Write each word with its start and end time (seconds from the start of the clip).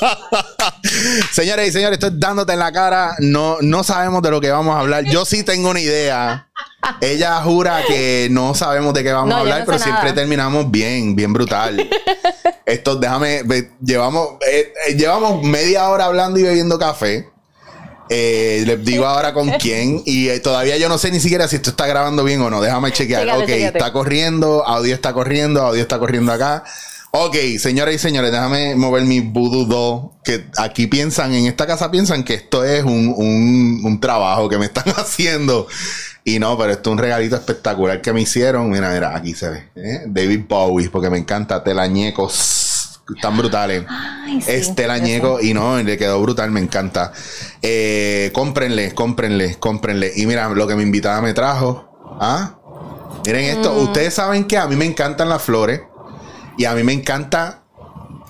Señores 1.32 1.68
y 1.68 1.72
señores, 1.72 1.98
estoy 1.98 2.18
dándote 2.18 2.52
en 2.52 2.58
la 2.58 2.72
cara. 2.72 3.14
No, 3.18 3.58
no 3.60 3.82
sabemos 3.84 4.22
de 4.22 4.30
lo 4.30 4.40
que 4.40 4.50
vamos 4.50 4.74
a 4.76 4.80
hablar. 4.80 5.04
Yo 5.04 5.24
sí 5.24 5.42
tengo 5.42 5.70
una 5.70 5.80
idea. 5.80 6.48
Ella 7.00 7.40
jura 7.42 7.82
que 7.86 8.28
no 8.30 8.54
sabemos 8.54 8.94
de 8.94 9.02
qué 9.02 9.12
vamos 9.12 9.30
No, 9.30 9.36
a 9.36 9.40
hablar, 9.40 9.60
no 9.60 9.66
pero 9.66 9.78
siempre 9.78 10.04
nada. 10.04 10.14
terminamos 10.14 10.70
bien, 10.70 11.14
bien 11.16 11.32
brutal. 11.32 11.88
Esto, 12.66 12.96
déjame, 12.96 13.42
ve, 13.44 13.72
llevamos, 13.82 14.36
eh, 14.46 14.72
eh, 14.86 14.94
llevamos 14.94 15.42
media 15.42 15.88
hora 15.88 16.04
hablando 16.06 16.38
y 16.38 16.42
bebiendo 16.44 16.78
café. 16.78 17.28
Eh, 18.10 18.62
les 18.66 18.82
digo 18.84 19.06
ahora 19.06 19.34
con 19.34 19.50
quién 19.58 20.02
y 20.06 20.28
eh, 20.28 20.40
todavía 20.40 20.78
yo 20.78 20.88
no 20.88 20.96
sé 20.96 21.10
ni 21.10 21.20
siquiera 21.20 21.46
si 21.46 21.56
esto 21.56 21.70
está 21.70 21.86
grabando 21.86 22.24
bien 22.24 22.40
o 22.40 22.48
no. 22.50 22.60
Déjame 22.60 22.92
chequear. 22.92 23.24
Chécate, 23.24 23.42
ok, 23.42 23.48
chécate. 23.48 23.78
está 23.78 23.92
corriendo, 23.92 24.66
audio 24.66 24.94
está 24.94 25.12
corriendo, 25.12 25.62
audio 25.62 25.82
está 25.82 25.98
corriendo 25.98 26.32
acá. 26.32 26.64
Ok, 27.10 27.36
señoras 27.58 27.94
y 27.94 27.98
señores, 27.98 28.30
déjame 28.30 28.74
mover 28.74 29.04
mi 29.04 29.20
voodoo 29.20 30.12
Que 30.24 30.44
aquí 30.58 30.86
piensan, 30.86 31.32
en 31.32 31.46
esta 31.46 31.66
casa 31.66 31.90
piensan 31.90 32.22
que 32.22 32.34
esto 32.34 32.64
es 32.64 32.84
un, 32.84 33.14
un- 33.16 33.80
un 33.82 34.00
trabajo 34.00 34.48
que 34.48 34.58
me 34.58 34.66
están 34.66 34.84
haciendo. 34.96 35.66
Y 36.24 36.38
no, 36.38 36.58
pero 36.58 36.72
esto 36.72 36.90
es 36.90 36.92
un 36.92 36.98
regalito 36.98 37.36
espectacular 37.36 38.02
que 38.02 38.12
me 38.12 38.20
hicieron. 38.20 38.68
Mira, 38.68 38.92
mira, 38.92 39.16
aquí 39.16 39.34
se 39.34 39.48
ve. 39.48 39.68
¿eh? 39.76 40.02
David 40.06 40.40
Bowie, 40.46 40.90
porque 40.90 41.08
me 41.08 41.16
encanta 41.18 41.64
telañecos. 41.64 43.00
Están 43.16 43.38
brutales. 43.38 43.84
Ay, 43.88 44.42
sí, 44.42 44.50
es 44.50 44.74
telañeco 44.74 45.40
y 45.40 45.54
no, 45.54 45.82
le 45.82 45.96
quedó 45.96 46.20
brutal, 46.20 46.50
me 46.50 46.60
encanta. 46.60 47.12
Eh, 47.62 48.30
cómprenle, 48.34 48.92
cómprenle, 48.94 49.54
cómprenle. 49.58 50.12
Y 50.14 50.26
mira 50.26 50.50
lo 50.50 50.66
que 50.66 50.74
mi 50.76 50.82
invitada 50.82 51.22
me 51.22 51.32
trajo. 51.32 51.88
¿Ah? 52.20 52.58
Miren 53.24 53.46
esto. 53.46 53.72
Mm. 53.72 53.78
Ustedes 53.84 54.12
saben 54.12 54.44
que 54.44 54.58
a 54.58 54.66
mí 54.66 54.76
me 54.76 54.84
encantan 54.84 55.30
las 55.30 55.40
flores. 55.40 55.80
Y 56.58 56.64
a 56.64 56.74
mí 56.74 56.82
me 56.82 56.92
encanta 56.92 57.60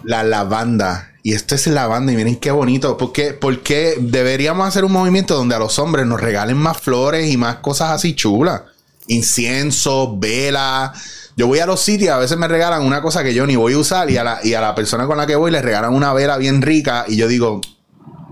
la 0.05 0.23
lavanda. 0.23 1.13
Y 1.23 1.33
esto 1.33 1.55
es 1.55 1.67
lavanda. 1.67 2.13
Y 2.13 2.17
miren 2.17 2.37
qué 2.37 2.51
bonito. 2.51 2.97
¿Por 2.99 3.11
qué, 3.13 3.33
por 3.33 3.61
qué 3.61 3.97
deberíamos 3.99 4.69
hacer 4.69 4.85
un 4.85 4.93
movimiento 4.93 5.35
donde 5.35 5.55
a 5.55 5.59
los 5.59 5.79
hombres 5.79 6.07
nos 6.07 6.21
regalen 6.21 6.59
más 6.59 6.77
flores 6.79 7.31
y 7.31 7.39
más 7.39 7.57
cosas 7.57 7.91
así 7.91 8.15
chulas? 8.15 8.63
Incienso, 9.07 10.19
vela. 10.19 10.93
Yo 11.37 11.47
voy 11.47 11.61
a 11.61 11.67
los 11.67 11.81
sitios, 11.81 12.15
a 12.15 12.19
veces 12.19 12.37
me 12.37 12.49
regalan 12.49 12.83
una 12.83 13.01
cosa 13.01 13.23
que 13.23 13.33
yo 13.33 13.47
ni 13.47 13.57
voy 13.57 13.73
a 13.73 13.79
usar. 13.79 14.11
Y 14.11 14.19
a 14.19 14.25
la, 14.25 14.41
y 14.43 14.53
a 14.53 14.61
la 14.61 14.75
persona 14.75 15.07
con 15.07 15.17
la 15.17 15.27
que 15.27 15.37
voy 15.37 15.51
le 15.51 15.63
regalan 15.63 15.95
una 15.95 16.13
vela 16.13 16.37
bien 16.37 16.61
rica. 16.61 17.07
Y 17.09 17.17
yo 17.17 17.29
digo. 17.29 17.63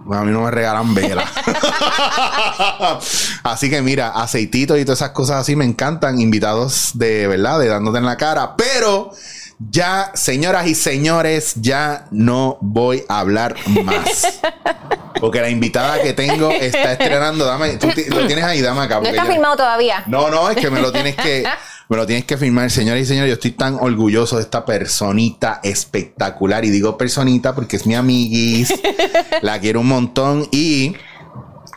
"Bueno, 0.05 0.23
a 0.23 0.25
mí 0.27 0.31
no 0.31 0.43
me 0.43 0.51
regalan 0.51 0.95
vela. 0.95 1.25
así 3.43 3.71
que 3.71 3.81
mira, 3.83 4.09
aceititos 4.11 4.79
y 4.79 4.85
todas 4.85 5.01
esas 5.01 5.11
cosas 5.11 5.41
así 5.41 5.57
me 5.57 5.65
encantan. 5.65 6.21
Invitados 6.21 6.91
de 6.95 7.27
verdad, 7.27 7.59
de 7.59 7.69
dándote 7.69 7.99
en 7.99 8.05
la 8.05 8.17
cara. 8.17 8.55
Pero 8.57 9.13
ya, 9.59 10.11
señoras 10.15 10.67
y 10.67 10.75
señores, 10.75 11.55
ya 11.57 12.07
no 12.11 12.59
voy 12.61 13.05
a 13.09 13.21
hablar 13.21 13.55
más. 13.85 14.41
Porque 15.21 15.41
la 15.41 15.49
invitada 15.49 16.03
que 16.03 16.13
tengo 16.13 16.51
está 16.51 16.93
estrenando. 16.93 17.47
Dame, 17.47 17.77
tú 17.77 17.89
lo 18.11 18.27
tienes 18.27 18.45
ahí, 18.45 18.61
dame 18.61 18.83
acá. 18.83 19.01
No 19.01 19.09
está 19.09 19.25
firmado 19.25 19.57
todavía. 19.57 20.05
no, 20.07 20.29
no, 20.31 20.51
es 20.51 20.59
que 20.59 20.71
me 20.71 20.81
lo 20.81 20.93
tienes 20.93 21.17
que, 21.17 21.43
me 21.89 21.97
lo 21.97 22.07
tienes 22.07 22.27
que 22.27 22.37
firmar, 22.37 22.71
señores 22.71 23.05
y 23.05 23.07
señores. 23.07 23.31
Yo 23.31 23.35
estoy 23.35 23.53
tan 23.53 23.77
orgulloso 23.81 24.37
de 24.37 24.43
esta 24.43 24.67
personita 24.67 25.61
espectacular. 25.63 26.67
Y 26.67 26.71
digo 26.71 26.99
personita 26.99 27.55
porque 27.55 27.77
es 27.77 27.87
mi 27.87 27.95
amiguis. 27.95 28.75
la 29.41 29.59
quiero 29.59 29.81
un 29.81 29.89
montón. 29.89 30.49
Y 30.53 30.97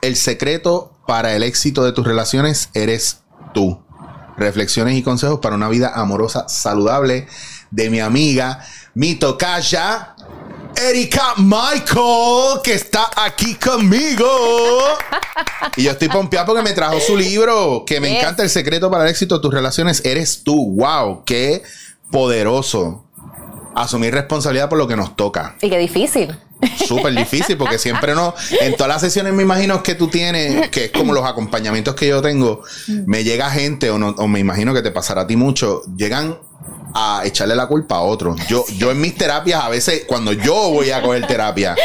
el 0.02 0.18
secreto 0.18 0.92
para 1.08 1.34
el 1.34 1.44
éxito 1.44 1.86
de 1.86 1.94
tus 1.94 2.06
relaciones 2.06 2.70
eres 2.74 3.22
tú. 3.54 3.82
Reflexiones 4.36 4.98
y 4.98 5.02
consejos 5.04 5.40
para 5.40 5.56
una 5.56 5.70
vida 5.70 5.94
amorosa 5.96 6.48
saludable 6.50 7.28
de 7.72 7.90
mi 7.90 8.00
amiga, 8.00 8.66
mi 8.94 9.16
tocaya, 9.16 10.16
Erika 10.76 11.34
Michael, 11.38 12.62
que 12.64 12.74
está 12.74 13.10
aquí 13.16 13.56
conmigo. 13.56 14.28
Y 15.76 15.84
yo 15.84 15.92
estoy 15.92 16.08
pompeado 16.10 16.48
porque 16.48 16.62
me 16.64 16.74
trajo 16.74 17.00
su 17.00 17.18
libro, 17.18 17.84
que 17.86 18.00
me 18.00 18.18
encanta 18.18 18.44
el 18.44 18.50
secreto 18.50 18.90
para 18.90 19.04
el 19.04 19.10
éxito 19.10 19.36
de 19.36 19.42
tus 19.42 19.54
relaciones. 19.54 20.02
Eres 20.06 20.44
tú. 20.44 20.74
Wow, 20.76 21.24
qué 21.26 21.64
poderoso. 22.12 23.06
Asumir 23.76 24.14
responsabilidad 24.14 24.70
por 24.70 24.78
lo 24.78 24.88
que 24.88 24.96
nos 24.96 25.16
toca. 25.16 25.56
Y 25.62 25.70
qué 25.70 25.78
difícil. 25.78 26.36
Súper 26.88 27.14
difícil 27.14 27.58
porque 27.58 27.78
siempre 27.78 28.16
no. 28.16 28.34
En 28.62 28.76
todas 28.76 28.90
las 28.90 29.02
sesiones 29.02 29.34
me 29.34 29.44
imagino 29.44 29.82
que 29.84 29.96
tú 29.96 30.08
tienes, 30.08 30.70
que 30.70 30.86
es 30.86 30.92
como 30.92 31.14
los 31.14 31.26
acompañamientos 31.26 31.96
que 31.96 32.08
yo 32.08 32.22
tengo, 32.22 32.64
me 33.06 33.24
llega 33.24 33.50
gente, 33.50 33.90
o, 33.90 33.98
no, 33.98 34.10
o 34.10 34.28
me 34.28 34.40
imagino 34.40 34.74
que 34.74 34.82
te 34.82 34.92
pasará 34.92 35.22
a 35.22 35.28
ti 35.28 35.36
mucho, 35.36 35.84
llegan 35.96 36.38
a 36.94 37.22
echarle 37.26 37.56
la 37.56 37.68
culpa 37.68 37.96
a 37.96 38.02
otros. 38.02 38.40
Yo, 38.48 38.66
yo 38.78 38.92
en 38.92 39.00
mis 39.02 39.16
terapias, 39.16 39.64
a 39.64 39.70
veces, 39.70 40.04
cuando 40.08 40.34
yo 40.34 40.54
voy 40.72 40.92
a 40.92 41.02
coger 41.02 41.26
terapia, 41.28 41.76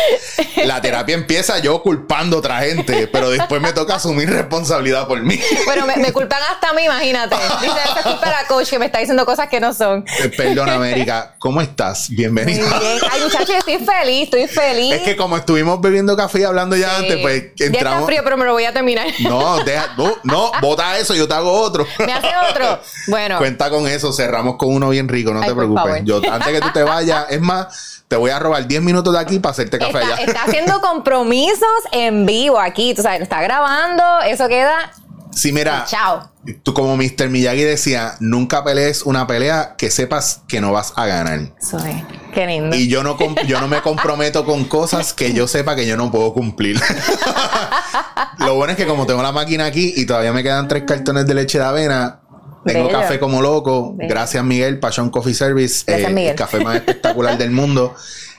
la 0.64 0.80
terapia 0.80 1.14
empieza 1.14 1.58
yo 1.58 1.82
culpando 1.82 2.36
a 2.36 2.38
otra 2.38 2.60
gente, 2.60 3.06
pero 3.08 3.30
después 3.30 3.60
me 3.60 3.72
toca 3.72 3.96
asumir 3.96 4.30
responsabilidad 4.30 5.06
por 5.06 5.20
mí. 5.22 5.38
Bueno, 5.64 5.86
me, 5.86 5.96
me 5.96 6.12
culpan 6.12 6.40
hasta 6.50 6.70
a 6.70 6.72
mí, 6.72 6.84
imagínate. 6.84 7.36
Dice, 7.60 7.74
esa 7.84 8.00
es 8.00 8.06
culpa 8.06 8.26
de 8.26 8.32
la 8.32 8.46
coach 8.46 8.68
que 8.70 8.78
me 8.78 8.86
está 8.86 8.98
diciendo 8.98 9.24
cosas 9.26 9.48
que 9.48 9.60
no 9.60 9.72
son. 9.74 10.04
Eh, 10.22 10.28
Perdona, 10.28 10.74
América, 10.74 11.34
¿cómo 11.38 11.60
estás? 11.60 12.08
Muy 12.10 12.16
Bienvenida. 12.16 12.78
bien. 12.78 12.98
Ay, 13.10 13.20
muchachos, 13.22 13.50
estoy 13.58 13.78
feliz, 13.78 14.24
estoy 14.24 14.46
feliz. 14.46 14.94
Es 14.94 15.02
que 15.02 15.16
como 15.16 15.36
estuvimos 15.36 15.80
bebiendo 15.80 16.16
café 16.16 16.40
y 16.40 16.44
hablando 16.44 16.76
ya 16.76 16.88
Sí. 16.90 17.02
antes, 17.02 17.18
pues 17.18 17.42
Ya 17.56 17.64
está 17.66 17.78
entramos. 17.78 18.06
frío, 18.06 18.20
pero 18.24 18.36
me 18.36 18.44
lo 18.44 18.52
voy 18.52 18.64
a 18.64 18.72
terminar. 18.72 19.06
No, 19.20 19.58
deja, 19.64 19.94
no, 19.96 20.14
no, 20.22 20.52
bota 20.60 20.96
eso, 20.98 21.14
yo 21.14 21.26
te 21.28 21.34
hago 21.34 21.52
otro. 21.52 21.86
¿Me 21.98 22.12
hace 22.12 22.28
otro? 22.50 22.80
Bueno. 23.06 23.36
Cuenta 23.38 23.68
con 23.70 23.86
eso, 23.86 24.12
cerramos 24.12 24.56
con 24.56 24.72
uno 24.74 24.88
bien 24.94 25.08
rico, 25.08 25.32
no 25.34 25.40
Ay, 25.42 25.48
te 25.48 25.54
preocupes. 25.54 26.02
Yo, 26.04 26.20
antes 26.30 26.52
que 26.52 26.60
tú 26.60 26.68
te 26.72 26.82
vayas, 26.82 27.26
es 27.28 27.40
más, 27.40 28.02
te 28.08 28.16
voy 28.16 28.30
a 28.30 28.38
robar 28.38 28.66
10 28.66 28.82
minutos 28.82 29.12
de 29.12 29.18
aquí 29.18 29.38
para 29.38 29.50
hacerte 29.52 29.78
café 29.78 30.00
Está, 30.00 30.14
allá. 30.14 30.24
está 30.24 30.42
haciendo 30.44 30.80
compromisos 30.80 31.68
en 31.92 32.26
vivo 32.26 32.58
aquí. 32.58 32.94
Tú 32.94 33.02
sabes, 33.02 33.18
lo 33.20 33.24
está 33.24 33.42
grabando. 33.42 34.02
Eso 34.26 34.48
queda. 34.48 34.92
Sí, 35.32 35.50
mira, 35.52 35.84
Chao. 35.88 36.30
tú 36.62 36.72
como 36.74 36.96
Mr. 36.96 37.28
Miyagi 37.28 37.64
decía, 37.64 38.14
nunca 38.20 38.62
pelees 38.62 39.02
una 39.02 39.26
pelea 39.26 39.74
que 39.76 39.90
sepas 39.90 40.42
que 40.46 40.60
no 40.60 40.70
vas 40.70 40.92
a 40.94 41.06
ganar. 41.06 41.40
Eso 41.60 41.78
es. 41.78 41.96
Qué 42.32 42.46
lindo. 42.46 42.76
Y 42.76 42.86
yo 42.88 43.02
no, 43.02 43.16
yo 43.44 43.60
no 43.60 43.66
me 43.66 43.82
comprometo 43.82 44.44
con 44.44 44.64
cosas 44.64 45.12
que 45.12 45.32
yo 45.32 45.48
sepa 45.48 45.74
que 45.74 45.88
yo 45.88 45.96
no 45.96 46.12
puedo 46.12 46.32
cumplir. 46.32 46.80
Lo 48.38 48.54
bueno 48.54 48.72
es 48.72 48.76
que 48.76 48.86
como 48.86 49.06
tengo 49.06 49.22
la 49.22 49.32
máquina 49.32 49.66
aquí 49.66 49.92
y 49.96 50.06
todavía 50.06 50.32
me 50.32 50.42
quedan 50.42 50.68
tres 50.68 50.84
cartones 50.86 51.26
de 51.26 51.34
leche 51.34 51.58
de 51.58 51.64
avena, 51.64 52.20
tengo 52.64 52.86
Bello. 52.88 53.00
café 53.00 53.18
como 53.20 53.40
loco. 53.42 53.92
Bello. 53.94 54.08
Gracias 54.10 54.42
Miguel, 54.44 54.80
Passion 54.80 55.10
Coffee 55.10 55.34
Service, 55.34 55.84
Gracias, 55.86 56.10
eh, 56.10 56.12
Miguel. 56.14 56.30
el 56.30 56.36
café 56.36 56.60
más 56.64 56.76
espectacular 56.76 57.36
del 57.38 57.50
mundo. 57.50 57.94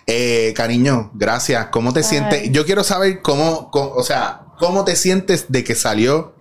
Eh, 0.08 0.54
cariño, 0.56 1.10
gracias. 1.14 1.68
¿Cómo 1.68 1.92
te 1.94 2.04
sientes? 2.04 2.52
Yo 2.52 2.66
quiero 2.66 2.84
saber 2.84 3.22
cómo, 3.22 3.72
cómo- 3.72 3.92
o 3.96 4.04
sea, 4.04 4.42
cómo 4.60 4.86
te 4.86 4.96
sientes 4.96 5.46
de 5.50 5.64
que 5.64 5.74
salió 5.76 6.34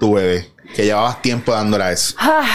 tu 0.00 0.14
bebé, 0.14 0.50
que 0.74 0.84
llevabas 0.84 1.20
tiempo 1.22 1.52
dándole 1.52 1.84
a 1.84 1.92
eso. 1.92 2.14
Ah, 2.18 2.46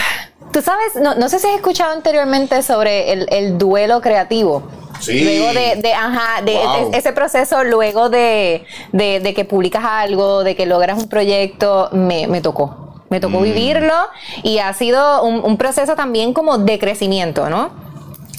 Tú 0.52 0.60
sabes, 0.62 0.96
no, 1.00 1.14
no 1.14 1.28
sé 1.28 1.38
si 1.38 1.46
has 1.46 1.54
escuchado 1.54 1.92
anteriormente 1.92 2.60
sobre 2.64 3.12
el, 3.12 3.28
el 3.30 3.56
duelo 3.56 4.00
creativo. 4.00 4.68
Sí. 4.98 5.22
Luego 5.22 5.52
de, 5.54 5.80
de, 5.80 5.92
ajá, 5.94 6.42
de 6.42 6.54
Wow. 6.54 6.90
de- 6.90 6.98
ese 6.98 7.12
proceso, 7.12 7.62
luego 7.62 8.10
de, 8.10 8.66
que 8.92 9.44
publicas 9.48 9.84
algo, 9.84 10.42
de 10.42 10.56
que 10.56 10.66
logras 10.66 10.98
un 11.00 11.08
proyecto, 11.08 11.88
me, 11.92 12.26
me 12.26 12.40
tocó. 12.40 12.89
Me 13.10 13.20
tocó 13.20 13.40
Mm. 13.40 13.42
vivirlo 13.42 13.94
y 14.42 14.58
ha 14.58 14.72
sido 14.72 15.22
un, 15.24 15.40
un 15.44 15.56
proceso 15.56 15.94
también 15.96 16.32
como 16.32 16.58
de 16.58 16.78
crecimiento, 16.78 17.50
¿no? 17.50 17.90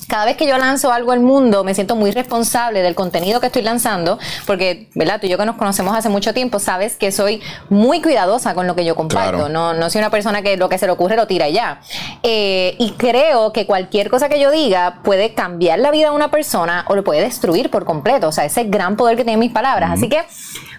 Cada 0.07 0.25
vez 0.25 0.35
que 0.35 0.45
yo 0.45 0.57
lanzo 0.57 0.91
algo 0.91 1.13
al 1.13 1.21
mundo, 1.21 1.63
me 1.63 1.73
siento 1.73 1.95
muy 1.95 2.11
responsable 2.11 2.81
del 2.81 2.95
contenido 2.95 3.39
que 3.39 3.47
estoy 3.47 3.61
lanzando, 3.61 4.19
porque, 4.45 4.89
¿verdad? 4.93 5.21
Tú 5.21 5.27
y 5.27 5.29
yo 5.29 5.37
que 5.37 5.45
nos 5.45 5.55
conocemos 5.55 5.95
hace 5.95 6.09
mucho 6.09 6.33
tiempo, 6.33 6.59
sabes 6.59 6.97
que 6.97 7.13
soy 7.13 7.41
muy 7.69 8.01
cuidadosa 8.01 8.53
con 8.53 8.67
lo 8.67 8.75
que 8.75 8.83
yo 8.83 8.93
comparto. 8.97 9.37
Claro. 9.37 9.47
No, 9.47 9.73
no 9.73 9.89
soy 9.89 9.99
una 9.99 10.09
persona 10.09 10.41
que 10.41 10.57
lo 10.57 10.67
que 10.67 10.77
se 10.77 10.85
le 10.85 10.91
ocurre 10.91 11.15
lo 11.15 11.27
tira 11.27 11.47
y 11.47 11.53
ya. 11.53 11.79
Eh, 12.23 12.75
y 12.77 12.91
creo 12.97 13.53
que 13.53 13.65
cualquier 13.65 14.09
cosa 14.09 14.27
que 14.27 14.38
yo 14.38 14.51
diga 14.51 15.00
puede 15.01 15.33
cambiar 15.33 15.79
la 15.79 15.91
vida 15.91 16.09
de 16.09 16.15
una 16.15 16.29
persona 16.29 16.83
o 16.89 16.95
lo 16.97 17.06
puede 17.06 17.21
destruir 17.21 17.69
por 17.71 17.85
completo. 17.85 18.27
O 18.27 18.31
sea, 18.33 18.44
ese 18.44 18.65
gran 18.65 18.97
poder 18.97 19.15
que 19.15 19.24
tienen 19.24 19.39
mis 19.39 19.53
palabras. 19.53 19.91
Así 19.94 20.09
que 20.09 20.25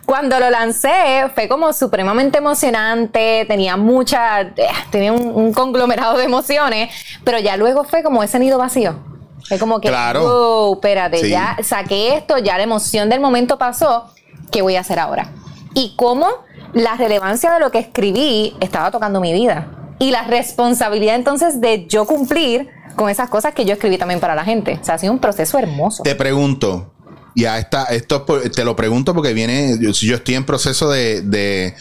cuando 0.07 0.39
lo 0.41 0.51
lancé 0.51 0.91
fue 1.35 1.49
como 1.49 1.73
supremamente 1.73 2.39
emocionante, 2.39 3.45
tenía 3.47 3.77
mucha, 3.77 4.41
eh, 4.43 4.53
tenía 4.91 5.13
un, 5.13 5.29
un 5.35 5.53
conglomerado 5.53 6.19
de 6.19 6.25
emociones, 6.25 6.91
pero 7.25 7.39
ya 7.39 7.57
luego 7.57 7.85
fue 7.85 8.03
como 8.03 8.23
ese 8.23 8.39
nido 8.39 8.59
vacío. 8.59 8.97
Fue 9.49 9.59
como 9.59 9.81
que, 9.81 9.89
Claro. 9.89 10.23
wow, 10.23 10.75
espérate, 10.75 11.19
Sí. 11.19 11.31
ya 11.31 11.57
saqué 11.63 12.17
esto, 12.17 12.39
ya 12.39 12.57
la 12.57 12.63
emoción 12.65 13.09
del 13.09 13.21
momento 13.21 13.59
pasó, 13.59 14.07
¿qué 14.51 14.63
voy 14.63 14.77
a 14.77 14.81
hacer 14.81 14.99
ahora? 14.99 15.31
Y 15.75 15.95
cómo 15.97 16.27
la 16.75 16.95
relevancia 16.97 17.53
de 17.53 17.61
lo 17.61 17.71
que 17.71 17.79
escribí 17.79 18.57
estaba 18.61 18.91
tocando 18.91 19.21
mi 19.21 19.33
vida. 19.33 19.67
Y 19.99 20.11
la 20.11 20.23
responsabilidad 20.25 21.15
entonces 21.17 21.61
de 21.61 21.87
yo 21.87 22.07
cumplir 22.07 22.69
con 22.97 23.09
esas 23.09 23.29
cosas 23.31 23.55
que 23.55 23.65
yo 23.65 23.73
escribí 23.75 23.99
también 23.99 24.21
para 24.21 24.35
la 24.35 24.45
gente. 24.45 24.79
O 24.81 24.85
sea, 24.85 24.95
ha 24.95 24.99
sido 24.99 25.13
un 25.13 25.19
proceso 25.19 25.59
hermoso. 25.59 26.03
Te 26.03 26.15
pregunto, 26.15 26.93
y 27.35 27.45
a 27.47 27.59
esta, 27.59 27.85
esto 27.85 28.25
te 28.55 28.65
lo 28.65 28.77
pregunto 28.77 29.15
porque 29.15 29.33
viene, 29.33 29.79
yo, 29.81 29.91
yo 29.91 30.17
estoy 30.17 30.35
en 30.35 30.45
proceso 30.45 30.91
de, 30.91 31.23
de- 31.23 31.75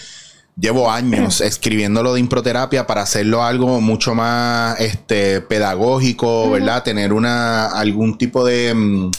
llevo 0.59 0.91
años 0.91 1.41
escribiéndolo 1.41 2.13
de 2.13 2.19
improterapia 2.19 2.85
para 2.87 3.01
hacerlo 3.01 3.43
algo 3.43 3.81
mucho 3.81 4.13
más 4.15 4.79
este 4.79 5.41
pedagógico, 5.41 6.49
¿verdad? 6.51 6.83
Tener 6.83 7.13
una 7.13 7.67
algún 7.67 8.17
tipo 8.17 8.45
de 8.45 8.73
mm, 8.73 9.11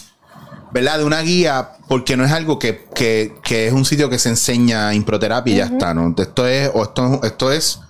¿verdad? 0.73 0.99
De 0.99 1.05
una 1.05 1.21
guía, 1.21 1.71
porque 1.89 2.17
no 2.17 2.25
es 2.25 2.33
algo 2.33 2.59
que, 2.59 2.87
que, 2.95 3.35
que 3.43 3.67
es 3.67 3.73
un 3.75 3.85
sitio 3.85 4.09
que 4.09 4.19
se 4.19 4.31
enseña 4.31 4.95
improterapia 4.95 5.53
y 5.53 5.57
ya 5.59 5.65
está, 5.67 5.93
¿no? 5.93 6.15
Esto 6.17 6.47
es, 6.47 6.71
o 6.73 6.83
esto, 6.83 7.21
esto 7.25 7.53
es 7.53 7.81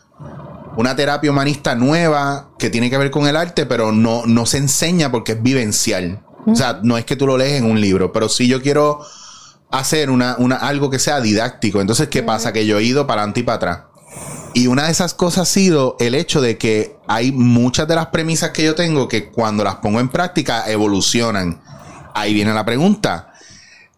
una 0.77 0.97
terapia 0.97 1.31
humanista 1.31 1.75
nueva 1.77 2.49
que 2.59 2.71
tiene 2.71 2.91
que 2.91 2.99
ver 2.99 3.11
con 3.13 3.27
el 3.29 3.37
arte, 3.37 3.67
pero 3.67 3.93
no, 3.93 4.27
no 4.27 4.47
se 4.47 4.59
enseña 4.59 5.13
porque 5.13 5.33
es 5.33 5.43
vivencial. 5.43 6.23
O 6.47 6.55
sea, 6.55 6.81
no 6.83 6.99
es 6.99 7.05
que 7.05 7.17
tú 7.17 7.27
lo 7.27 7.37
lees 7.39 7.61
en 7.61 7.71
un 7.71 7.81
libro, 7.81 8.13
pero 8.13 8.29
sí 8.29 8.49
yo 8.49 8.61
quiero 8.63 9.01
hacer 9.71 10.11
una, 10.11 10.37
una, 10.39 10.57
algo 10.57 10.91
que 10.91 10.99
sea 10.99 11.21
didáctico. 11.21 11.81
Entonces, 11.81 12.09
¿qué 12.09 12.23
pasa? 12.23 12.53
Que 12.53 12.67
yo 12.67 12.79
he 12.79 12.83
ido 12.83 13.07
para 13.07 13.23
adelante 13.23 13.41
y 13.41 13.43
para 13.45 13.57
atrás. 13.57 13.81
Y 14.55 14.67
una 14.67 14.85
de 14.85 14.93
esas 14.93 15.15
cosas 15.15 15.49
ha 15.49 15.53
sido 15.53 15.97
el 15.99 16.15
hecho 16.15 16.41
de 16.43 16.59
que 16.59 16.97
hay 17.09 17.33
muchas 17.33 17.89
de 17.89 17.95
las 17.95 18.09
premisas 18.09 18.51
que 18.51 18.65
yo 18.65 18.75
tengo 18.75 19.09
que 19.09 19.31
cuando 19.31 19.65
las 19.65 19.77
pongo 19.77 19.99
en 19.99 20.11
práctica 20.11 20.71
evolucionan. 20.71 21.63
Ahí 22.15 22.35
viene 22.35 22.53
la 22.53 22.65
pregunta. 22.65 23.32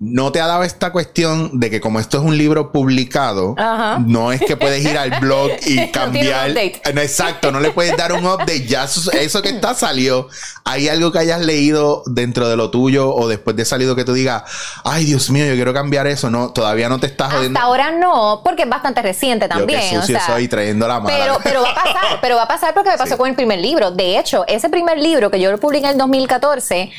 ¿No 0.00 0.32
te 0.32 0.40
ha 0.40 0.46
dado 0.48 0.64
esta 0.64 0.90
cuestión 0.90 1.60
de 1.60 1.70
que 1.70 1.80
como 1.80 2.00
esto 2.00 2.18
es 2.18 2.24
un 2.24 2.36
libro 2.36 2.72
publicado, 2.72 3.54
Ajá. 3.56 3.98
no 4.04 4.32
es 4.32 4.40
que 4.42 4.56
puedes 4.56 4.84
ir 4.84 4.98
al 4.98 5.20
blog 5.20 5.48
No 5.50 5.54
y 5.54 5.60
tiene 5.60 5.84
un 5.86 5.92
cambiar... 5.92 6.50
No, 6.94 7.00
Exacto, 7.00 7.52
no 7.52 7.60
le 7.60 7.70
puedes 7.70 7.96
dar 7.96 8.12
un 8.12 8.26
update. 8.26 8.66
Ya 8.66 8.84
eso, 8.84 9.10
eso 9.12 9.40
que 9.40 9.50
está 9.50 9.72
salió. 9.74 10.28
¿Hay 10.64 10.88
algo 10.88 11.12
que 11.12 11.20
hayas 11.20 11.40
leído 11.40 12.02
dentro 12.06 12.48
de 12.48 12.56
lo 12.56 12.70
tuyo 12.70 13.14
o 13.14 13.28
después 13.28 13.54
de 13.56 13.64
salido 13.64 13.94
que 13.94 14.04
tú 14.04 14.12
digas, 14.14 14.42
ay 14.82 15.04
Dios 15.04 15.30
mío, 15.30 15.46
yo 15.46 15.54
quiero 15.54 15.72
cambiar 15.72 16.06
eso? 16.08 16.28
No, 16.28 16.50
todavía 16.52 16.88
no 16.88 16.98
te 16.98 17.06
estás 17.06 17.32
jodiendo. 17.32 17.58
Hasta 17.58 17.66
ahora 17.68 17.90
no, 17.92 18.42
porque 18.44 18.64
es 18.64 18.68
bastante 18.68 19.00
reciente 19.00 19.46
Yo 19.46 19.56
también. 19.56 19.80
que 19.80 19.96
o 19.96 20.00
sucio 20.00 20.18
sea, 20.18 20.26
soy 20.26 20.48
trayendo 20.48 20.88
la 20.88 20.98
mala. 21.00 21.16
Pero, 21.16 21.38
pero 21.44 21.62
va 21.62 21.70
a 21.70 21.74
pasar, 21.74 22.18
pero 22.20 22.36
va 22.36 22.42
a 22.42 22.48
pasar 22.48 22.74
porque 22.74 22.90
me 22.90 22.98
pasó 22.98 23.12
Sí. 23.12 23.18
con 23.18 23.28
el 23.30 23.36
primer 23.36 23.60
libro. 23.60 23.90
De 23.92 24.18
hecho, 24.18 24.44
ese 24.48 24.68
primer 24.68 24.98
libro 24.98 25.30
que 25.30 25.38
yo 25.40 25.50
lo 25.52 25.58
publiqué 25.58 25.86
en 25.86 25.92
el 25.92 25.98
2014, 25.98 26.90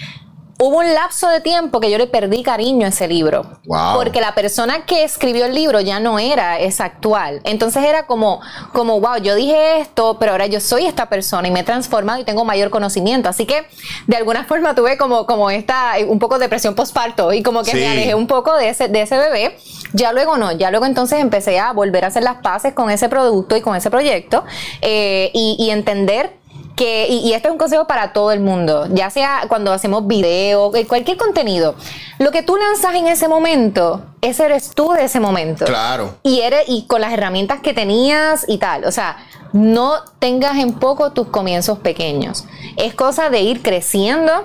hubo 0.58 0.78
un 0.78 0.94
lapso 0.94 1.28
de 1.28 1.42
tiempo 1.42 1.80
que 1.80 1.92
yo 1.92 1.98
le 1.98 2.08
perdí 2.08 2.42
cariño 2.44 2.86
a 2.86 2.90
ese 2.90 3.08
libro. 3.08 3.46
Wow. 3.66 3.96
Porque 3.96 4.22
la 4.22 4.34
persona 4.36 4.86
que 4.86 5.04
escribió 5.04 5.46
el 5.46 5.54
libro 5.54 5.82
ya 5.82 6.00
no 6.00 6.18
era 6.18 6.60
esa 6.60 6.86
actual. 6.86 7.42
Entonces 7.44 7.84
era 7.84 8.06
como, 8.06 8.42
como, 8.72 9.00
wow, 9.02 9.18
yo 9.18 9.36
dije 9.36 9.80
esto, 9.82 10.18
pero 10.20 10.32
ahora 10.32 10.46
yo 10.46 10.60
soy 10.62 10.86
esta 10.86 11.08
persona 11.10 11.48
y 11.48 11.52
me 11.52 11.60
he 11.60 11.64
transformado 11.64 12.20
y 12.20 12.24
tengo 12.24 12.46
mayor 12.46 12.70
conocimiento. 12.70 13.28
Así 13.28 13.46
que 13.46 13.66
de 14.08 14.16
alguna 14.18 14.46
forma 14.46 14.76
tuve 14.76 14.98
como, 14.98 15.26
como 15.26 15.50
esta, 15.50 15.94
un 16.08 16.20
poco 16.20 16.36
de 16.40 16.46
depresión 16.46 16.74
postparto 16.76 17.34
y 17.34 17.44
como 17.44 17.64
que 17.64 17.72
Sí. 17.72 17.78
me 17.78 17.88
alejé 17.88 18.16
un 18.16 18.28
poco 18.28 18.56
de 18.56 18.70
ese, 18.70 18.88
de 18.88 19.02
ese 19.02 19.18
bebé. 19.18 19.58
Ya 19.94 20.14
luego 20.14 20.38
no, 20.38 20.52
ya 20.52 20.72
luego 20.72 20.86
entonces 20.86 21.20
empecé 21.20 21.60
a 21.60 21.74
volver 21.74 22.06
a 22.06 22.08
hacer 22.08 22.24
las 22.24 22.38
paces 22.38 22.74
con 22.74 22.90
ese 22.90 23.10
producto 23.10 23.56
y 23.58 23.62
con 23.62 23.76
ese 23.76 23.90
proyecto 23.90 24.44
eh, 24.82 25.32
y, 25.34 25.56
y 25.60 25.70
entender 25.72 26.34
que, 26.76 27.08
y, 27.10 27.20
y 27.20 27.34
esto 27.34 27.48
es 27.48 27.52
un 27.54 27.58
consejo 27.58 27.88
para 27.88 28.14
todo 28.14 28.32
el 28.32 28.40
mundo, 28.40 28.88
ya 28.92 29.10
sea 29.10 29.46
cuando 29.48 29.72
hacemos 29.72 30.06
video, 30.08 30.76
eh, 30.76 30.86
cualquier 30.86 31.18
contenido, 31.18 31.76
lo 32.20 32.32
que 32.32 32.44
tú 32.44 32.58
lanzas 32.58 32.96
en 32.96 33.08
ese 33.08 33.28
momento, 33.28 34.04
ese 34.22 34.46
eres 34.46 34.72
tú 34.72 34.92
de 34.92 35.06
ese 35.06 35.20
momento. 35.20 35.66
Claro. 35.66 36.16
Y 36.24 36.42
eres, 36.42 36.64
y 36.68 36.86
con 36.88 37.02
las 37.02 37.14
herramientas 37.14 37.60
que 37.62 37.74
tenías 37.74 38.46
y 38.48 38.58
tal. 38.58 38.86
O 38.86 38.92
sea, 38.92 39.18
no 39.54 40.04
tengas 40.20 40.58
en 40.58 40.74
poco 40.74 41.12
tus 41.12 41.28
comienzos 41.28 41.80
pequeños. 41.80 42.46
Es 42.78 42.94
cosa 42.94 43.30
de 43.30 43.42
ir 43.42 43.62
creciendo 43.62 44.44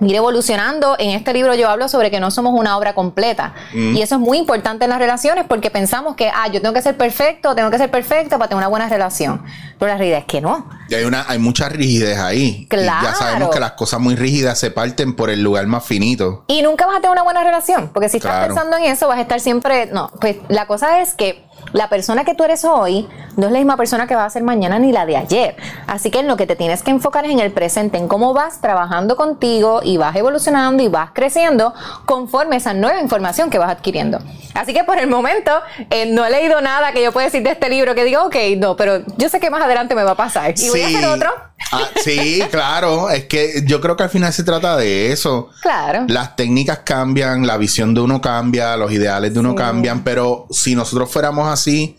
ir 0.00 0.14
evolucionando. 0.14 0.96
En 0.98 1.10
este 1.10 1.32
libro 1.32 1.54
yo 1.54 1.68
hablo 1.68 1.88
sobre 1.88 2.10
que 2.10 2.20
no 2.20 2.30
somos 2.30 2.52
una 2.54 2.76
obra 2.76 2.94
completa. 2.94 3.54
Mm. 3.72 3.96
Y 3.96 4.02
eso 4.02 4.16
es 4.16 4.20
muy 4.20 4.38
importante 4.38 4.84
en 4.84 4.90
las 4.90 4.98
relaciones 4.98 5.44
porque 5.48 5.70
pensamos 5.70 6.16
que, 6.16 6.28
ah, 6.28 6.48
yo 6.48 6.60
tengo 6.60 6.74
que 6.74 6.82
ser 6.82 6.96
perfecto, 6.96 7.54
tengo 7.54 7.70
que 7.70 7.78
ser 7.78 7.90
perfecta 7.90 8.38
para 8.38 8.48
tener 8.48 8.58
una 8.58 8.68
buena 8.68 8.88
relación. 8.88 9.42
Pero 9.78 9.90
la 9.90 9.98
realidad 9.98 10.20
es 10.20 10.26
que 10.26 10.40
no. 10.40 10.68
Y 10.88 10.94
hay, 10.94 11.04
una, 11.04 11.24
hay 11.28 11.38
mucha 11.38 11.68
rigidez 11.68 12.18
ahí. 12.18 12.66
Y 12.70 12.76
ya 12.76 13.00
Claro. 13.00 13.16
sabemos 13.18 13.50
que 13.50 13.60
las 13.60 13.72
cosas 13.72 14.00
muy 14.00 14.14
rígidas 14.14 14.58
se 14.58 14.70
parten 14.70 15.14
por 15.16 15.30
el 15.30 15.42
lugar 15.42 15.66
más 15.66 15.84
finito. 15.84 16.44
Y 16.48 16.62
nunca 16.62 16.86
vas 16.86 16.98
a 16.98 17.00
tener 17.00 17.12
una 17.12 17.22
buena 17.22 17.42
relación, 17.42 17.90
porque 17.92 18.08
si 18.08 18.18
estás 18.18 18.32
Claro. 18.32 18.54
pensando 18.54 18.76
en 18.76 18.84
eso, 18.84 19.08
vas 19.08 19.18
a 19.18 19.22
estar 19.22 19.40
siempre. 19.40 19.86
No, 19.86 20.10
pues 20.20 20.36
la 20.48 20.66
cosa 20.66 21.00
es 21.00 21.14
que 21.14 21.44
la 21.72 21.88
persona 21.88 22.24
que 22.24 22.34
tú 22.34 22.44
eres 22.44 22.64
hoy 22.64 23.08
no 23.36 23.46
es 23.46 23.52
la 23.52 23.58
misma 23.58 23.76
persona 23.76 24.06
que 24.06 24.14
vas 24.14 24.26
a 24.26 24.30
ser 24.30 24.42
mañana 24.42 24.78
ni 24.78 24.92
la 24.92 25.04
de 25.04 25.16
ayer. 25.16 25.56
Así 25.86 26.10
que 26.10 26.20
en 26.20 26.26
lo 26.26 26.36
que 26.36 26.46
te 26.46 26.56
tienes 26.56 26.82
que 26.82 26.90
enfocar 26.90 27.24
es 27.26 27.32
en 27.32 27.40
el 27.40 27.52
presente, 27.52 27.98
en 27.98 28.08
cómo 28.08 28.32
vas 28.32 28.60
trabajando 28.60 29.16
contigo 29.16 29.80
y 29.82 29.98
vas 29.98 30.16
evolucionando 30.16 30.82
y 30.82 30.88
vas 30.88 31.10
creciendo 31.12 31.74
conforme 32.06 32.56
esa 32.56 32.72
nueva 32.72 33.00
información 33.00 33.50
que 33.50 33.58
vas 33.58 33.70
adquiriendo. 33.70 34.18
Así 34.54 34.72
que 34.72 34.84
por 34.84 34.98
el 34.98 35.06
momento 35.06 35.52
eh, 35.90 36.06
no 36.06 36.24
he 36.24 36.30
leído 36.30 36.60
nada 36.60 36.92
que 36.92 37.02
yo 37.02 37.12
pueda 37.12 37.26
decir 37.26 37.42
de 37.42 37.50
este 37.50 37.68
libro 37.68 37.94
que 37.94 38.04
diga, 38.04 38.24
ok, 38.24 38.36
no, 38.56 38.76
pero 38.76 39.02
yo 39.18 39.28
sé 39.28 39.38
que 39.38 39.50
más 39.50 39.62
adelante 39.62 39.94
me 39.94 40.02
va 40.02 40.12
a 40.12 40.16
pasar. 40.16 40.54
Y 40.56 40.68
voy 40.70 40.82
a 40.82 40.86
hacer 40.86 41.06
otro. 41.06 41.30
Ah, 41.72 41.88
sí, 42.04 42.40
claro. 42.50 43.10
Es 43.10 43.24
que 43.24 43.64
yo 43.66 43.80
creo 43.80 43.96
que 43.96 44.04
al 44.04 44.10
final 44.10 44.32
se 44.32 44.44
trata 44.44 44.76
de 44.76 45.10
eso. 45.12 45.50
Claro. 45.62 46.04
Las 46.08 46.36
técnicas 46.36 46.80
cambian, 46.84 47.46
la 47.46 47.56
visión 47.56 47.92
de 47.94 48.00
uno 48.02 48.20
cambia, 48.20 48.76
los 48.76 48.92
ideales 48.92 49.32
de 49.34 49.40
uno 49.40 49.50
Sí. 49.50 49.56
cambian, 49.56 50.04
pero 50.04 50.46
si 50.50 50.74
nosotros 50.76 51.10
fuéramos 51.10 51.48
así 51.48 51.96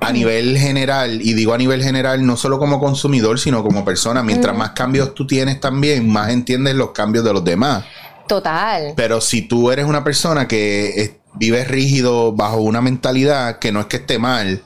a 0.00 0.12
nivel 0.12 0.58
general, 0.58 1.20
y 1.22 1.32
digo 1.34 1.54
a 1.54 1.58
nivel 1.58 1.82
general, 1.82 2.26
no 2.26 2.36
solo 2.36 2.58
como 2.58 2.78
consumidor, 2.80 3.38
sino 3.38 3.62
como 3.62 3.84
persona, 3.84 4.22
mientras 4.22 4.54
más 4.56 4.70
cambios 4.72 5.14
tú 5.14 5.26
tienes 5.26 5.60
también, 5.60 6.08
más 6.10 6.30
entiendes 6.30 6.74
los 6.74 6.90
cambios 6.90 7.24
de 7.24 7.32
los 7.32 7.44
demás. 7.44 7.84
Total. 8.28 8.92
Pero 8.96 9.20
si 9.20 9.42
tú 9.42 9.70
eres 9.70 9.86
una 9.86 10.02
persona 10.04 10.46
que 10.48 10.88
es- 11.00 11.12
vives 11.34 11.68
rígido 11.68 12.32
bajo 12.32 12.56
una 12.58 12.80
mentalidad 12.80 13.58
que 13.60 13.70
no 13.70 13.80
es 13.80 13.86
que 13.86 13.98
esté 13.98 14.18
mal, 14.18 14.62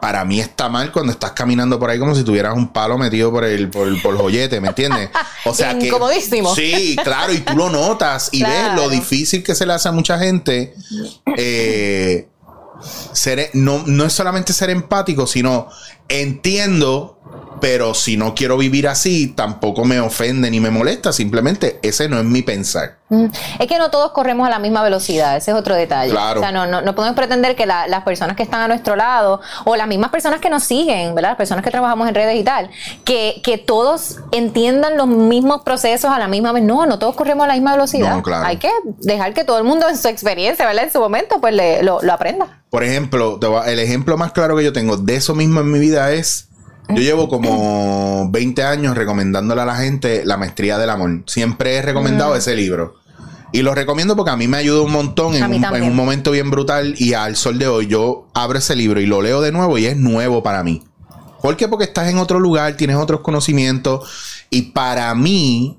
para 0.00 0.24
mí 0.24 0.40
está 0.40 0.68
mal 0.68 0.92
cuando 0.92 1.12
estás 1.12 1.32
caminando 1.32 1.78
por 1.78 1.90
ahí 1.90 1.98
como 1.98 2.14
si 2.14 2.24
tuvieras 2.24 2.54
un 2.56 2.68
palo 2.68 2.98
metido 2.98 3.30
por 3.30 3.44
el, 3.44 3.68
por 3.68 3.88
el, 3.88 4.00
por 4.00 4.14
el 4.14 4.20
joyete, 4.20 4.60
¿me 4.60 4.68
entiendes? 4.68 5.10
O 5.44 5.54
sea 5.54 5.78
que. 5.78 5.86
Incomodísimo. 5.86 6.54
Sí, 6.54 6.96
claro, 7.02 7.32
y 7.32 7.38
tú 7.38 7.56
lo 7.56 7.70
notas 7.70 8.30
y 8.32 8.42
ves 8.42 8.74
lo 8.74 8.88
difícil 8.88 9.42
que 9.42 9.54
se 9.54 9.66
le 9.66 9.72
hace 9.72 9.88
a 9.88 9.92
mucha 9.92 10.18
gente. 10.18 10.74
eh, 11.36 12.28
ser, 13.12 13.50
no, 13.54 13.82
no 13.86 14.04
es 14.04 14.12
solamente 14.12 14.52
ser 14.52 14.70
empático, 14.70 15.26
sino 15.26 15.68
entiendo, 16.08 17.18
pero 17.60 17.92
si 17.94 18.16
no 18.16 18.34
quiero 18.34 18.56
vivir 18.56 18.86
así, 18.86 19.28
tampoco 19.28 19.84
me 19.84 19.98
ofende 20.00 20.50
ni 20.50 20.60
me 20.60 20.70
molesta. 20.70 21.12
Simplemente 21.12 21.78
ese 21.82 22.08
no 22.08 22.18
es 22.18 22.24
mi 22.24 22.42
pensar. 22.42 22.98
Mm, 23.10 23.24
Es 23.58 23.66
que 23.66 23.78
no 23.78 23.90
todos 23.90 24.12
corremos 24.12 24.46
a 24.46 24.50
la 24.50 24.58
misma 24.58 24.82
velocidad, 24.82 25.36
ese 25.36 25.50
es 25.50 25.56
otro 25.56 25.74
detalle. 25.74 26.10
Claro. 26.12 26.40
O 26.40 26.42
sea, 26.42 26.52
no, 26.52 26.66
no, 26.66 26.82
no 26.82 26.94
podemos 26.94 27.16
pretender 27.16 27.56
que 27.56 27.64
la- 27.64 27.88
las 27.88 28.04
personas 28.04 28.36
que 28.36 28.42
están 28.42 28.60
a 28.60 28.68
nuestro 28.68 28.96
lado 28.96 29.40
o 29.64 29.76
las 29.76 29.88
mismas 29.88 30.10
personas 30.10 30.40
que 30.40 30.50
nos 30.50 30.62
siguen, 30.62 31.14
¿verdad? 31.14 31.30
Las 31.30 31.38
personas 31.38 31.64
que 31.64 31.70
trabajamos 31.70 32.06
en 32.06 32.14
redes 32.14 32.36
y 32.38 32.44
tal, 32.44 32.68
que, 33.04 33.40
que 33.42 33.56
todos 33.56 34.18
entiendan 34.30 34.96
los 34.98 35.08
mismos 35.08 35.62
procesos 35.62 36.10
a 36.10 36.18
la 36.18 36.28
misma 36.28 36.52
vez. 36.52 36.62
No, 36.64 36.84
no 36.86 36.98
todos 36.98 37.16
corremos 37.16 37.44
a 37.44 37.48
la 37.48 37.54
misma 37.54 37.72
velocidad. 37.72 38.14
No, 38.14 38.22
claro. 38.22 38.44
Hay 38.46 38.58
que 38.58 38.70
dejar 39.00 39.32
que 39.34 39.42
todo 39.44 39.56
el 39.58 39.64
mundo 39.64 39.88
en 39.88 39.96
su 39.96 40.06
experiencia, 40.08 40.66
¿verdad? 40.66 40.84
En 40.84 40.92
su 40.92 41.00
momento, 41.00 41.40
pues 41.40 41.54
le- 41.54 41.82
lo, 41.82 42.00
lo 42.02 42.12
aprenda. 42.12 42.62
Por 42.68 42.84
ejemplo, 42.84 43.40
el 43.66 43.78
ejemplo 43.78 44.18
más 44.18 44.32
claro 44.32 44.54
que 44.54 44.62
yo 44.64 44.74
tengo 44.74 44.98
de 44.98 45.16
eso 45.16 45.34
mismo 45.34 45.60
en 45.60 45.72
mi 45.72 45.78
vida 45.78 45.97
es, 46.12 46.48
yo 46.88 46.96
llevo 47.02 47.28
como 47.28 48.28
20 48.30 48.62
años 48.64 48.96
recomendándole 48.96 49.60
a 49.60 49.64
la 49.66 49.76
gente 49.76 50.22
la 50.24 50.36
maestría 50.36 50.78
del 50.78 50.90
amor. 50.90 51.22
Siempre 51.26 51.76
he 51.76 51.82
recomendado 51.82 52.34
ese 52.36 52.54
libro. 52.56 52.94
Y 53.52 53.62
lo 53.62 53.74
recomiendo 53.74 54.14
porque 54.16 54.30
a 54.30 54.36
mí 54.36 54.46
me 54.46 54.58
ayuda 54.58 54.82
un 54.82 54.92
montón 54.92 55.34
en 55.34 55.42
un, 55.54 55.60
también. 55.62 55.84
en 55.84 55.90
un 55.90 55.96
momento 55.96 56.30
bien 56.30 56.50
brutal 56.50 56.94
y 56.98 57.14
al 57.14 57.34
sol 57.36 57.58
de 57.58 57.66
hoy 57.66 57.86
yo 57.86 58.28
abro 58.34 58.58
ese 58.58 58.76
libro 58.76 59.00
y 59.00 59.06
lo 59.06 59.22
leo 59.22 59.40
de 59.40 59.52
nuevo 59.52 59.78
y 59.78 59.86
es 59.86 59.96
nuevo 59.96 60.42
para 60.42 60.62
mí. 60.62 60.82
¿Por 61.40 61.56
qué? 61.56 61.66
Porque 61.68 61.84
estás 61.84 62.08
en 62.08 62.18
otro 62.18 62.40
lugar, 62.40 62.76
tienes 62.76 62.96
otros 62.96 63.20
conocimientos 63.20 64.44
y 64.50 64.62
para 64.72 65.14
mí, 65.14 65.78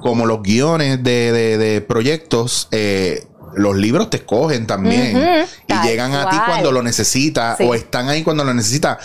como 0.00 0.24
los 0.26 0.42
guiones 0.42 1.02
de, 1.02 1.32
de- 1.32 1.58
de 1.58 1.80
proyectos, 1.82 2.68
eh, 2.70 3.26
los 3.54 3.76
libros 3.76 4.08
te 4.08 4.16
escogen 4.18 4.66
también 4.66 5.16
y 5.64 5.66
tal 5.72 5.86
llegan 5.86 6.14
a 6.14 6.30
ti 6.30 6.36
cual. 6.36 6.46
cuando 6.48 6.72
lo 6.72 6.82
necesitas 6.82 7.58
Sí. 7.58 7.64
o 7.66 7.74
están 7.74 8.08
ahí 8.08 8.22
cuando 8.22 8.42
lo 8.44 8.54
necesitas. 8.54 8.98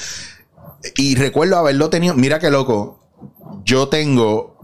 Y 0.95 1.15
recuerdo 1.15 1.57
haberlo 1.57 1.89
tenido, 1.89 2.13
mira 2.15 2.39
qué 2.39 2.49
loco, 2.49 2.99
yo 3.63 3.89
tengo 3.89 4.55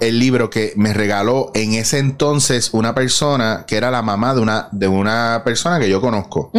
el 0.00 0.18
libro 0.18 0.48
que 0.48 0.72
me 0.76 0.94
regaló 0.94 1.50
en 1.54 1.74
ese 1.74 1.98
entonces 1.98 2.70
una 2.72 2.94
persona 2.94 3.64
que 3.66 3.76
era 3.76 3.90
la 3.90 4.00
mamá 4.02 4.34
de 4.34 4.40
una, 4.40 4.68
de 4.72 4.86
una 4.88 5.42
persona 5.44 5.78
que 5.80 5.88
yo 5.90 6.00
conozco. 6.00 6.50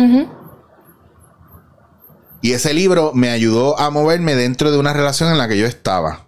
Y 2.42 2.54
ese 2.54 2.74
libro 2.74 3.12
me 3.13 3.30
ayudó 3.32 3.78
a 3.80 3.89
moverme 3.89 4.36
dentro 4.36 4.72
de 4.72 4.78
una 4.78 4.94
relación 4.94 5.30
en 5.32 5.38
la 5.38 5.48
que 5.48 5.58
yo 5.58 5.66
estaba. 5.66 6.25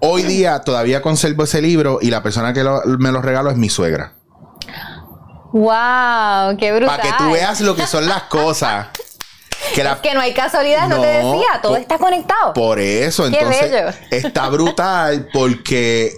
Hoy 0.00 0.22
día 0.24 0.60
todavía 0.60 1.00
conservo 1.02 1.44
ese 1.44 1.62
libro 1.62 1.98
y 2.02 2.10
la 2.10 2.22
persona 2.22 2.52
que 2.52 2.62
lo- 2.62 2.82
me 2.98 3.10
lo 3.12 3.22
regaló 3.22 3.50
es 3.50 3.56
mi 3.56 3.68
suegra. 3.68 4.12
¡Wow! 5.52 6.56
¡Qué 6.58 6.72
brutal! 6.74 6.96
Para 6.98 7.02
que 7.02 7.24
tú 7.24 7.30
veas 7.32 7.60
lo 7.62 7.74
que 7.74 7.86
son 7.86 8.06
las 8.06 8.24
cosas. 8.24 8.88
Que 9.74 9.82
la, 9.84 9.92
Es 9.92 9.98
que 10.00 10.14
no 10.14 10.20
hay 10.20 10.32
casualidad, 10.34 10.88
no, 10.88 11.00
te 11.00 11.06
decía, 11.06 11.60
todo 11.62 11.72
por- 11.72 11.80
está 11.80 11.98
conectado. 11.98 12.52
Por 12.54 12.78
eso, 12.78 13.26
entonces, 13.26 13.70
bello. 13.70 13.88
está 14.10 14.48
brutal 14.48 15.28
porque 15.32 16.12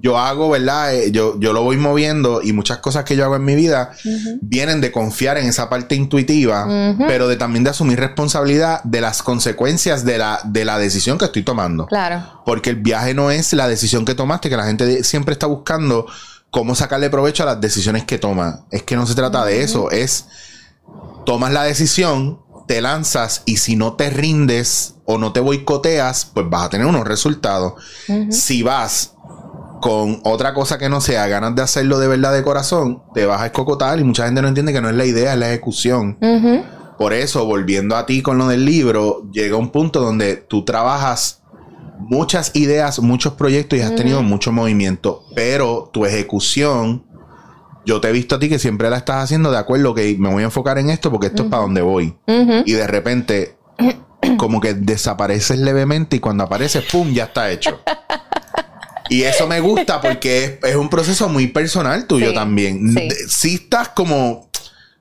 yo 0.00 0.18
hago, 0.18 0.50
¿verdad? 0.50 0.94
Eh, 0.94 1.12
yo, 1.12 1.38
yo 1.38 1.52
lo 1.52 1.62
voy 1.62 1.76
moviendo 1.76 2.42
y 2.42 2.52
muchas 2.52 2.78
cosas 2.78 3.04
que 3.04 3.14
yo 3.16 3.24
hago 3.24 3.36
en 3.36 3.44
mi 3.44 3.54
vida 3.54 3.92
vienen 4.40 4.80
de 4.80 4.90
confiar 4.90 5.38
en 5.38 5.46
esa 5.46 5.68
parte 5.70 5.94
intuitiva, 5.94 6.66
pero 7.06 7.28
de 7.28 7.36
también 7.36 7.62
de 7.64 7.70
asumir 7.70 8.00
responsabilidad 8.00 8.82
de 8.82 9.00
las 9.00 9.22
consecuencias 9.22 10.04
de 10.04 10.18
la, 10.18 10.40
de 10.44 10.64
la 10.64 10.78
decisión 10.78 11.16
que 11.16 11.26
estoy 11.26 11.42
tomando. 11.44 11.86
Claro. 11.86 12.42
Porque 12.44 12.70
el 12.70 12.76
viaje 12.76 13.14
no 13.14 13.30
es 13.30 13.52
la 13.52 13.68
decisión 13.68 14.04
que 14.04 14.14
tomaste, 14.16 14.50
que 14.50 14.56
la 14.56 14.64
gente 14.66 15.04
siempre 15.04 15.32
está 15.32 15.46
buscando 15.46 16.06
cómo 16.50 16.74
sacarle 16.74 17.08
provecho 17.10 17.44
a 17.44 17.46
las 17.46 17.60
decisiones 17.60 18.04
que 18.04 18.18
toma. 18.18 18.64
Es 18.72 18.82
que 18.82 18.96
no 18.96 19.06
se 19.06 19.14
trata 19.14 19.44
de 19.44 19.62
eso, 19.62 19.90
es 19.92 20.26
tomas 21.24 21.52
la 21.52 21.62
decisión, 21.64 22.40
te 22.66 22.80
lanzas 22.80 23.42
y 23.44 23.58
si 23.58 23.76
no 23.76 23.94
te 23.94 24.10
rindes 24.10 24.96
o 25.04 25.18
no 25.18 25.32
te 25.32 25.40
boicoteas, 25.40 26.30
pues 26.32 26.48
vas 26.48 26.66
a 26.66 26.70
tener 26.70 26.86
unos 26.86 27.06
resultados. 27.06 27.74
Si 28.30 28.62
vas 28.62 29.14
con 29.80 30.20
otra 30.24 30.54
cosa 30.54 30.78
que 30.78 30.88
no 30.88 31.00
sea 31.00 31.26
ganas 31.26 31.54
de 31.54 31.62
hacerlo 31.62 31.98
de 31.98 32.08
verdad 32.08 32.32
de 32.32 32.42
corazón, 32.42 33.02
te 33.12 33.26
vas 33.26 33.42
a 33.42 33.46
escocotar 33.46 33.98
y 33.98 34.04
mucha 34.04 34.24
gente 34.24 34.40
no 34.40 34.48
entiende 34.48 34.72
que 34.72 34.80
no 34.80 34.88
es 34.88 34.96
la 34.96 35.04
idea, 35.04 35.34
es 35.34 35.38
la 35.38 35.48
ejecución. 35.50 36.18
Por 36.98 37.12
eso, 37.12 37.44
volviendo 37.44 37.96
a 37.96 38.06
ti 38.06 38.22
con 38.22 38.38
lo 38.38 38.48
del 38.48 38.64
libro, 38.64 39.28
llega 39.32 39.56
un 39.56 39.70
punto 39.70 40.00
donde 40.00 40.36
tú 40.36 40.64
trabajas 40.64 41.42
muchas 41.98 42.54
ideas, 42.54 42.98
muchos 43.00 43.34
proyectos 43.34 43.78
y 43.78 43.82
has 43.82 43.94
tenido 43.94 44.22
mucho 44.22 44.52
movimiento, 44.52 45.24
pero 45.34 45.90
tu 45.92 46.04
ejecución, 46.06 47.04
yo 47.84 48.00
te 48.00 48.08
he 48.08 48.12
visto 48.12 48.36
a 48.36 48.38
ti 48.38 48.48
que 48.48 48.58
siempre 48.58 48.90
la 48.90 48.98
estás 48.98 49.24
haciendo 49.24 49.50
de 49.50 49.58
acuerdo 49.58 49.94
que 49.94 50.16
me 50.18 50.30
voy 50.30 50.42
a 50.42 50.46
enfocar 50.46 50.78
en 50.78 50.90
esto 50.90 51.10
porque 51.10 51.28
esto 51.28 51.44
es 51.44 51.48
para 51.48 51.62
donde 51.62 51.82
voy. 51.82 52.16
Y 52.26 52.72
de 52.72 52.86
repente, 52.86 53.56
como 54.38 54.60
que 54.60 54.74
desapareces 54.74 55.58
levemente 55.58 56.16
y 56.16 56.20
cuando 56.20 56.44
apareces, 56.44 56.84
¡pum!, 56.90 57.12
ya 57.12 57.24
está 57.24 57.50
hecho. 57.50 57.80
Y 59.08 59.22
eso 59.22 59.46
me 59.46 59.60
gusta 59.60 60.00
porque 60.00 60.58
es, 60.62 60.76
un 60.76 60.88
proceso 60.88 61.28
muy 61.28 61.48
personal 61.48 62.06
tuyo 62.06 62.32
también. 62.32 62.94
Sí. 63.28 63.56
estás 63.56 63.90
como 63.90 64.48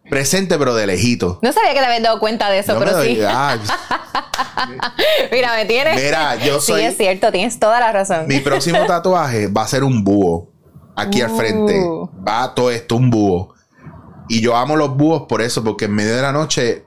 presente, 0.10 0.58
pero 0.58 0.76
de 0.76 0.88
lejito. 0.88 1.40
No 1.42 1.54
sabía 1.54 1.74
que 1.74 1.80
te 1.80 1.86
habías 1.86 2.04
dado 2.04 2.20
cuenta 2.20 2.50
de 2.50 2.60
eso, 2.60 2.78
pero 2.78 3.02
sí. 3.02 3.18
Mira, 5.32 5.56
me 5.56 5.66
tienes. 5.66 5.96
Mira, 5.96 6.36
yo 6.36 6.60
soy. 6.60 6.82
Sí, 6.82 6.88
es 6.88 6.98
cierto, 6.98 7.32
tienes 7.32 7.60
toda 7.60 7.80
la 7.80 7.92
razón. 7.92 8.28
Mi 8.28 8.40
próximo 8.40 8.86
tatuaje 8.86 9.48
va 9.48 9.64
a 9.64 9.68
ser 9.68 9.84
un 9.84 10.04
búho. 10.04 10.53
Aquí 10.96 11.22
al 11.22 11.32
frente. 11.32 11.80
Uh. 11.80 12.10
Va 12.28 12.54
todo 12.54 12.72
esto, 12.72 12.96
un 12.96 13.10
búho. 13.10 13.54
Y 14.30 14.42
yo 14.42 14.56
amo 14.56 14.76
los 14.76 14.96
búhos 14.96 15.24
por 15.28 15.42
eso, 15.42 15.64
porque 15.64 15.86
en 15.86 15.94
medio 15.94 16.16
de 16.16 16.22
la 16.22 16.32
noche 16.32 16.86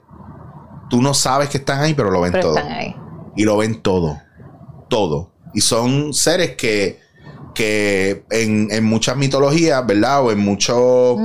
tú 0.89 1.01
no 1.01 1.13
sabes 1.13 1.49
que 1.49 1.57
están 1.57 1.81
ahí, 1.81 1.93
pero 1.93 2.11
lo 2.11 2.21
ven 2.21 2.33
todo. 2.39 2.57
Están 2.57 2.71
ahí. 2.71 2.95
Y 3.35 3.43
lo 3.43 3.57
ven 3.57 3.81
todo. 3.81 4.19
Todo. 4.89 5.31
Y 5.53 5.61
son 5.61 6.13
seres 6.13 6.55
que 6.55 7.05
que 7.57 8.23
en, 8.29 8.67
en 8.69 8.83
muchas 8.85 9.17
mitologías, 9.17 9.83
¿verdad? 9.85 10.23
O 10.23 10.31
en 10.31 10.37
muchos... 10.37 11.17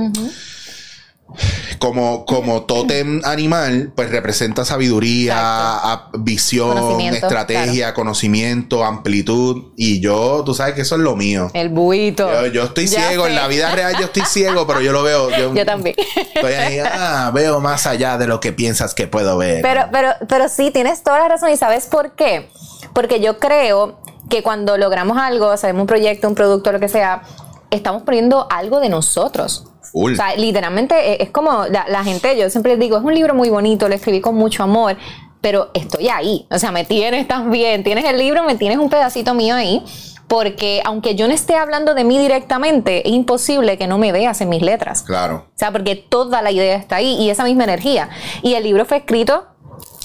Como, 1.79 2.25
como 2.25 2.63
tótem 2.63 3.21
animal, 3.25 3.91
pues 3.95 4.09
representa 4.11 4.65
sabiduría, 4.65 6.09
visión, 6.19 7.01
estrategia, 7.01 7.93
conocimiento, 7.93 8.83
amplitud. 8.83 9.73
Y 9.75 9.99
yo, 9.99 10.43
tú 10.45 10.53
sabes 10.53 10.75
que 10.75 10.81
eso 10.81 10.95
es 10.95 11.01
lo 11.01 11.15
mío. 11.15 11.49
El 11.53 11.69
buito. 11.69 12.47
Yo, 12.47 12.63
estoy 12.63 12.87
ciego, 12.87 13.27
en 13.27 13.35
la 13.35 13.47
vida 13.47 13.73
real 13.73 13.95
yo 13.97 14.05
estoy 14.05 14.23
ciego, 14.25 14.67
pero 14.67 14.81
yo 14.81 14.91
lo 14.91 15.03
veo. 15.03 15.29
Yo, 15.53 15.65
también. 15.65 15.95
Estoy 16.35 16.53
ahí, 16.53 16.79
ah, 16.79 17.31
veo 17.33 17.59
más 17.59 17.87
allá 17.87 18.17
de 18.17 18.27
lo 18.27 18.39
que 18.39 18.53
piensas 18.53 18.93
que 18.93 19.07
puedo 19.07 19.37
ver. 19.37 19.61
Pero, 19.61 19.87
pero, 19.91 20.09
pero 20.27 20.47
sí, 20.49 20.71
tienes 20.71 21.03
toda 21.03 21.19
la 21.19 21.27
razón. 21.27 21.49
¿Y 21.49 21.57
sabes 21.57 21.87
por 21.87 22.11
qué? 22.15 22.49
Porque 22.93 23.19
yo 23.19 23.39
creo 23.39 23.99
que 24.29 24.43
cuando 24.43 24.77
logramos 24.77 25.17
algo, 25.17 25.55
sabemos 25.57 25.81
un 25.81 25.87
proyecto, 25.87 26.27
un 26.27 26.35
producto, 26.35 26.71
lo 26.71 26.79
que 26.79 26.89
sea, 26.89 27.23
estamos 27.71 28.03
poniendo 28.03 28.47
algo 28.49 28.79
de 28.79 28.89
nosotros. 28.89 29.65
O 29.93 30.09
sea, 30.15 30.35
literalmente 30.35 31.13
eh, 31.13 31.17
es 31.21 31.29
como 31.29 31.65
la, 31.65 32.03
gente, 32.03 32.37
yo 32.37 32.49
siempre 32.49 32.73
les 32.73 32.79
digo, 32.79 32.97
es 32.97 33.03
un 33.03 33.13
libro 33.13 33.33
muy 33.35 33.49
bonito, 33.49 33.87
lo 33.87 33.95
escribí 33.95 34.21
con 34.21 34.35
mucho 34.35 34.63
amor, 34.63 34.97
pero 35.39 35.69
estoy 35.73 36.09
ahí. 36.09 36.47
O 36.49 36.57
sea, 36.57 36.71
me 36.71 36.83
tienes 36.83 37.27
también, 37.27 37.83
tienes 37.83 38.05
el 38.05 38.17
libro, 38.17 38.43
me 38.43 38.55
tienes 38.55 38.77
un 38.77 38.89
pedacito 38.89 39.33
mío 39.33 39.55
ahí. 39.55 39.83
Porque 40.27 40.81
aunque 40.83 41.13
yo 41.13 41.27
no 41.27 41.33
esté 41.33 41.55
hablando 41.55 41.93
de 41.93 42.03
mí 42.05 42.17
directamente, 42.17 43.07
es 43.07 43.13
imposible 43.13 43.77
que 43.77 43.85
no 43.85 43.99
me 43.99 44.11
veas 44.11 44.41
en 44.41 44.49
mis 44.49 44.63
letras. 44.63 45.03
Claro. 45.03 45.45
O 45.49 45.59
sea, 45.59 45.71
porque 45.71 45.95
toda 45.95 46.41
la 46.41 46.49
idea 46.49 46.75
está 46.75 46.95
ahí 46.95 47.15
y 47.19 47.29
esa 47.29 47.43
misma 47.43 47.65
energía. 47.65 48.09
Y 48.41 48.55
el 48.55 48.63
libro 48.63 48.85
fue 48.85 48.97
escrito 48.97 49.45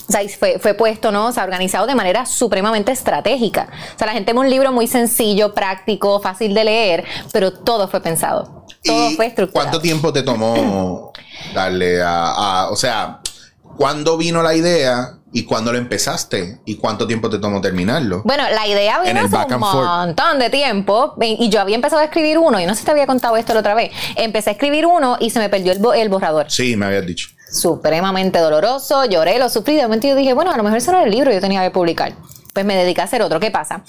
o 0.08 0.12
sea, 0.12 0.26
fue, 0.38 0.58
fue, 0.58 0.74
puesto, 0.74 1.12
¿no? 1.12 1.26
O 1.26 1.32
sea, 1.32 1.44
organizado 1.44 1.86
de 1.86 1.94
manera 1.94 2.24
supremamente 2.24 2.92
estratégica. 2.92 3.68
O 3.94 3.98
sea, 3.98 4.06
la 4.06 4.14
gente 4.14 4.32
ve 4.32 4.38
un 4.38 4.48
libro 4.48 4.72
muy 4.72 4.86
sencillo, 4.86 5.54
práctico, 5.54 6.18
fácil 6.20 6.54
de 6.54 6.64
leer, 6.64 7.04
pero 7.30 7.52
todo 7.52 7.88
fue 7.88 8.00
pensado. 8.00 8.57
Todo 8.84 9.10
fue 9.10 9.26
estructurado. 9.26 9.52
¿Cuánto 9.52 9.80
tiempo 9.80 10.12
te 10.12 10.22
tomó 10.22 11.12
darle 11.54 12.00
a, 12.02 12.68
o 12.70 12.76
sea, 12.76 13.20
¿cuándo 13.76 14.16
vino 14.16 14.42
la 14.42 14.54
idea 14.54 15.14
y 15.32 15.44
cuándo 15.44 15.72
lo 15.72 15.78
empezaste 15.78 16.60
y 16.64 16.76
cuánto 16.76 17.06
tiempo 17.06 17.28
te 17.28 17.38
tomó 17.38 17.60
terminarlo? 17.60 18.22
Bueno, 18.24 18.44
la 18.50 18.66
idea 18.66 19.00
vino 19.00 19.20
hace 19.20 19.54
un 19.54 19.60
montón 19.60 20.38
de 20.38 20.50
tiempo 20.50 21.14
y 21.20 21.48
yo 21.48 21.60
había 21.60 21.76
empezado 21.76 22.00
a 22.00 22.04
escribir 22.04 22.38
uno 22.38 22.60
y 22.60 22.66
no 22.66 22.74
sé 22.74 22.80
si 22.80 22.86
te 22.86 22.92
había 22.92 23.06
contado 23.06 23.36
esto 23.36 23.54
la 23.54 23.60
otra 23.60 23.74
vez. 23.74 23.90
Empecé 24.16 24.50
a 24.50 24.52
escribir 24.54 24.86
uno 24.86 25.16
y 25.20 25.30
se 25.30 25.38
me 25.38 25.48
perdió 25.48 25.72
el, 25.72 25.80
el 26.00 26.08
borrador. 26.08 26.50
Sí, 26.50 26.76
me 26.76 26.86
habías 26.86 27.06
dicho 27.06 27.28
supremamente 27.50 28.38
doloroso, 28.38 29.04
lloré, 29.06 29.38
lo 29.38 29.48
sufrí, 29.48 29.76
de 29.76 29.82
momento 29.82 30.06
yo 30.06 30.14
dije, 30.14 30.34
bueno, 30.34 30.52
a 30.52 30.56
lo 30.56 30.62
mejor 30.62 30.78
ese 30.78 30.90
era 30.90 31.02
el 31.02 31.10
libro 31.10 31.30
que 31.30 31.36
yo 31.36 31.40
tenía 31.40 31.62
que 31.62 31.70
publicar. 31.70 32.14
Pues 32.58 32.66
me 32.66 32.74
dediqué 32.74 33.02
a 33.02 33.04
hacer 33.04 33.22
otro. 33.22 33.38
¿Qué 33.38 33.52
pasa? 33.52 33.82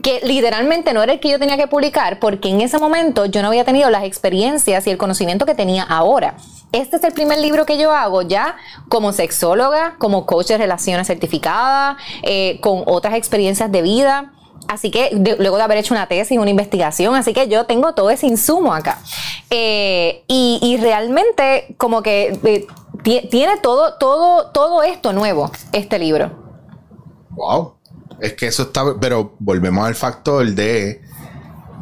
Que 0.00 0.20
literalmente 0.22 0.92
no 0.92 1.02
era 1.02 1.12
el 1.12 1.18
que 1.18 1.28
yo 1.28 1.40
tenía 1.40 1.56
que 1.56 1.66
publicar 1.66 2.20
porque 2.20 2.50
en 2.50 2.60
ese 2.60 2.78
momento 2.78 3.26
yo 3.26 3.42
no 3.42 3.48
había 3.48 3.64
tenido 3.64 3.90
las 3.90 4.04
experiencias 4.04 4.86
y 4.86 4.90
el 4.90 4.96
conocimiento 4.96 5.44
que 5.44 5.56
tenía 5.56 5.82
ahora. 5.82 6.36
Este 6.70 6.98
es 6.98 7.02
el 7.02 7.12
primer 7.12 7.40
libro 7.40 7.66
que 7.66 7.78
yo 7.78 7.90
hago 7.90 8.22
ya 8.22 8.54
como 8.88 9.12
sexóloga, 9.12 9.96
como 9.98 10.24
coach 10.24 10.46
de 10.46 10.58
relaciones 10.58 11.08
certificada, 11.08 11.96
eh, 12.22 12.60
con 12.60 12.84
otras 12.86 13.14
experiencias 13.14 13.72
de 13.72 13.82
vida. 13.82 14.32
Así 14.68 14.92
que 14.92 15.10
luego 15.40 15.56
de 15.56 15.62
haber 15.64 15.78
hecho 15.78 15.94
una 15.94 16.06
tesis, 16.06 16.38
una 16.38 16.50
investigación, 16.50 17.16
así 17.16 17.34
que 17.34 17.48
yo 17.48 17.66
tengo 17.66 17.92
todo 17.92 18.10
ese 18.10 18.28
insumo 18.28 18.72
acá. 18.72 19.00
Eh, 19.50 20.22
y, 20.28 20.78
realmente 20.80 21.74
como 21.76 22.04
que 22.04 22.38
eh, 22.44 22.66
tiene 23.02 23.56
todo, 23.56 23.94
todo, 23.94 24.52
todo 24.52 24.84
esto 24.84 25.12
nuevo, 25.12 25.50
este 25.72 25.98
libro. 25.98 26.30
Wow. 27.30 27.81
Es 28.22 28.34
que 28.34 28.46
eso 28.46 28.62
está, 28.62 28.84
pero 29.00 29.34
volvemos 29.40 29.84
al 29.84 29.96
factor 29.96 30.48
de 30.48 31.02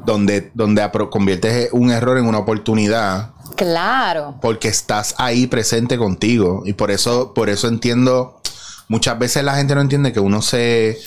donde, 0.06 0.50
donde 0.54 0.88
conviertes 1.10 1.68
un 1.72 1.90
error 1.90 2.16
en 2.16 2.26
una 2.26 2.38
oportunidad. 2.38 3.32
Claro. 3.56 4.38
Porque 4.40 4.68
estás 4.68 5.14
ahí 5.18 5.46
presente 5.46 5.98
contigo. 5.98 6.62
Y 6.64 6.72
por 6.72 6.90
eso, 6.90 7.34
por 7.34 7.50
eso 7.50 7.68
entiendo, 7.68 8.40
muchas 8.88 9.18
veces 9.18 9.44
la 9.44 9.54
gente 9.54 9.74
no 9.74 9.82
entiende 9.82 10.14
que 10.14 10.20
uno 10.20 10.40
se 10.40 10.98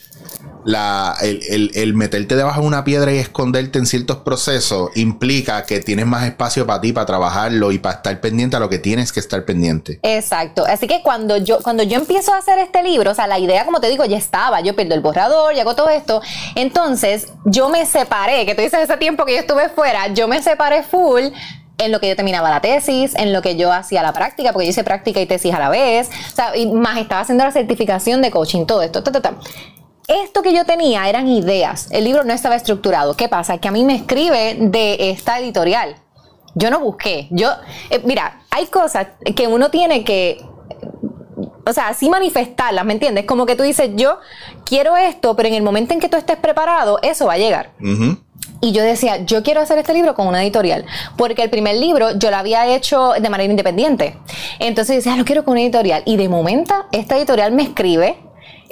la, 0.65 1.15
el, 1.21 1.93
meterte 1.93 2.35
debajo 2.35 2.61
de 2.61 2.67
una 2.67 2.83
piedra 2.83 3.11
y 3.13 3.17
esconderte 3.17 3.79
en 3.79 3.85
ciertos 3.85 4.17
procesos 4.17 4.91
implica 4.95 5.65
que 5.65 5.79
tienes 5.79 6.05
más 6.05 6.25
espacio 6.25 6.65
para 6.65 6.81
ti, 6.81 6.93
para 6.93 7.05
trabajarlo 7.05 7.71
y 7.71 7.79
para 7.79 7.95
estar 7.95 8.19
pendiente 8.21 8.55
a 8.55 8.59
lo 8.59 8.69
que 8.69 8.79
tienes 8.79 9.11
que 9.11 9.19
estar 9.19 9.45
pendiente. 9.45 9.99
Exacto. 10.03 10.65
Así 10.65 10.87
que 10.87 11.01
cuando 11.01 11.37
yo, 11.37 11.59
cuando 11.61 11.83
yo 11.83 11.97
empiezo 11.97 12.33
a 12.33 12.37
hacer 12.37 12.59
este 12.59 12.83
libro, 12.83 13.11
o 13.11 13.15
sea, 13.15 13.27
la 13.27 13.39
idea, 13.39 13.65
como 13.65 13.79
te 13.79 13.89
digo, 13.89 14.05
ya 14.05 14.17
estaba. 14.17 14.61
Yo 14.61 14.75
pierdo 14.75 14.95
el 14.95 15.01
borrador, 15.01 15.53
y 15.55 15.59
hago 15.59 15.75
todo 15.75 15.89
esto. 15.89 16.21
Entonces, 16.55 17.27
yo 17.45 17.69
me 17.69 17.85
separé, 17.85 18.45
que 18.45 18.55
tú 18.55 18.61
dices 18.61 18.81
ese 18.81 18.97
tiempo 18.97 19.25
que 19.25 19.33
yo 19.33 19.39
estuve 19.39 19.69
fuera, 19.69 20.07
yo 20.13 20.27
me 20.27 20.41
separé 20.41 20.83
full 20.83 21.23
en 21.77 21.91
lo 21.91 21.99
que 21.99 22.07
yo 22.07 22.15
terminaba 22.15 22.49
la 22.49 22.61
tesis, 22.61 23.13
en 23.15 23.33
lo 23.33 23.41
que 23.41 23.55
yo 23.55 23.71
hacía 23.71 24.03
la 24.03 24.13
práctica, 24.13 24.53
porque 24.53 24.67
yo 24.67 24.71
hice 24.71 24.83
práctica 24.83 25.19
y 25.19 25.25
tesis 25.25 25.53
a 25.53 25.59
la 25.59 25.69
vez, 25.69 26.09
o 26.31 26.35
sea, 26.35 26.55
y 26.55 26.67
más 26.67 26.97
estaba 26.97 27.21
haciendo 27.21 27.43
la 27.43 27.51
certificación 27.51 28.21
de 28.21 28.31
coaching, 28.31 28.65
todo 28.65 28.81
esto, 28.81 29.03
esto 30.07 30.41
que 30.41 30.53
yo 30.53 30.65
tenía 30.65 31.07
eran 31.07 31.27
ideas. 31.27 31.87
El 31.91 32.03
libro 32.03 32.23
no 32.23 32.33
estaba 32.33 32.55
estructurado. 32.55 33.15
¿Qué 33.15 33.29
pasa? 33.29 33.57
Que 33.57 33.67
a 33.67 33.71
mí 33.71 33.83
me 33.83 33.95
escribe 33.95 34.57
de 34.59 35.11
esta 35.11 35.39
editorial. 35.39 35.95
Yo 36.55 36.69
no 36.69 36.79
busqué. 36.79 37.27
Yo, 37.31 37.49
eh, 37.89 38.01
mira, 38.03 38.41
hay 38.51 38.67
cosas 38.67 39.07
que 39.35 39.47
uno 39.47 39.69
tiene 39.69 40.03
que 40.03 40.43
o 41.65 41.71
sea, 41.71 41.87
así 41.87 42.09
manifestarlas, 42.09 42.85
¿me 42.85 42.93
entiendes? 42.93 43.25
Como 43.25 43.45
que 43.45 43.55
tú 43.55 43.63
dices, 43.63 43.91
yo 43.95 44.19
quiero 44.65 44.97
esto, 44.97 45.35
pero 45.35 45.47
en 45.47 45.55
el 45.55 45.63
momento 45.63 45.93
en 45.93 45.99
que 45.99 46.09
tú 46.09 46.17
estés 46.17 46.37
preparado, 46.37 46.99
eso 47.01 47.27
va 47.27 47.33
a 47.33 47.37
llegar. 47.37 47.71
Y 48.59 48.71
yo 48.71 48.83
decía, 48.83 49.23
yo 49.25 49.43
quiero 49.43 49.61
hacer 49.61 49.77
este 49.77 49.93
libro 49.93 50.13
con 50.13 50.27
una 50.27 50.43
editorial, 50.43 50.85
porque 51.17 51.43
el 51.43 51.49
primer 51.49 51.77
libro 51.77 52.17
yo 52.17 52.31
lo 52.31 52.37
había 52.37 52.67
hecho 52.67 53.13
de 53.19 53.29
manera 53.29 53.49
independiente. 53.49 54.17
Entonces 54.59 54.95
yo 54.95 54.97
decía, 54.97 55.13
ah, 55.13 55.17
lo 55.17 55.25
quiero 55.25 55.43
con 55.43 55.53
una 55.53 55.61
editorial. 55.61 56.03
Y 56.05 56.17
de 56.17 56.27
momento, 56.27 56.73
esta 56.91 57.17
editorial 57.17 57.51
me 57.53 57.63
escribe 57.63 58.17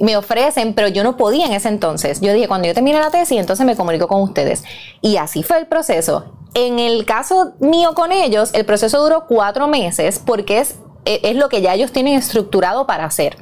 me 0.02 0.18
ofrecen, 0.18 0.74
pero 0.74 0.88
yo 0.88 1.04
no 1.04 1.18
podía 1.18 1.46
en 1.46 1.54
ese 1.54 1.70
entonces. 1.70 2.22
Yo 2.22 2.34
dije, 2.34 2.48
cuando 2.48 2.68
yo 2.68 2.74
termine 2.74 3.00
la 3.00 3.12
tesis, 3.12 3.40
entonces 3.40 3.66
me 3.66 3.76
comunico 3.76 4.08
con 4.08 4.22
ustedes. 4.22 4.64
Y 5.02 5.18
así 5.18 5.44
fue 5.44 5.60
el 5.60 5.68
proceso. 5.68 6.26
En 6.54 6.80
el 6.80 7.06
caso 7.06 7.54
mío 7.60 7.94
con 7.94 8.12
ellos, 8.12 8.52
el 8.54 8.66
proceso 8.66 9.02
duró 9.02 9.26
cuatro 9.28 9.68
meses 9.68 10.20
porque 10.24 10.60
es, 10.60 10.76
e, 11.06 11.22
es 11.24 11.36
lo 11.36 11.50
que 11.50 11.62
ya 11.62 11.74
ellos 11.74 11.92
tienen 11.92 12.16
estructurado 12.16 12.86
para 12.88 13.06
hacer. 13.06 13.38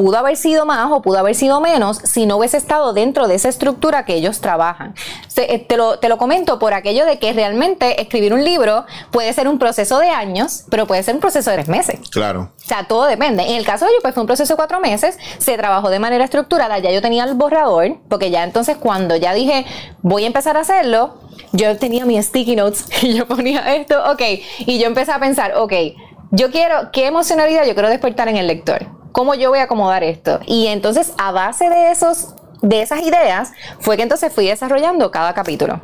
Pudo 0.00 0.16
haber 0.16 0.36
sido 0.36 0.64
más 0.64 0.90
o 0.90 1.02
pudo 1.02 1.18
haber 1.18 1.34
sido 1.34 1.60
menos 1.60 1.98
si 2.04 2.24
no 2.24 2.38
hubiese 2.38 2.56
estado 2.56 2.94
dentro 2.94 3.28
de 3.28 3.34
esa 3.34 3.50
estructura 3.50 4.06
que 4.06 4.14
ellos 4.14 4.40
trabajan. 4.40 4.94
Eh, 5.36 5.58
te, 5.58 5.76
lo, 5.76 5.98
te 5.98 6.08
lo 6.08 6.16
comento 6.16 6.58
por 6.58 6.72
aquello 6.72 7.04
de 7.04 7.18
que 7.18 7.34
realmente 7.34 8.00
escribir 8.00 8.32
un 8.32 8.42
libro 8.42 8.86
puede 9.10 9.30
ser 9.34 9.46
un 9.46 9.58
proceso 9.58 9.98
de 9.98 10.08
años, 10.08 10.64
pero 10.70 10.86
puede 10.86 11.02
ser 11.02 11.14
un 11.14 11.20
proceso 11.20 11.50
de 11.50 11.56
tres 11.56 11.68
meses. 11.68 12.00
Claro. 12.08 12.50
O 12.56 12.66
sea, 12.66 12.88
todo 12.88 13.04
depende. 13.04 13.42
En 13.42 13.56
el 13.56 13.66
caso 13.66 13.84
de 13.84 13.90
ellos, 13.90 14.00
pues 14.00 14.14
fue 14.14 14.22
un 14.22 14.26
proceso 14.26 14.54
de 14.54 14.56
cuatro 14.56 14.80
meses, 14.80 15.18
se 15.36 15.56
trabajó 15.58 15.90
de 15.90 15.98
manera 15.98 16.24
estructurada, 16.24 16.78
ya 16.78 16.90
yo 16.90 17.02
tenía 17.02 17.24
el 17.24 17.34
borrador, 17.34 17.98
porque 18.08 18.30
ya 18.30 18.42
entonces 18.44 18.78
cuando 18.78 19.16
ya 19.16 19.34
dije, 19.34 19.66
voy 20.00 20.24
a 20.24 20.28
empezar 20.28 20.56
a 20.56 20.60
hacerlo, 20.60 21.16
yo 21.52 21.76
tenía 21.76 22.06
mis 22.06 22.24
sticky 22.24 22.56
notes 22.56 22.86
y 23.02 23.14
yo 23.14 23.26
ponía 23.26 23.74
esto, 23.74 24.02
ok, 24.10 24.22
y 24.60 24.78
yo 24.78 24.86
empecé 24.86 25.12
a 25.12 25.18
pensar, 25.18 25.56
ok, 25.56 25.72
yo 26.30 26.50
quiero, 26.50 26.90
¿qué 26.90 27.06
emocionalidad 27.06 27.66
yo 27.66 27.74
quiero 27.74 27.90
despertar 27.90 28.28
en 28.28 28.36
el 28.36 28.46
lector? 28.46 28.99
¿Cómo 29.12 29.34
yo 29.34 29.50
voy 29.50 29.58
a 29.58 29.64
acomodar 29.64 30.02
esto? 30.04 30.40
Y 30.46 30.68
entonces, 30.68 31.12
a 31.18 31.32
base 31.32 31.68
de 31.68 31.90
esos, 31.90 32.34
de 32.62 32.82
esas 32.82 33.00
ideas, 33.02 33.52
fue 33.80 33.96
que 33.96 34.02
entonces 34.02 34.32
fui 34.32 34.46
desarrollando 34.46 35.10
cada 35.10 35.34
capítulo. 35.34 35.80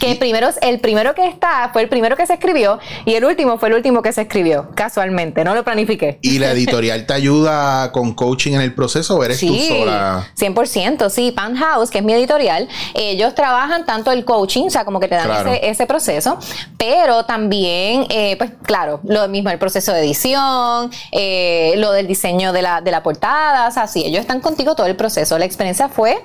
Que 0.00 0.16
primero, 0.16 0.48
el 0.62 0.80
primero 0.80 1.14
que 1.14 1.26
está 1.26 1.70
fue 1.72 1.82
el 1.82 1.88
primero 1.88 2.16
que 2.16 2.26
se 2.26 2.34
escribió 2.34 2.78
y 3.04 3.14
el 3.14 3.24
último 3.24 3.58
fue 3.58 3.68
el 3.68 3.74
último 3.74 4.02
que 4.02 4.12
se 4.12 4.22
escribió, 4.22 4.70
casualmente, 4.74 5.44
no 5.44 5.54
lo 5.54 5.62
planifiqué. 5.62 6.18
¿Y 6.22 6.38
la 6.38 6.50
editorial 6.52 7.06
te 7.06 7.12
ayuda 7.12 7.92
con 7.92 8.14
coaching 8.14 8.54
en 8.54 8.62
el 8.62 8.74
proceso 8.74 9.16
o 9.16 9.24
eres 9.24 9.38
tú 9.40 9.54
sola? 9.54 10.26
100%, 10.38 11.10
sí. 11.10 11.32
Pan 11.32 11.54
House, 11.54 11.90
que 11.90 11.98
es 11.98 12.04
mi 12.04 12.14
editorial, 12.14 12.68
ellos 12.94 13.34
trabajan 13.34 13.84
tanto 13.84 14.10
el 14.10 14.24
coaching, 14.24 14.66
o 14.66 14.70
sea, 14.70 14.84
como 14.84 15.00
que 15.00 15.08
te 15.08 15.14
dan 15.16 15.48
ese, 15.62 15.86
proceso, 15.86 16.38
pero 16.78 17.24
también, 17.24 18.06
eh, 18.10 18.36
pues 18.36 18.50
claro, 18.62 19.00
lo 19.04 19.28
mismo, 19.28 19.50
el 19.50 19.58
proceso 19.58 19.92
de 19.92 20.00
edición, 20.00 20.90
eh, 21.12 21.74
lo 21.76 21.92
del 21.92 22.06
diseño 22.06 22.52
de 22.52 22.62
la, 22.62 22.80
de 22.80 22.90
la 22.90 23.02
portada, 23.02 23.68
o 23.68 23.70
sea, 23.70 23.86
sí, 23.86 24.04
ellos 24.06 24.20
están 24.20 24.40
contigo 24.40 24.74
todo 24.74 24.86
el 24.86 24.96
proceso. 24.96 25.38
La 25.38 25.44
experiencia 25.44 25.88
fue 25.88 26.22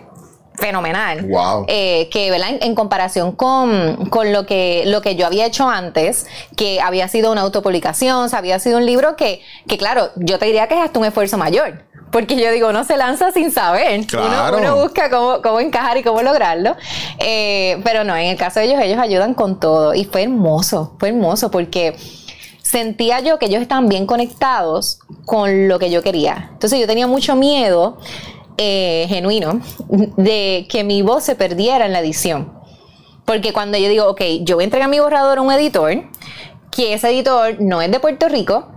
fenomenal. 0.57 1.23
Wow. 1.23 1.65
Eh, 1.67 2.09
que, 2.11 2.31
¿verdad? 2.31 2.49
En, 2.61 2.75
comparación 2.75 3.31
con, 3.31 4.09
con, 4.09 4.31
lo, 4.33 4.45
que, 4.45 4.83
lo 4.85 5.01
que 5.01 5.15
yo 5.15 5.25
había 5.25 5.45
hecho 5.45 5.67
antes, 5.67 6.27
que 6.55 6.81
había 6.81 7.07
sido 7.07 7.31
una 7.31 7.41
autopublicación, 7.41 8.29
o 8.31 8.35
había 8.35 8.59
sido 8.59 8.77
un 8.77 8.85
libro 8.85 9.15
que, 9.15 9.41
que, 9.67 9.77
claro, 9.77 10.09
yo 10.15 10.39
te 10.39 10.45
diría 10.45 10.67
que 10.67 10.75
es 10.75 10.81
hasta 10.81 10.99
un 10.99 11.05
esfuerzo 11.05 11.37
mayor. 11.37 11.83
Porque 12.11 12.37
yo 12.37 12.49
digo, 12.51 12.69
uno 12.69 12.85
se 12.85 12.95
lanza 12.95 13.31
sin 13.31 13.51
saber. 13.51 14.05
Claro. 14.05 14.57
Uno, 14.57 14.77
busca 14.77 15.09
cómo, 15.09 15.41
cómo, 15.41 15.59
encajar 15.59 15.97
y 15.97 16.03
cómo 16.03 16.21
lograrlo. 16.21 16.75
Eh, 17.19 17.81
pero 17.83 18.03
no, 18.05 18.15
en 18.15 18.27
el 18.27 18.37
caso 18.37 18.59
de 18.59 18.67
ellos, 18.67 18.79
ellos 18.81 18.99
ayudan 18.99 19.33
con 19.33 19.59
todo. 19.59 19.93
Y 19.93 20.05
fue 20.05 20.23
hermoso, 20.23 20.95
fue 20.97 21.09
hermoso 21.09 21.51
porque 21.51 21.95
sentía 22.61 23.19
yo 23.19 23.37
que 23.37 23.45
ellos 23.45 23.61
estaban 23.61 23.87
bien 23.87 24.05
conectados 24.05 24.99
con 25.25 25.67
lo 25.67 25.77
que 25.77 25.89
yo 25.89 26.01
quería. 26.01 26.49
Entonces 26.53 26.79
yo 26.79 26.87
tenía 26.87 27.07
mucho 27.07 27.35
miedo 27.35 27.97
eh, 28.57 29.05
genuino 29.09 29.61
de 29.89 30.67
que 30.69 30.83
mi 30.83 31.01
voz 31.01 31.23
se 31.23 31.35
perdiera 31.35 31.85
en 31.85 31.93
la 31.93 31.99
edición. 31.99 32.53
Porque 33.25 33.53
cuando 33.53 33.77
yo 33.77 33.89
digo, 33.89 34.07
ok, 34.07 34.21
yo 34.41 34.55
voy 34.55 34.69
a 34.71 34.87
mi 34.87 34.99
borrador 34.99 35.39
a 35.39 35.41
un 35.41 35.51
editor, 35.51 36.03
que 36.71 36.93
ese 36.93 37.09
editor 37.09 37.59
no 37.59 37.81
es 37.81 37.89
de 37.89 37.99
Puerto 37.99 38.29
Rico, 38.29 38.67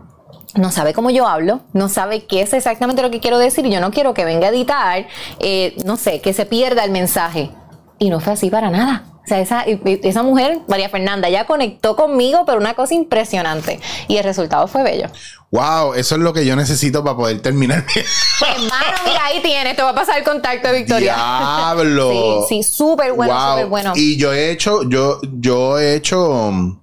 no 0.54 0.70
sabe 0.70 0.94
cómo 0.94 1.10
yo 1.10 1.26
hablo, 1.26 1.60
no 1.72 1.88
sabe 1.88 2.24
qué 2.24 2.40
es 2.40 2.52
exactamente 2.52 3.02
lo 3.02 3.10
que 3.10 3.20
quiero 3.20 3.38
decir 3.38 3.66
y 3.66 3.70
yo 3.70 3.80
no 3.80 3.90
quiero 3.90 4.14
que 4.14 4.24
venga 4.24 4.46
a 4.46 4.50
editar, 4.50 5.06
eh, 5.40 5.76
no 5.84 5.96
sé, 5.96 6.20
que 6.20 6.32
se 6.32 6.46
pierda 6.46 6.84
el 6.84 6.90
mensaje. 6.90 7.50
Y 7.98 8.10
no 8.10 8.20
fue 8.20 8.32
así 8.32 8.48
para 8.48 8.70
nada. 8.70 9.04
O 9.28 9.34
sea, 9.36 9.40
esa, 9.40 9.62
esa 9.64 10.22
mujer, 10.22 10.60
María 10.68 10.88
Fernanda, 10.88 11.28
ya 11.28 11.44
conectó 11.44 11.96
conmigo, 11.96 12.44
pero 12.46 12.56
una 12.56 12.72
cosa 12.72 12.94
impresionante. 12.94 13.78
Y 14.08 14.16
el 14.16 14.24
resultado 14.24 14.66
fue 14.68 14.82
bello. 14.82 15.08
Wow, 15.50 15.92
eso 15.92 16.14
es 16.14 16.22
lo 16.22 16.32
que 16.32 16.46
yo 16.46 16.56
necesito 16.56 17.04
para 17.04 17.14
poder 17.14 17.42
terminar. 17.42 17.84
Hermano, 18.40 18.96
mira, 19.04 19.26
ahí 19.26 19.42
tienes. 19.42 19.76
Te 19.76 19.82
va 19.82 19.90
a 19.90 19.94
pasar 19.94 20.16
el 20.16 20.24
contacto 20.24 20.68
de 20.68 20.78
Victoria. 20.78 21.14
Diablo. 21.14 22.46
sí, 22.48 22.62
sí, 22.62 22.70
súper 22.70 23.12
bueno, 23.12 23.50
súper 23.50 23.66
bueno. 23.66 23.92
Y 23.94 24.16
yo 24.16 24.32
he 24.32 24.50
hecho, 24.50 24.88
yo, 24.88 25.20
yo 25.34 25.78
he 25.78 25.94
hecho 25.94 26.26
um, 26.30 26.80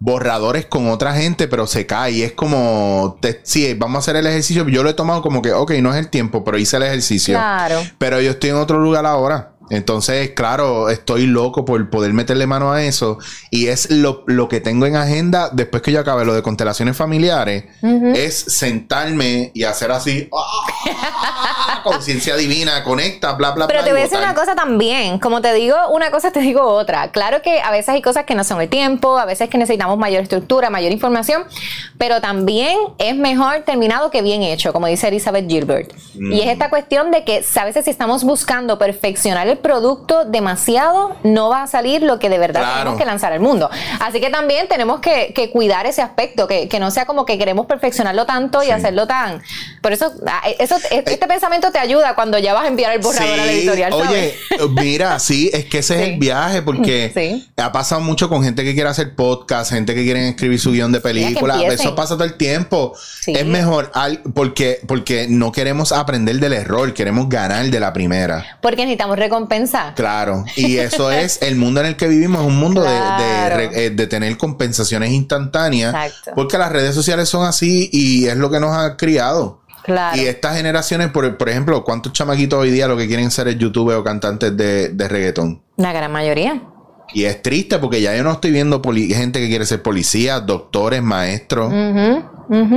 borradores 0.00 0.66
con 0.66 0.88
otra 0.88 1.14
gente, 1.14 1.46
pero 1.46 1.68
se 1.68 1.86
cae. 1.86 2.10
Y 2.10 2.22
es 2.22 2.32
como, 2.32 3.20
sí, 3.44 3.74
vamos 3.74 3.94
a 3.94 3.98
hacer 4.00 4.16
el 4.16 4.26
ejercicio. 4.26 4.66
Yo 4.68 4.82
lo 4.82 4.90
he 4.90 4.94
tomado 4.94 5.22
como 5.22 5.40
que, 5.40 5.52
ok, 5.52 5.70
no 5.82 5.94
es 5.94 6.00
el 6.00 6.10
tiempo, 6.10 6.42
pero 6.42 6.58
hice 6.58 6.78
el 6.78 6.82
ejercicio. 6.82 7.36
Claro. 7.36 7.80
Pero 7.98 8.20
yo 8.20 8.32
estoy 8.32 8.50
en 8.50 8.56
otro 8.56 8.80
lugar 8.80 9.06
ahora. 9.06 9.52
Entonces, 9.70 10.30
claro, 10.30 10.90
estoy 10.90 11.26
loco 11.26 11.64
por 11.64 11.90
poder 11.90 12.12
meterle 12.12 12.46
mano 12.46 12.72
a 12.72 12.84
eso. 12.84 13.18
Y 13.50 13.68
es 13.68 13.90
lo, 13.90 14.24
que 14.48 14.60
tengo 14.60 14.86
en 14.86 14.96
agenda 14.96 15.50
después 15.52 15.82
que 15.82 15.92
yo 15.92 16.00
acabe 16.00 16.24
lo 16.24 16.34
de 16.34 16.42
constelaciones 16.42 16.96
familiares. 16.96 17.64
Es 18.14 18.34
sentarme 18.38 19.50
y 19.54 19.64
hacer 19.64 19.90
así. 19.90 20.28
¡ah! 20.32 21.80
Conciencia 21.82 22.36
divina, 22.36 22.82
conecta, 22.82 23.32
bla, 23.32 23.52
bla, 23.52 23.66
Pero 23.66 23.80
bla. 23.80 23.84
te 23.84 23.92
voy 23.92 24.00
a 24.00 24.04
decir 24.04 24.18
una 24.18 24.34
cosa 24.34 24.54
también. 24.54 25.18
Como 25.18 25.40
te 25.40 25.52
digo 25.54 25.76
una 25.90 26.10
cosa, 26.10 26.30
te 26.30 26.40
digo 26.40 26.62
otra. 26.62 27.10
Claro 27.12 27.42
que 27.42 27.60
a 27.60 27.70
veces 27.70 27.90
hay 27.90 28.02
cosas 28.02 28.24
que 28.24 28.34
no 28.34 28.44
son 28.44 28.60
el 28.60 28.68
tiempo, 28.68 29.18
a 29.18 29.24
veces 29.24 29.48
que 29.48 29.58
necesitamos 29.58 29.98
mayor 29.98 30.22
estructura, 30.22 30.70
mayor 30.70 30.92
información. 30.92 31.44
Pero 31.98 32.20
también 32.20 32.76
es 32.98 33.16
mejor 33.16 33.60
terminado 33.60 34.10
que 34.10 34.22
bien 34.22 34.42
hecho, 34.42 34.72
como 34.72 34.86
dice 34.86 35.08
Elizabeth 35.08 35.48
Gilbert. 35.48 35.92
Y 36.14 36.40
es 36.40 36.48
esta 36.48 36.70
cuestión 36.70 37.10
de 37.10 37.24
que 37.24 37.44
a 37.54 37.64
veces 37.64 37.84
si 37.84 37.90
estamos 37.90 38.24
buscando 38.24 38.78
perfeccionar 38.78 39.48
el 39.48 39.55
producto 39.58 40.24
demasiado, 40.24 41.16
no 41.22 41.48
va 41.48 41.62
a 41.62 41.66
salir 41.66 42.02
lo 42.02 42.18
que 42.18 42.28
de 42.28 42.38
verdad 42.38 42.78
tenemos 42.78 42.98
que 42.98 43.04
lanzar 43.04 43.32
al 43.32 43.40
mundo. 43.40 43.70
Así 44.00 44.20
que 44.20 44.30
también 44.30 44.68
tenemos 44.68 45.00
que, 45.00 45.50
cuidar 45.52 45.86
ese 45.86 46.02
aspecto, 46.02 46.46
que, 46.46 46.68
no 46.78 46.90
sea 46.90 47.06
como 47.06 47.24
que 47.24 47.38
queremos 47.38 47.66
perfeccionarlo 47.66 48.26
tanto 48.26 48.62
y 48.62 48.70
hacerlo 48.70 49.06
tan. 49.06 49.42
Por 49.80 49.92
eso, 49.92 50.12
ah, 50.26 50.42
eso 50.58 50.76
este, 50.90 51.14
este 51.14 51.26
pensamiento 51.26 51.70
te 51.70 51.78
ayuda 51.78 52.14
cuando 52.14 52.38
ya 52.38 52.52
vas 52.52 52.64
a 52.64 52.68
enviar 52.68 52.92
el 52.92 53.00
borrador 53.00 53.40
a 53.40 53.46
la 53.46 53.52
editorial. 53.52 53.92
Oye, 53.92 54.34
mira, 54.70 55.18
sí, 55.18 55.50
es 55.52 55.64
que 55.64 55.78
ese 55.78 55.94
es 55.94 56.08
el 56.08 56.18
viaje, 56.18 56.62
porque 56.62 57.42
ha 57.56 57.72
pasado 57.72 58.00
mucho 58.00 58.28
con 58.28 58.42
gente 58.42 58.64
que 58.64 58.74
quiere 58.74 58.90
hacer 58.90 59.14
podcast, 59.14 59.72
gente 59.72 59.94
que 59.94 60.02
quiere 60.02 60.28
escribir 60.28 60.60
su 60.60 60.72
guion 60.72 60.92
de 60.92 61.00
película. 61.00 61.62
Eso 61.62 61.94
pasa 61.94 62.14
todo 62.14 62.24
el 62.24 62.34
tiempo. 62.34 62.94
Es 63.26 63.46
mejor 63.46 63.90
porque, 64.34 64.80
porque 64.86 65.26
no 65.28 65.52
queremos 65.52 65.92
aprender 65.92 66.36
del 66.36 66.52
error, 66.52 66.92
queremos 66.94 67.28
ganar 67.28 67.66
de 67.66 67.80
la 67.80 67.92
primera. 67.92 68.58
Porque 68.60 68.82
necesitamos 68.82 69.18
recompensar 69.18 69.45
Claro, 69.94 70.44
y 70.56 70.76
eso 70.76 71.10
es 71.12 71.40
el 71.42 71.56
mundo 71.56 71.80
en 71.80 71.86
el 71.86 71.96
que 71.96 72.08
vivimos, 72.08 72.40
es 72.40 72.46
un 72.46 72.58
mundo 72.58 72.84
eh, 72.86 73.90
de, 73.90 74.06
tener 74.06 74.36
compensaciones 74.36 75.10
instantáneas, 75.10 76.12
porque 76.34 76.58
las 76.58 76.72
redes 76.72 76.94
sociales 76.94 77.28
son 77.28 77.46
así 77.46 77.88
y 77.92 78.26
es 78.26 78.36
lo 78.36 78.50
que 78.50 78.60
nos 78.60 78.76
ha 78.76 78.96
criado. 78.96 79.60
Claro. 79.82 80.20
Y 80.20 80.26
estas 80.26 80.56
generaciones, 80.56 81.10
por, 81.10 81.36
por 81.36 81.48
ejemplo, 81.48 81.84
¿cuántos 81.84 82.12
chamaquitos 82.12 82.58
hoy 82.58 82.72
día 82.72 82.88
lo 82.88 82.96
que 82.96 83.06
quieren 83.06 83.30
ser 83.30 83.46
es 83.46 83.56
YouTube 83.56 83.96
o 83.96 84.02
cantantes 84.02 84.56
de, 84.56 85.08
reggaetón? 85.08 85.62
La 85.76 85.92
gran 85.92 86.10
mayoría. 86.10 86.60
Y 87.14 87.24
es 87.24 87.40
triste 87.40 87.78
porque 87.78 88.00
ya 88.00 88.16
yo 88.16 88.24
no 88.24 88.32
estoy 88.32 88.50
viendo 88.50 88.82
gente 88.82 89.38
que 89.38 89.48
quiere 89.48 89.64
ser 89.64 89.82
policía, 89.82 90.40
doctores, 90.40 91.02
maestros. 91.04 91.72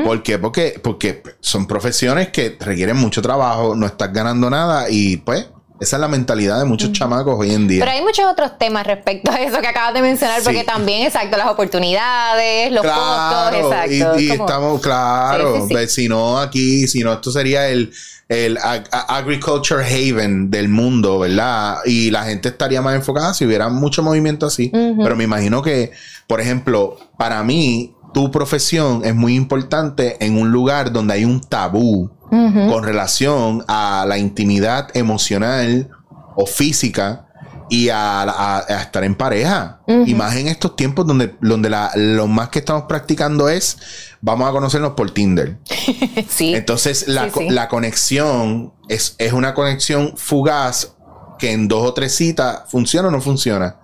¿Por 0.06 0.22
qué? 0.22 0.38
Porque, 0.38 0.80
porque 0.84 1.24
son 1.40 1.66
profesiones 1.66 2.30
que 2.30 2.56
requieren 2.60 2.98
mucho 2.98 3.24
trabajo, 3.24 3.76
no 3.76 3.88
estás 3.88 4.14
ganando 4.14 4.50
nada 4.50 4.86
y 4.90 5.18
pues 5.18 5.48
esa 5.80 5.96
es 5.96 6.00
la 6.00 6.08
mentalidad 6.08 6.60
de 6.60 6.66
muchos 6.66 6.92
chamacos 6.92 7.36
hoy 7.38 7.54
en 7.54 7.68
día. 7.68 7.80
Pero 7.80 7.92
hay 7.92 8.02
muchos 8.02 8.26
otros 8.26 8.58
temas 8.58 8.86
respecto 8.86 9.32
a 9.32 9.36
eso 9.36 9.62
que 9.62 9.68
acabas 9.68 9.94
de 9.94 10.02
mencionar, 10.02 10.42
porque 10.44 10.64
también, 10.64 11.06
exacto, 11.06 11.38
las 11.38 11.48
oportunidades, 11.48 12.72
los 12.72 12.84
costos, 12.84 13.54
exacto. 13.54 14.20
Y, 14.20 14.32
estamos, 14.32 14.82
claro, 14.82 15.68
si 15.88 16.10
no 16.10 16.38
aquí, 16.40 16.88
si 16.88 17.00
no, 17.02 17.14
esto 17.14 17.32
sería 17.32 17.70
el, 17.70 17.94
el 18.28 18.58
agriculture 18.62 19.84
haven 19.84 20.52
del 20.52 20.68
mundo, 20.68 21.20
¿verdad? 21.20 21.78
Y 21.86 22.12
la 22.12 22.24
gente 22.26 22.50
estaría 22.50 22.82
más 22.82 22.96
enfocada 22.96 23.34
si 23.34 23.46
hubiera 23.46 23.70
mucho 23.70 24.04
movimiento 24.04 24.46
así. 24.46 24.70
Pero 24.72 25.16
me 25.16 25.24
imagino 25.24 25.62
que, 25.62 25.92
por 26.28 26.42
ejemplo, 26.42 26.98
para 27.18 27.42
mí, 27.44 27.96
tu 28.14 28.32
profesión 28.32 29.02
es 29.06 29.16
muy 29.16 29.36
importante 29.36 30.18
en 30.24 30.38
un 30.38 30.52
lugar 30.52 30.92
donde 30.92 31.14
hay 31.14 31.26
un 31.26 31.42
tabú 31.42 32.10
con 32.30 32.84
relación 32.84 33.64
a 33.68 34.06
la 34.08 34.18
intimidad 34.18 34.96
emocional 34.96 35.90
o 36.36 36.46
física 36.46 37.28
y 37.70 37.90
a, 37.90 38.66
estar 38.82 39.04
en 39.04 39.16
pareja. 39.16 39.82
Y 40.06 40.14
más 40.16 40.36
en 40.36 40.48
estos 40.48 40.76
tiempos 40.76 41.06
donde, 41.06 41.36
donde 41.42 41.72
lo 41.96 42.28
más 42.28 42.50
que 42.50 42.60
estamos 42.60 42.84
practicando 42.84 43.48
es 43.48 43.78
vamos 44.22 44.50
a 44.50 44.52
conocernos 44.52 44.94
por 44.94 45.12
Tinder. 45.12 45.60
sí. 46.30 46.56
Entonces 46.56 47.08
la, 47.08 47.30
la 47.50 47.68
conexión 47.70 48.74
es, 48.88 49.16
es, 49.18 49.34
una 49.34 49.54
conexión 49.54 50.14
fugaz 50.18 50.96
que 51.38 51.52
en 51.52 51.68
dos 51.68 51.88
o 51.88 51.94
tres 51.94 52.16
citas 52.16 52.64
funciona 52.68 53.08
o 53.08 53.12
no 53.12 53.22
funciona. 53.22 53.78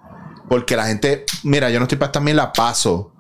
Porque 0.50 0.76
la 0.76 0.86
gente, 0.86 1.26
mira, 1.44 1.70
yo 1.70 1.80
no 1.80 1.86
estoy 1.86 1.98
para 1.98 2.12
también 2.12 2.38
la 2.38 2.54
paso. 2.54 3.14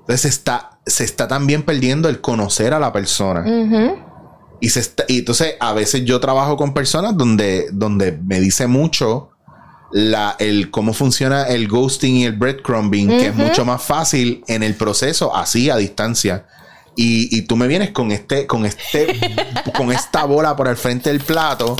Entonces 0.00 0.26
está, 0.26 0.78
se 0.86 1.04
está 1.04 1.28
también 1.28 1.62
perdiendo 1.62 2.08
el 2.08 2.20
conocer 2.20 2.74
a 2.74 2.78
la 2.78 2.92
persona. 2.92 3.44
Y, 4.62 4.70
se 4.70 4.82
y 5.08 5.18
entonces 5.18 5.54
a 5.60 5.72
veces 5.74 6.04
yo 6.04 6.20
trabajo 6.20 6.56
con 6.56 6.72
personas 6.72 7.16
donde, 7.16 7.66
donde 7.72 8.12
me 8.12 8.40
dice 8.40 8.66
mucho 8.66 9.30
la, 9.90 10.36
el 10.38 10.70
cómo 10.70 10.94
funciona 10.94 11.42
el 11.48 11.68
ghosting 11.68 12.16
y 12.16 12.24
el 12.24 12.32
breadcrumbing, 12.32 13.08
que 13.08 13.26
es 13.26 13.34
mucho 13.34 13.64
más 13.64 13.82
fácil 13.82 14.42
en 14.48 14.62
el 14.62 14.74
proceso, 14.74 15.34
así 15.36 15.68
a 15.68 15.76
distancia. 15.76 16.46
Y, 16.96 17.36
y 17.36 17.42
tú 17.42 17.56
me 17.56 17.66
vienes 17.66 17.90
con 17.90 18.12
este, 18.12 18.46
con 18.46 18.64
este, 18.64 19.06
con 19.76 19.90
esta 19.92 20.24
bola 20.24 20.54
por 20.56 20.68
el 20.68 20.76
frente 20.76 21.10
del 21.10 21.20
plato 21.20 21.76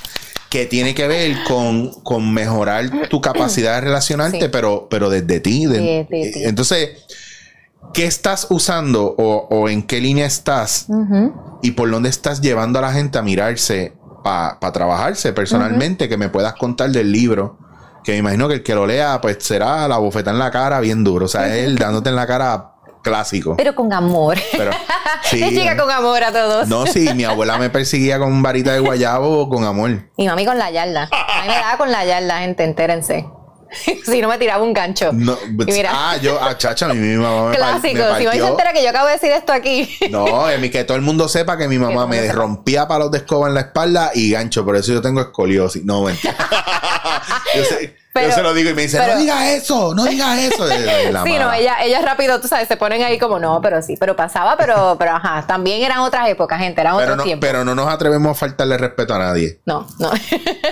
que 0.51 0.66
tiene 0.66 0.95
que 0.95 1.07
ver 1.07 1.35
con, 1.49 1.90
con 2.03 2.35
mejorar 2.35 3.09
tu 3.09 3.21
capacidad 3.23 3.77
de 3.77 3.81
relacionarte, 3.83 4.40
Sí. 4.40 4.49
pero, 4.53 4.88
pero 4.90 5.09
desde 5.09 5.40
ti. 5.40 5.64
de- 5.66 5.79
Desde 6.11 6.33
ti. 6.33 6.42
Entonces, 6.45 6.90
¿qué 7.92 8.07
estás 8.07 8.47
usando 8.51 9.14
o, 9.18 9.49
o 9.51 9.68
en 9.68 9.83
qué 9.83 10.01
línea 10.01 10.27
estás 10.27 10.87
y 11.62 11.73
por 11.73 11.90
dónde 11.90 12.09
estás 12.09 12.40
llevando 12.40 12.79
a 12.79 12.83
la 12.83 12.92
gente 12.92 13.18
a 13.18 13.23
mirarse 13.23 13.95
para 14.25 14.59
trabajarse 14.73 15.33
personalmente? 15.33 16.09
Que 16.09 16.16
me 16.16 16.29
puedas 16.29 16.55
contar 16.55 16.90
del 16.90 17.12
libro. 17.12 17.59
Que 18.05 18.12
me 18.12 18.18
imagino 18.18 18.49
que 18.49 18.55
el 18.55 18.62
que 18.62 18.75
lo 18.75 18.87
lea, 18.87 19.21
pues 19.21 19.38
será 19.40 19.87
la 19.87 19.99
bofeta 19.99 20.31
en 20.33 20.38
la 20.38 20.51
cara 20.51 20.81
bien 20.81 21.05
duro. 21.05 21.27
O 21.27 21.29
sea, 21.29 21.57
él 21.57 21.77
dándote 21.77 22.09
en 22.09 22.16
la 22.16 22.27
cara 22.27 22.73
clásico. 23.03 23.55
Pero 23.57 23.75
con 23.75 23.92
amor. 23.92 24.38
Pero 24.53 24.73
sí. 25.23 25.42
Es 25.42 25.51
chica 25.51 25.77
con 25.77 25.90
amor 25.90 26.23
a 26.25 26.33
todos. 26.33 26.68
No, 26.68 26.87
sí, 26.87 27.09
mi 27.14 27.25
abuela 27.25 27.59
me 27.59 27.71
perseguía 27.71 28.18
con 28.18 28.42
varita 28.42 28.73
de 28.73 28.81
guayabo 28.81 29.49
con 29.49 29.64
amor. 29.64 30.09
Y 30.16 30.27
mami 30.27 30.45
con 30.47 30.59
la 30.59 30.71
yarda. 30.71 31.09
A 31.12 31.42
mí 31.42 31.49
me 31.49 31.55
daba 31.55 31.77
con 31.79 31.92
la 31.92 32.05
yarda, 32.05 32.38
gente, 32.38 32.64
entérense. 32.64 33.27
si 34.05 34.21
no 34.21 34.29
me 34.29 34.39
tiraba 34.39 34.63
un 34.63 34.73
gancho. 34.73 35.11
No, 35.13 35.37
Y 35.47 35.73
mira, 35.73 35.91
ah, 35.93 36.17
yo, 36.17 36.39
ah, 36.41 36.57
chacha, 36.57 36.89
mi, 36.89 36.95
mi 37.01 37.17
mamá 37.17 37.51
me, 37.51 37.57
clásico. 37.57 37.95
me 37.95 38.19
Si 38.19 38.25
mami 38.27 38.39
se 38.39 38.47
entera 38.47 38.73
que 38.73 38.83
yo 38.83 38.91
acabo 38.91 39.07
de 39.07 39.13
decir 39.15 39.31
esto 39.31 39.53
aquí. 39.53 39.89
No, 40.11 40.49
es 40.49 40.61
mi- 40.61 40.71
que 40.71 40.85
todo 40.85 40.97
el 40.97 41.03
mundo 41.03 41.29
sepa 41.29 41.57
que 41.57 41.69
mi 41.69 41.79
mamá 41.79 42.07
me 42.07 42.31
rompía 42.33 42.87
palos 42.89 43.11
de 43.11 43.19
escoba 43.19 43.49
en 43.49 43.55
la 43.55 43.61
espalda 43.61 44.11
y 44.15 44.31
gancho, 44.33 44.65
por 44.65 44.77
eso 44.77 44.93
yo 44.93 45.01
tengo 45.03 45.21
escoliosis. 45.21 45.85
No, 45.85 46.03
mentira. 46.03 46.35
yo, 47.55 47.65
sé- 47.65 47.97
Pero- 48.12 48.29
yo 48.29 48.35
se 48.35 48.42
lo 48.42 48.53
digo 48.55 48.70
y 48.70 48.75
me 48.75 48.83
dice, 48.83 48.98
pero- 48.98 49.14
no 49.14 49.20
digas 49.20 49.42
eso, 49.48 49.94
no 49.94 50.05
digas 50.05 50.38
eso. 50.38 50.66
La 51.11 51.22
sí, 51.25 51.33
no, 51.38 51.46
mala. 51.46 51.59
ella, 51.59 51.77
ellas 51.83 52.03
rápido, 52.05 52.40
tú 52.40 52.48
sabes, 52.48 52.68
se 52.68 52.77
ponen 52.77 53.03
ahí 53.03 53.18
como 53.18 53.38
no, 53.38 53.61
pero 53.62 53.81
sí, 53.83 53.96
pero 53.98 54.14
pasaba, 54.16 54.57
pero, 54.57 54.96
pero 54.98 55.12
ajá, 55.12 55.44
también 55.46 55.83
eran 55.83 55.98
otras 56.01 56.29
épocas, 56.29 56.59
gente, 56.61 56.81
eran 56.81 56.94
otros 56.94 57.16
no, 57.16 57.22
tiempos. 57.25 57.46
pero 57.48 57.64
no 57.64 57.75
nos 57.75 57.88
atrevemos 57.88 58.33
a 58.33 58.35
faltarle 58.35 58.77
respeto 58.79 59.14
a 59.14 59.18
nadie. 59.18 59.61
No, 59.64 59.87
no. 59.98 60.11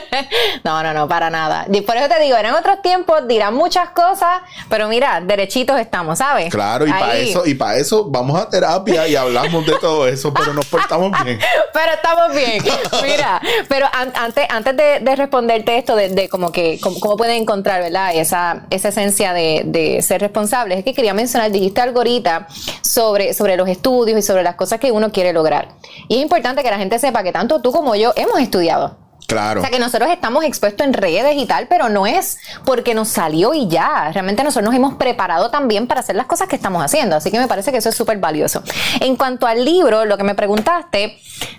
no, 0.65 0.83
no, 0.83 0.93
no, 0.93 1.09
para 1.09 1.31
nada. 1.31 1.67
Y 1.73 1.81
por 1.83 1.97
eso 1.97 2.09
te 2.09 2.21
digo, 2.23 2.37
eran 2.37 2.55
otros 2.55 2.83
tiempos, 2.83 3.27
dirán 3.29 3.55
muchas 3.55 3.91
cosas, 3.91 4.41
pero 4.69 4.89
mira, 4.89 5.21
derechitos 5.21 5.79
estamos, 5.81 6.19
¿sabes? 6.19 6.51
Claro, 6.53 6.87
y 6.87 6.91
para 6.93 7.17
eso, 7.17 7.47
y 7.47 7.55
para 7.55 7.77
eso 7.79 8.05
vamos 8.11 8.41
a 8.41 8.49
terapia 8.49 9.07
y 9.09 9.17
hablamos 9.17 9.65
de 9.67 9.79
todo 9.79 10.07
eso, 10.07 10.33
pero 10.35 10.53
nos 10.53 10.67
portamos 10.67 11.13
bien. 11.25 11.39
Pero 11.73 11.93
estamos 11.93 12.35
bien. 12.35 12.63
Mira, 13.03 13.41
pero 13.69 13.87
an- 13.93 14.13
antes, 14.15 14.47
antes 14.51 14.77
de, 14.77 15.01
de 15.01 15.17
responderte 15.17 15.77
esto 15.79 15.97
de, 15.97 16.09
de 16.11 16.29
como 16.29 16.53
que 16.53 16.79
cómo, 16.83 16.99
cómo 17.01 17.17
pueden 17.31 17.43
encontrar, 17.43 17.81
¿verdad? 17.81 18.11
Esa, 18.13 18.63
esa 18.71 18.89
esencia 18.89 19.33
de, 19.33 19.63
de 19.65 20.03
ser 20.03 20.21
responsables, 20.21 20.79
es 20.79 20.85
que 20.85 20.95
quería 20.95 21.15
mencionar, 21.15 21.53
dijiste 21.53 21.81
algo 21.81 21.99
ahorita 21.99 22.49
sobre, 22.83 23.35
sobre 23.35 23.57
los 23.57 23.69
estudios 23.69 24.19
y 24.19 24.23
sobre 24.23 24.43
las 24.43 24.57
cosas 24.57 24.81
que 24.81 24.91
uno 24.91 25.13
quiere 25.13 25.33
lograr. 25.33 25.69
Y 26.09 26.17
es 26.17 26.23
importante 26.23 26.65
que 26.65 26.71
la 26.71 26.79
gente 26.79 26.99
sepa 26.99 27.23
que 27.23 27.31
tanto 27.31 27.61
tú 27.63 27.71
como 27.71 27.95
yo 27.95 28.13
hemos 28.17 28.41
estudiado. 28.41 28.97
Claro. 29.29 29.61
O 29.61 29.63
sea 29.63 29.71
que 29.71 29.79
nosotros 29.79 30.11
estamos 30.11 30.43
expuestos 30.45 30.85
en 30.85 30.93
redes 30.93 31.37
y 31.37 31.47
tal, 31.47 31.69
pero 31.69 31.89
no 31.89 32.05
es 32.05 32.39
porque 32.65 32.95
nos 32.95 33.07
salió 33.07 33.55
y 33.55 33.69
ya. 33.69 34.11
Realmente 34.13 34.43
nosotros 34.43 34.65
nos 34.65 34.75
hemos 34.75 34.95
preparado 34.95 35.53
también 35.53 35.87
para 35.87 36.01
hacer 36.01 36.17
las 36.17 36.27
cosas 36.27 36.49
que 36.49 36.57
estamos 36.57 36.83
haciendo. 36.83 37.15
Así 37.15 37.31
que 37.31 37.39
me 37.39 37.47
parece 37.47 37.71
que 37.71 37.79
eso 37.79 37.91
es 37.91 37.95
súper 37.95 38.19
valioso. 38.19 38.65
En 38.99 39.15
cuanto 39.15 39.47
al 39.47 39.65
libro, 39.65 40.05
lo 40.05 40.17
que 40.17 40.25
me 40.25 40.35
preguntaste, 40.35 41.17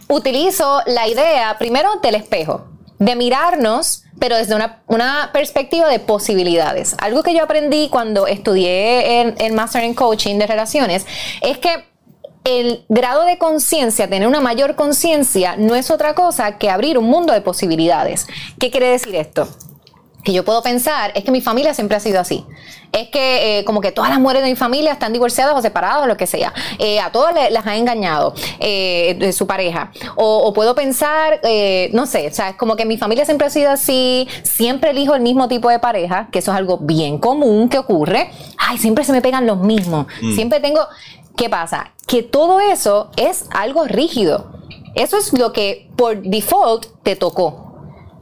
utilizo 0.10 0.82
la 0.86 1.08
idea 1.08 1.56
primero 1.58 1.96
del 2.04 2.16
espejo, 2.16 2.66
de 3.02 3.16
mirarnos, 3.16 4.04
pero 4.20 4.38
desde 4.38 4.54
una, 4.54 4.84
una 4.86 5.32
perspectiva 5.34 5.90
de 5.90 5.98
posibilidades. 5.98 6.96
Algo 7.00 7.24
que 7.24 7.34
yo 7.34 7.44
aprendí 7.44 7.90
cuando 7.90 8.28
estudié 8.28 9.22
en, 9.22 9.34
en 9.40 9.56
Master 9.56 9.84
en 9.84 9.96
Coaching 9.96 10.38
de 10.38 10.46
Relaciones 10.46 11.08
es 11.42 11.58
que 11.58 11.84
el 12.44 12.86
grado 12.90 13.26
de 13.26 13.40
conciencia, 13.40 14.08
tener 14.08 14.28
una 14.28 14.40
mayor 14.40 14.76
conciencia, 14.76 15.56
no 15.58 15.74
es 15.74 15.90
otra 15.90 16.14
cosa 16.14 16.60
que 16.60 16.70
abrir 16.70 17.00
un 17.00 17.06
mundo 17.06 17.34
de 17.34 17.42
posibilidades. 17.42 18.28
¿Qué 18.60 18.70
quiere 18.70 18.90
decir 18.90 19.16
esto? 19.16 19.50
Que 20.24 20.34
yo 20.34 20.46
puedo 20.46 20.62
pensar, 20.62 21.12
es 21.16 21.24
que 21.24 21.32
mi 21.32 21.42
familia 21.42 21.74
siempre 21.74 21.98
ha 21.98 22.00
sido 22.00 22.20
así. 22.20 22.46
Es 22.92 23.08
que 23.10 23.60
eh, 23.60 23.66
como 23.66 23.82
que 23.82 23.92
todas 23.92 24.10
las 24.12 24.20
mujeres 24.20 24.44
de 24.44 24.50
mi 24.50 24.56
familia 24.56 24.92
están 24.92 25.14
divorciadas 25.14 25.56
o 25.56 25.62
separadas 25.62 26.04
o 26.04 26.08
lo 26.08 26.18
que 26.18 26.28
sea. 26.28 26.54
Eh, 26.78 27.00
a 27.00 27.12
todas 27.12 27.34
le- 27.34 27.50
las 27.50 27.66
ha 27.66 27.76
engañado 27.76 28.34
eh, 28.60 29.16
de 29.18 29.32
su 29.34 29.48
pareja. 29.48 29.92
O, 30.18 30.38
o 30.44 30.54
puedo 30.54 30.76
pensar, 30.76 31.40
no 31.94 32.06
sé, 32.06 32.28
o 32.28 32.34
sea, 32.34 32.50
es 32.50 32.56
como 32.56 32.76
que 32.76 32.86
mi 32.86 32.98
familia 32.98 33.26
siempre 33.26 33.48
ha 33.48 33.50
sido 33.50 33.72
así, 33.72 34.28
siempre 34.44 34.92
elijo 34.92 35.16
el 35.16 35.22
mismo 35.22 35.48
tipo 35.48 35.70
de 35.70 35.80
pareja, 35.80 36.28
que 36.32 36.40
eso 36.40 36.52
es 36.52 36.58
algo 36.58 36.78
bien 36.80 37.18
común 37.18 37.70
que 37.70 37.80
ocurre. 37.80 38.30
Ay, 38.58 38.78
siempre 38.78 39.04
se 39.06 39.14
me 39.14 39.22
pegan 39.22 39.48
los 39.48 39.58
mismos. 39.60 40.06
Siempre 40.36 40.60
tengo... 40.60 40.82
¿Qué 41.38 41.50
pasa? 41.50 41.94
Que 42.08 42.24
todo 42.24 42.60
eso 42.60 43.10
es 43.16 43.46
algo 43.52 43.86
rígido. 43.86 44.52
Eso 44.96 45.18
es 45.18 45.32
lo 45.34 45.54
que 45.54 45.90
por 45.96 46.22
default 46.22 46.88
te 47.04 47.16
tocó. 47.16 47.72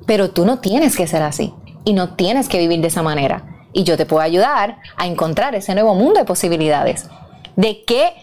Pero 0.06 0.30
tú 0.30 0.46
no 0.46 0.60
tienes 0.60 0.96
que 0.96 1.08
ser 1.08 1.24
así 1.24 1.52
y 1.90 1.94
no 1.94 2.14
tienes 2.14 2.48
que 2.48 2.60
vivir 2.60 2.82
de 2.82 2.88
esa 2.88 3.02
manera. 3.02 3.66
Y 3.74 3.84
yo 3.84 3.98
te 3.98 4.06
puedo 4.06 4.22
ayudar 4.22 4.78
a 4.96 5.08
encontrar 5.08 5.56
ese 5.56 5.74
nuevo 5.74 5.96
mundo 5.96 6.20
de 6.20 6.26
posibilidades. 6.26 7.08
¿De 7.56 7.84
qué 7.84 8.14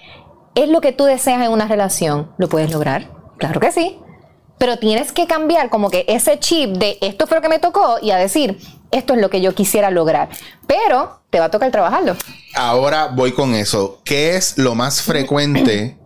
es 0.54 0.68
lo 0.68 0.80
que 0.80 0.92
tú 0.92 1.02
deseas 1.02 1.42
en 1.42 1.50
una 1.50 1.66
relación? 1.66 2.30
¿Lo 2.38 2.48
puedes 2.48 2.70
lograr? 2.70 3.10
Claro 3.38 3.58
que 3.58 3.72
sí. 3.72 3.98
Pero 4.58 4.78
tienes 4.78 5.10
que 5.10 5.26
cambiar 5.26 5.68
como 5.68 5.90
que 5.90 6.04
ese 6.06 6.38
chip 6.38 6.76
de 6.76 6.96
esto 7.00 7.26
fue 7.26 7.38
lo 7.38 7.42
que 7.42 7.48
me 7.48 7.58
tocó 7.58 7.96
y 8.00 8.12
a 8.12 8.16
decir, 8.18 8.56
esto 8.92 9.14
es 9.14 9.20
lo 9.20 9.30
que 9.30 9.40
yo 9.40 9.52
quisiera 9.52 9.90
lograr. 9.90 10.28
Pero 10.68 11.18
te 11.30 11.40
va 11.40 11.46
a 11.46 11.50
tocar 11.50 11.72
trabajarlo. 11.72 12.14
Ahora 12.54 13.08
voy 13.08 13.32
con 13.32 13.56
eso. 13.56 14.00
¿Qué 14.04 14.36
es 14.36 14.58
lo 14.58 14.76
más 14.76 15.02
frecuente? 15.02 15.98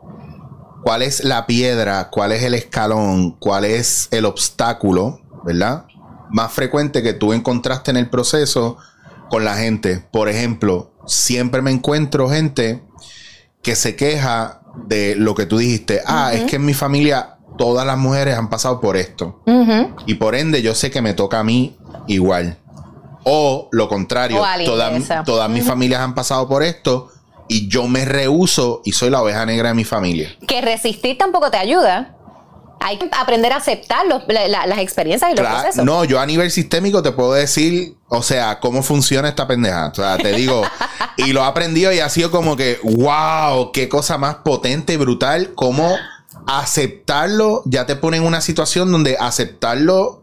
¿Cuál 0.83 1.03
es 1.03 1.25
la 1.25 1.47
piedra? 1.47 2.09
¿Cuál 2.09 2.33
es 2.33 2.43
el 2.43 2.55
escalón? 2.55 3.33
¿Cuál 3.33 3.67
es 3.67 4.09
el 4.13 4.25
obstáculo? 4.25 5.21
¿Verdad? 5.45 5.85
Más 6.31 6.53
frecuente 6.53 7.03
que 7.03 7.13
tú 7.13 7.33
encontraste 7.33 7.91
en 7.91 7.97
el 7.97 8.09
proceso 8.09 8.77
con 9.29 9.45
la 9.45 9.57
gente. 9.57 10.05
Por 10.13 10.29
ejemplo, 10.29 10.93
siempre 11.07 11.63
me 11.63 11.71
encuentro 11.71 12.29
gente 12.29 12.83
que 13.63 13.77
se 13.77 13.97
queja 13.97 14.61
de 14.87 15.15
lo 15.17 15.35
que 15.35 15.47
tú 15.47 15.59
dijiste. 15.59 16.01
Ah, 16.07 16.33
es 16.33 16.45
que 16.45 16.57
en 16.57 16.65
mi 16.65 16.75
familia 16.75 17.37
todas 17.59 17.85
las 17.87 17.99
mujeres 17.99 18.37
han 18.37 18.49
pasado 18.49 18.81
por 18.81 18.97
esto. 18.97 19.43
Y 20.07 20.15
por 20.15 20.35
ende 20.35 20.63
yo 20.63 20.75
sé 20.75 20.91
que 20.91 21.03
me 21.03 21.13
toca 21.15 21.41
a 21.41 21.45
mí 21.45 21.77
igual. 22.07 22.57
O 23.25 23.69
lo 23.73 23.89
contrario, 23.89 24.41
O 24.41 24.65
toda- 24.65 25.25
todas 25.25 25.51
mis 25.51 25.65
familias 25.67 26.01
han 26.01 26.15
pasado 26.15 26.49
por 26.49 26.63
esto 26.63 27.11
y 27.49 27.69
yo 27.69 27.87
me 27.87 28.05
rehuso 28.05 28.81
y 28.85 28.93
soy 28.93 29.11
la 29.11 29.21
oveja 29.23 29.45
negra 29.45 29.69
de 29.71 29.75
mi 29.75 29.85
familia. 29.85 30.31
que 30.47 30.61
resistir 30.63 31.19
tampoco 31.19 31.51
te 31.51 31.59
ayuda. 31.59 32.17
Hay 32.81 32.99
que 32.99 33.09
aprender 33.13 33.53
a 33.53 33.57
aceptar 33.57 34.07
los- 34.07 34.23
la- 34.29 34.49
la- 34.49 34.67
las 34.67 34.79
experiencias 34.79 35.31
y 35.31 35.35
los 35.35 35.41
Claro, 35.47 35.61
procesos. 35.63 35.85
no, 35.85 36.05
yo 36.05 36.19
a 36.19 36.27
nivel 36.27 36.51
sistémico 36.51 37.03
te 37.03 37.13
puedo 37.13 37.33
decir, 37.35 37.95
o 38.09 38.23
sea, 38.23 38.59
cómo 38.59 38.83
funciona 38.83 39.29
esta 39.29 39.47
pendeja. 39.47 39.89
O 39.89 39.95
sea, 39.95 40.17
te 40.17 40.33
digo, 40.33 40.63
y 41.17 41.33
lo 41.33 41.41
he 41.43 41.45
aprendido 41.45 41.93
y 41.93 42.01
ha 42.01 42.09
sido 42.09 42.31
como 42.31 42.57
que, 42.57 42.79
wow, 42.83 43.71
qué 43.73 43.89
cosa 43.89 44.19
más 44.19 44.37
potente 44.37 44.95
y 44.95 44.97
brutal, 44.97 45.53
cómo 45.55 45.95
aceptarlo 46.47 47.63
ya 47.67 47.87
te 47.87 47.97
pone 47.97 48.17
en 48.19 48.25
una 48.25 48.41
situación 48.41 48.91
donde 48.93 49.17
aceptarlo, 49.19 50.20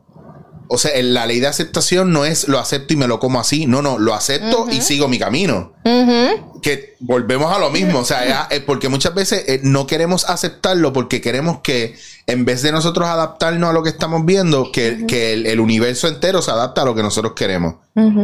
o 0.70 0.78
sea, 0.78 0.92
la 1.02 1.26
ley 1.26 1.40
de 1.40 1.48
aceptación 1.48 2.12
no 2.12 2.26
es 2.26 2.48
lo 2.48 2.60
acepto 2.60 2.94
y 2.94 2.98
me 2.98 3.08
lo 3.08 3.20
como 3.20 3.40
así, 3.40 3.66
no, 3.66 3.82
no, 3.82 3.98
lo 3.98 4.14
acepto 4.14 4.68
y 4.70 4.82
sigo 4.82 5.08
mi 5.08 5.20
camino. 5.20 5.74
Que 6.62 6.96
volvemos 7.00 7.56
a 7.56 7.60
lo 7.60 7.70
mismo, 7.70 8.00
o 8.00 8.06
sea, 8.06 8.48
eh, 8.50 8.60
porque 8.60 8.90
muchas 8.90 9.14
veces 9.14 9.46
eh, 9.48 9.62
no 9.64 9.88
queremos 9.88 10.28
aceptarlo 10.30 10.92
porque 10.92 11.22
queremos 11.22 11.60
que 11.62 11.96
en 12.26 12.44
vez 12.46 12.62
de 12.62 12.72
nosotros 12.72 13.08
adaptarnos 13.08 13.70
a 13.70 13.74
lo 13.74 13.84
que 13.84 13.90
estamos 13.90 14.26
viendo, 14.26 14.72
que, 14.72 15.06
que 15.08 15.34
el, 15.34 15.46
el 15.46 15.60
universo 15.60 16.08
entero 16.08 16.42
se 16.42 16.52
adapta 16.52 16.82
a 16.82 16.86
lo 16.86 16.96
que 16.96 17.04
nosotros 17.04 17.34
queremos. 17.36 17.76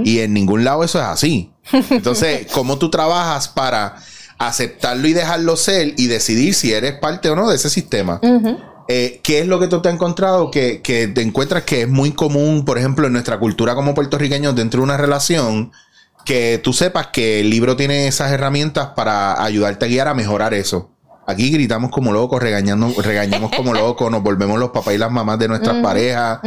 Y 0.03 0.19
en 0.19 0.34
ningún 0.34 0.63
lado 0.63 0.84
eso 0.84 0.99
es 0.99 1.06
así. 1.06 1.51
Entonces, 1.89 2.47
¿cómo 2.51 2.77
tú 2.77 2.91
trabajas 2.91 3.47
para 3.47 3.95
aceptarlo 4.38 5.08
y 5.08 5.13
dejarlo 5.13 5.56
ser 5.56 5.93
y 5.97 6.08
decidir 6.08 6.53
si 6.53 6.73
eres 6.73 6.93
parte 6.99 7.29
o 7.29 7.36
no 7.36 7.49
de 7.49 7.56
ese 7.56 7.69
sistema? 7.69 8.19
Eh, 8.87 9.21
¿Qué 9.23 9.39
es 9.39 9.47
lo 9.47 9.59
que 9.59 9.67
tú 9.67 9.81
te 9.81 9.89
has 9.89 9.95
encontrado 9.95 10.51
que, 10.51 10.81
que 10.81 11.07
te 11.07 11.21
encuentras 11.21 11.63
que 11.63 11.83
es 11.83 11.89
muy 11.89 12.11
común, 12.11 12.65
por 12.65 12.77
ejemplo, 12.77 13.07
en 13.07 13.13
nuestra 13.13 13.39
cultura 13.39 13.75
como 13.75 13.93
puertorriqueños 13.93 14.55
dentro 14.55 14.79
de 14.81 14.83
una 14.85 14.97
relación? 14.97 15.71
que 16.25 16.59
tú 16.63 16.73
sepas 16.73 17.07
que 17.07 17.41
el 17.41 17.49
libro 17.49 17.75
tiene 17.75 18.07
esas 18.07 18.31
herramientas 18.31 18.89
para 18.95 19.43
ayudarte 19.43 19.85
a 19.85 19.87
guiar 19.87 20.07
a 20.07 20.13
mejorar 20.13 20.53
eso. 20.53 20.89
Aquí 21.25 21.51
gritamos 21.51 21.89
como 21.91 22.11
locos, 22.11 22.41
regañando, 22.41 22.93
regañamos 23.01 23.51
como 23.55 23.73
locos, 23.73 24.11
nos 24.11 24.23
volvemos 24.23 24.59
los 24.59 24.71
papás 24.71 24.95
y 24.95 24.97
las 24.97 25.11
mamás 25.11 25.39
de 25.39 25.47
nuestras 25.47 25.77
parejas. 25.77 26.39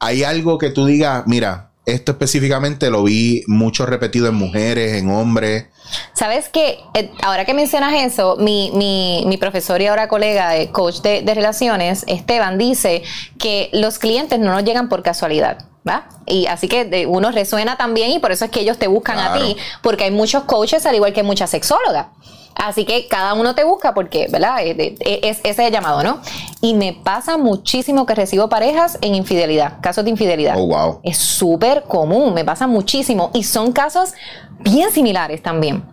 Hay 0.00 0.22
algo 0.22 0.58
que 0.58 0.70
tú 0.70 0.86
digas, 0.86 1.24
mira, 1.26 1.67
esto 1.88 2.12
específicamente 2.12 2.90
lo 2.90 3.04
vi 3.04 3.42
mucho 3.46 3.86
repetido 3.86 4.28
en 4.28 4.34
mujeres, 4.34 4.94
en 4.94 5.10
hombres. 5.10 5.66
Sabes 6.12 6.48
que 6.48 6.78
ahora 7.22 7.44
que 7.44 7.54
mencionas 7.54 7.94
eso, 7.94 8.36
mi, 8.36 8.70
mi, 8.74 9.24
mi 9.26 9.36
profesor 9.38 9.80
y 9.80 9.86
ahora 9.86 10.08
colega 10.08 10.54
coach 10.70 11.00
de, 11.00 11.22
de 11.22 11.34
relaciones, 11.34 12.04
Esteban, 12.06 12.58
dice 12.58 13.02
que 13.38 13.70
los 13.72 13.98
clientes 13.98 14.38
no 14.38 14.52
nos 14.52 14.64
llegan 14.64 14.88
por 14.88 15.02
casualidad. 15.02 15.66
¿Va? 15.86 16.06
Y 16.26 16.46
así 16.46 16.68
que 16.68 16.84
de- 16.84 17.06
uno 17.06 17.30
resuena 17.30 17.76
también 17.76 18.10
y 18.10 18.18
por 18.18 18.32
eso 18.32 18.44
es 18.44 18.50
que 18.50 18.60
ellos 18.60 18.78
te 18.78 18.86
buscan 18.88 19.18
a 19.18 19.32
ti, 19.34 19.56
porque 19.82 20.04
hay 20.04 20.10
muchos 20.10 20.44
coaches 20.44 20.86
al 20.86 20.94
igual 20.94 21.12
que 21.12 21.22
muchas 21.22 21.50
sexólogas. 21.50 22.06
Así 22.54 22.84
que 22.84 23.06
cada 23.06 23.34
uno 23.34 23.54
te 23.54 23.62
busca 23.62 23.94
porque, 23.94 24.26
¿verdad? 24.30 24.56
Eh, 24.62 24.96
Es, 25.22 25.38
ese 25.38 25.48
es 25.50 25.58
el 25.60 25.70
llamado, 25.72 26.02
¿no? 26.02 26.20
Y 26.60 26.74
me 26.74 26.92
pasa 26.92 27.36
muchísimo 27.38 28.04
que 28.04 28.16
recibo 28.16 28.48
parejas 28.48 28.98
en 29.00 29.14
infidelidad, 29.14 29.74
casos 29.80 30.02
de 30.04 30.10
infidelidad. 30.10 30.56
Oh, 30.58 30.66
wow. 30.66 31.00
Es 31.04 31.18
súper 31.18 31.84
común, 31.84 32.34
me 32.34 32.44
pasa 32.44 32.66
muchísimo. 32.66 33.30
Y 33.32 33.44
son 33.44 33.70
casos 33.70 34.12
bien 34.58 34.90
similares 34.90 35.40
también. 35.40 35.84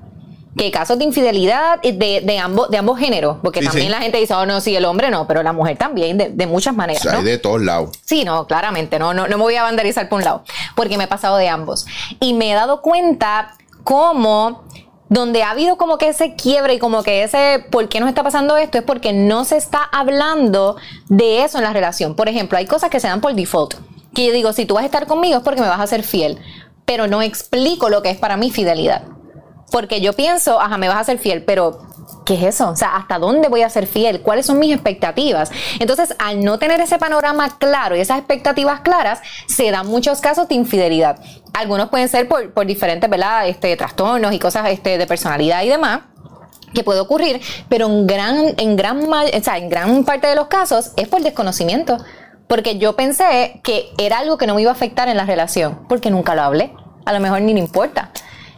Que 0.58 0.72
casos 0.72 0.98
de 0.98 1.04
infidelidad 1.04 1.80
eh, 1.84 1.92
de, 1.92 2.22
de, 2.22 2.40
ambos, 2.40 2.70
de 2.70 2.78
ambos 2.78 2.98
géneros. 2.98 3.38
Porque 3.44 3.60
Sí, 3.60 3.66
también 3.66 3.88
sí. 3.88 3.92
la 3.92 4.00
gente 4.02 4.18
dice, 4.20 4.34
oh, 4.36 4.46
no, 4.46 4.62
sí, 4.62 4.76
el 4.76 4.86
hombre 4.86 5.10
no, 5.10 5.28
pero 5.28 5.44
la 5.44 5.52
mujer 5.52 5.78
también, 5.78 6.18
de, 6.18 6.30
de 6.30 6.48
muchas 6.48 6.74
O 6.74 6.78
maneras. 6.78 7.02
sea, 7.04 7.12
¿no? 7.14 7.18
hay 7.20 7.26
de 7.26 7.38
todos 7.38 7.62
lados. 7.62 7.90
Sí, 8.06 8.24
no, 8.24 8.48
claramente, 8.48 8.98
no, 8.98 9.14
no, 9.14 9.28
no 9.28 9.38
me 9.38 9.44
voy 9.44 9.56
a 9.56 9.64
vandalizar 9.64 10.08
por 10.08 10.20
un 10.20 10.24
lado, 10.26 10.44
porque 10.76 10.98
me 10.98 11.04
he 11.04 11.08
pasado 11.08 11.36
de 11.38 11.50
ambos. 11.50 11.86
Y 12.22 12.34
me 12.34 12.52
he 12.52 12.54
dado 12.54 12.82
cuenta 12.82 13.56
cómo, 13.84 14.64
donde 15.10 15.44
ha 15.44 15.52
habido 15.52 15.78
como 15.78 15.98
que 15.98 16.08
ese 16.10 16.36
quiebre 16.36 16.76
y 16.76 16.80
como 16.80 17.04
que 17.04 17.24
ese, 17.24 17.66
¿por 17.70 17.90
qué 17.90 18.00
nos 18.00 18.08
está 18.10 18.24
pasando 18.24 18.56
esto? 18.58 18.78
Es 18.78 18.84
porque 18.84 19.12
no 19.14 19.44
se 19.46 19.58
está 19.58 19.84
hablando 19.84 20.78
de 21.10 21.44
eso 21.44 21.58
en 21.58 21.66
la 21.66 21.74
relación. 21.74 22.16
Por 22.16 22.30
ejemplo, 22.30 22.58
hay 22.58 22.66
cosas 22.66 22.90
que 22.90 23.00
se 23.00 23.08
dan 23.08 23.20
por 23.22 23.34
default, 23.36 23.76
que 24.14 24.26
yo 24.28 24.32
digo, 24.32 24.54
si 24.54 24.66
tú 24.66 24.76
vas 24.76 24.84
a 24.84 24.86
estar 24.86 25.06
conmigo 25.06 25.38
es 25.38 25.44
porque 25.44 25.62
me 25.62 25.68
vas 25.68 25.82
a 25.82 25.88
ser 25.88 26.02
fiel, 26.04 26.40
pero 26.86 27.08
no 27.08 27.22
explico 27.22 27.90
lo 27.90 28.02
que 28.02 28.10
es 28.10 28.18
para 28.18 28.38
mí 28.38 28.50
fidelidad. 28.52 29.04
Porque 29.72 30.02
yo 30.02 30.14
pienso, 30.14 30.60
ajá, 30.62 30.78
me 30.78 30.88
vas 30.88 30.98
a 30.98 31.04
ser 31.04 31.18
fiel, 31.18 31.44
pero 31.44 31.82
¿qué 32.26 32.36
es 32.36 32.44
eso? 32.44 32.70
O 32.70 32.76
sea, 32.76 32.96
¿hasta 32.96 33.20
dónde 33.20 33.50
voy 33.50 33.62
a 33.62 33.70
ser 33.70 33.88
fiel? 33.88 34.22
¿Cuáles 34.22 34.46
son 34.46 34.60
mis 34.60 34.74
expectativas? 34.74 35.52
Entonces, 35.80 36.16
al 36.20 36.44
no 36.44 36.60
tener 36.60 36.80
ese 36.82 36.98
panorama 36.98 37.58
claro 37.58 37.96
y 37.96 38.00
esas 38.00 38.18
expectativas 38.18 38.82
claras, 38.82 39.22
se 39.48 39.72
dan 39.72 39.88
muchos 39.88 40.22
casos 40.22 40.48
de 40.48 40.56
infidelidad. 40.56 41.20
Algunos 41.54 41.90
pueden 41.90 42.10
ser 42.10 42.28
por, 42.28 42.52
por 42.54 42.66
diferentes, 42.66 43.10
¿verdad? 43.10 43.48
Este, 43.48 43.76
trastornos 43.76 44.34
y 44.34 44.40
cosas 44.40 44.70
este, 44.70 44.98
de 44.98 45.08
personalidad 45.08 45.64
y 45.64 45.70
demás 45.70 46.02
que 46.74 46.84
puede 46.84 47.00
ocurrir, 47.00 47.42
pero 47.70 47.88
en 47.88 48.06
gran, 48.06 48.54
en 48.58 48.76
gran, 48.76 49.12
o 49.12 49.44
sea, 49.44 49.58
en 49.58 49.70
gran 49.70 50.04
parte 50.04 50.28
de 50.28 50.36
los 50.36 50.48
casos 50.48 50.92
es 50.98 51.08
por 51.08 51.24
desconocimiento. 51.24 51.98
Porque 52.48 52.78
yo 52.78 52.96
pensé 52.96 53.60
que 53.64 53.90
era 53.98 54.20
algo 54.20 54.38
que 54.38 54.46
no 54.46 54.54
me 54.54 54.62
iba 54.62 54.70
a 54.70 54.74
afectar 54.74 55.08
en 55.08 55.18
la 55.18 55.26
relación, 55.26 55.88
porque 55.90 56.12
nunca 56.12 56.36
lo 56.36 56.44
hablé. 56.44 56.74
A 57.06 57.14
lo 57.14 57.20
mejor 57.20 57.42
ni 57.42 57.56
me 57.56 57.60
importa. 57.60 58.12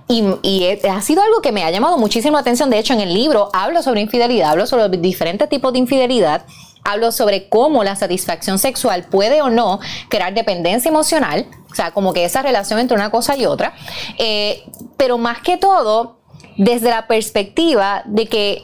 Y, 0.09 0.23
y 0.41 0.79
ha 0.89 1.01
sido 1.01 1.21
algo 1.21 1.41
que 1.41 1.51
me 1.51 1.63
ha 1.65 1.71
llamado 1.71 1.97
muchísimo 1.97 2.37
atención. 2.37 2.69
De 2.69 2.79
hecho, 2.79 2.93
en 2.93 3.01
el 3.01 3.13
libro 3.13 3.49
hablo 3.53 3.81
sobre 3.83 3.99
infidelidad, 4.01 4.51
hablo 4.51 4.65
sobre 4.65 4.87
diferentes 4.97 5.49
tipos 5.49 5.73
de 5.73 5.79
infidelidad, 5.79 6.45
hablo 6.85 7.11
sobre 7.11 7.49
cómo 7.49 7.83
la 7.83 7.97
satisfacción 7.97 8.57
sexual 8.57 9.03
puede 9.11 9.41
o 9.41 9.49
no 9.49 9.79
crear 10.07 10.33
dependencia 10.33 10.87
emocional, 10.87 11.45
o 11.69 11.75
sea, 11.75 11.91
como 11.91 12.13
que 12.13 12.23
esa 12.23 12.41
relación 12.41 12.79
entre 12.79 12.95
una 12.95 13.11
cosa 13.11 13.35
y 13.35 13.45
otra. 13.45 13.73
Eh, 14.17 14.63
pero 14.95 15.17
más 15.17 15.41
que 15.41 15.57
todo, 15.57 16.19
desde 16.55 16.89
la 16.89 17.05
perspectiva 17.07 18.03
de 18.05 18.27
que 18.27 18.63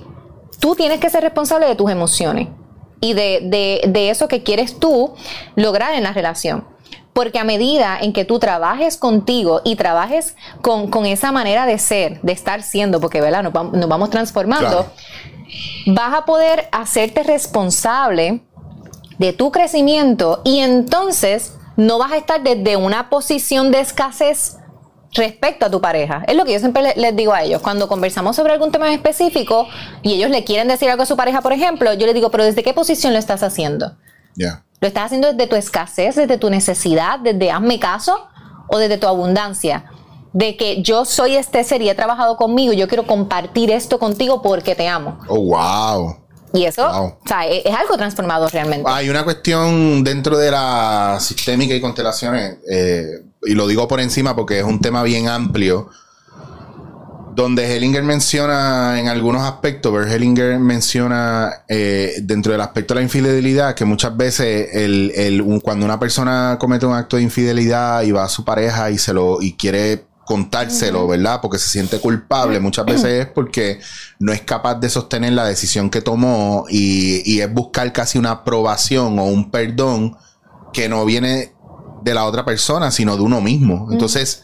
tú 0.60 0.76
tienes 0.76 1.02
que 1.02 1.10
ser 1.10 1.24
responsable 1.24 1.68
de 1.68 1.76
tus 1.76 1.92
emociones 1.92 2.48
y 3.02 3.12
de, 3.12 3.42
de- 3.44 3.82
de 3.90 4.10
eso 4.10 4.30
que 4.30 4.44
quieres 4.44 4.80
tú 4.80 5.14
lograr 5.58 5.94
en 5.96 6.04
la 6.04 6.14
relación. 6.14 6.66
Porque 7.14 7.38
a 7.40 7.44
medida 7.44 7.98
en 8.02 8.12
que 8.12 8.26
tú 8.26 8.40
trabajes 8.40 8.98
contigo 8.98 9.62
y 9.64 9.76
trabajes 9.76 10.36
con, 10.62 10.90
con 10.90 11.06
esa 11.06 11.32
manera 11.32 11.66
de 11.66 11.78
ser, 11.78 12.20
de 12.22 12.32
estar 12.34 12.64
siendo, 12.64 13.00
porque 13.00 13.22
¿verdad? 13.22 13.44
Nos, 13.44 13.54
vamos, 13.54 13.74
nos 13.74 13.88
vamos 13.88 14.10
transformando, 14.10 14.68
Claro. 14.68 14.92
vas 15.88 16.14
a 16.14 16.26
poder 16.26 16.68
hacerte 16.72 17.22
responsable 17.24 18.42
de 19.20 19.32
tu 19.34 19.52
crecimiento 19.52 20.42
y 20.44 20.60
entonces 20.60 21.56
no 21.78 22.00
vas 22.00 22.12
a 22.14 22.18
estar 22.18 22.42
desde 22.42 22.78
una 22.78 23.10
posición 23.10 23.72
de 23.72 23.80
escasez 23.80 24.58
respecto 25.14 25.68
a 25.68 25.70
tu 25.70 25.80
pareja. 25.80 26.24
Es 26.28 26.36
lo 26.36 26.44
que 26.46 26.54
yo 26.54 26.60
siempre 26.60 26.82
le- 26.82 26.96
les 26.96 27.16
digo 27.16 27.34
a 27.34 27.44
ellos. 27.44 27.62
Cuando 27.62 27.88
conversamos 27.88 28.36
sobre 28.36 28.54
algún 28.54 28.72
tema 28.72 28.88
en 28.88 28.94
específico 28.96 29.68
y 30.02 30.14
ellos 30.14 30.32
le 30.32 30.44
quieren 30.44 30.68
decir 30.68 30.90
algo 30.90 31.04
a 31.04 31.06
su 31.06 31.16
pareja, 31.16 31.42
por 31.42 31.54
ejemplo, 31.54 31.94
yo 31.94 32.08
les 32.08 32.16
digo, 32.16 32.32
pero 32.32 32.44
¿desde 32.44 32.64
qué 32.64 32.74
posición 32.74 33.14
lo 33.14 33.20
estás 33.20 33.44
haciendo? 33.44 33.96
Ya. 34.36 34.64
¿Lo 34.84 34.88
estás 34.88 35.06
haciendo 35.06 35.32
desde 35.32 35.48
tu 35.48 35.56
escasez, 35.56 36.16
desde 36.18 36.38
tu 36.38 36.50
necesidad, 36.50 37.18
desde 37.20 37.50
hazme 37.52 37.80
caso 37.80 38.28
o 38.68 38.78
desde 38.78 38.98
tu 38.98 39.08
abundancia? 39.08 39.86
De 40.34 40.58
que 40.58 40.82
yo 40.82 41.06
soy 41.06 41.38
este 41.38 41.64
ser 41.64 41.82
y 41.82 41.90
he 41.90 41.96
trabajado 41.96 42.36
conmigo 42.36 42.74
yo 42.74 42.90
quiero 42.90 43.08
compartir 43.08 43.72
esto 43.72 43.98
contigo 43.98 44.42
porque 44.42 44.76
te 44.76 44.90
amo. 44.90 45.20
Oh, 45.30 45.40
wow. 45.40 46.18
Y 46.52 46.66
eso, 46.66 46.86
Wow. 46.86 47.06
o 47.06 47.18
sea, 47.26 47.48
es, 47.48 47.66
es 47.66 47.74
algo 47.74 47.96
transformador 47.96 48.52
realmente. 48.52 48.84
Hay 48.92 49.08
una 49.08 49.24
cuestión 49.24 50.04
dentro 50.04 50.38
de 50.38 50.52
la 50.52 51.16
sistémica 51.22 51.74
y 51.74 51.80
constelaciones, 51.80 52.58
eh, 52.70 53.06
y 53.44 53.54
lo 53.54 53.68
digo 53.68 53.88
por 53.88 54.02
encima 54.02 54.36
porque 54.36 54.60
es 54.60 54.66
un 54.66 54.82
tema 54.82 55.02
bien 55.04 55.30
amplio, 55.30 55.92
donde 57.36 57.66
Hellinger 57.76 58.04
menciona 58.04 59.00
en 59.00 59.08
algunos 59.08 59.42
aspectos, 59.44 59.94
Bert 59.94 60.12
Hellinger 60.12 60.60
menciona 60.60 61.64
eh, 61.68 62.16
dentro 62.24 62.52
del 62.52 62.62
aspecto 62.62 62.94
de 62.94 63.00
la 63.00 63.04
infidelidad 63.04 63.76
que 63.76 63.86
muchas 63.86 64.16
veces 64.18 64.70
el, 64.74 65.12
el- 65.16 65.42
un- 65.42 65.60
cuando 65.60 65.86
una 65.86 66.00
persona 66.00 66.58
comete 66.60 66.86
un 66.86 66.94
acto 66.96 67.18
de 67.18 67.24
infidelidad 67.24 68.02
y 68.04 68.12
va 68.12 68.26
a 68.26 68.30
su 68.30 68.44
pareja 68.44 68.92
y 68.92 68.98
se 68.98 69.14
lo 69.14 69.42
y 69.42 69.54
quiere 69.54 70.06
contárselo, 70.26 71.06
¿verdad? 71.08 71.40
Porque 71.42 71.58
se 71.60 71.68
siente 71.68 72.00
culpable, 72.00 72.60
muchas 72.60 72.86
veces 72.86 73.26
es 73.26 73.28
porque 73.28 73.80
no 74.20 74.32
es 74.32 74.42
capaz 74.42 74.76
de 74.76 74.90
sostener 74.90 75.34
la 75.34 75.46
decisión 75.46 75.90
que 75.90 76.02
tomó 76.02 76.66
y, 76.70 77.22
y 77.30 77.42
es 77.42 77.54
buscar 77.54 77.92
casi 77.92 78.18
una 78.18 78.32
aprobación 78.32 79.20
o 79.20 79.26
un 79.26 79.52
perdón 79.52 80.16
que 80.72 80.88
no 80.88 81.04
viene 81.06 81.54
de 82.04 82.14
la 82.14 82.26
otra 82.26 82.46
persona, 82.46 82.90
sino 82.92 83.16
de 83.18 83.22
uno 83.24 83.42
mismo. 83.42 83.90
Entonces, 83.92 84.44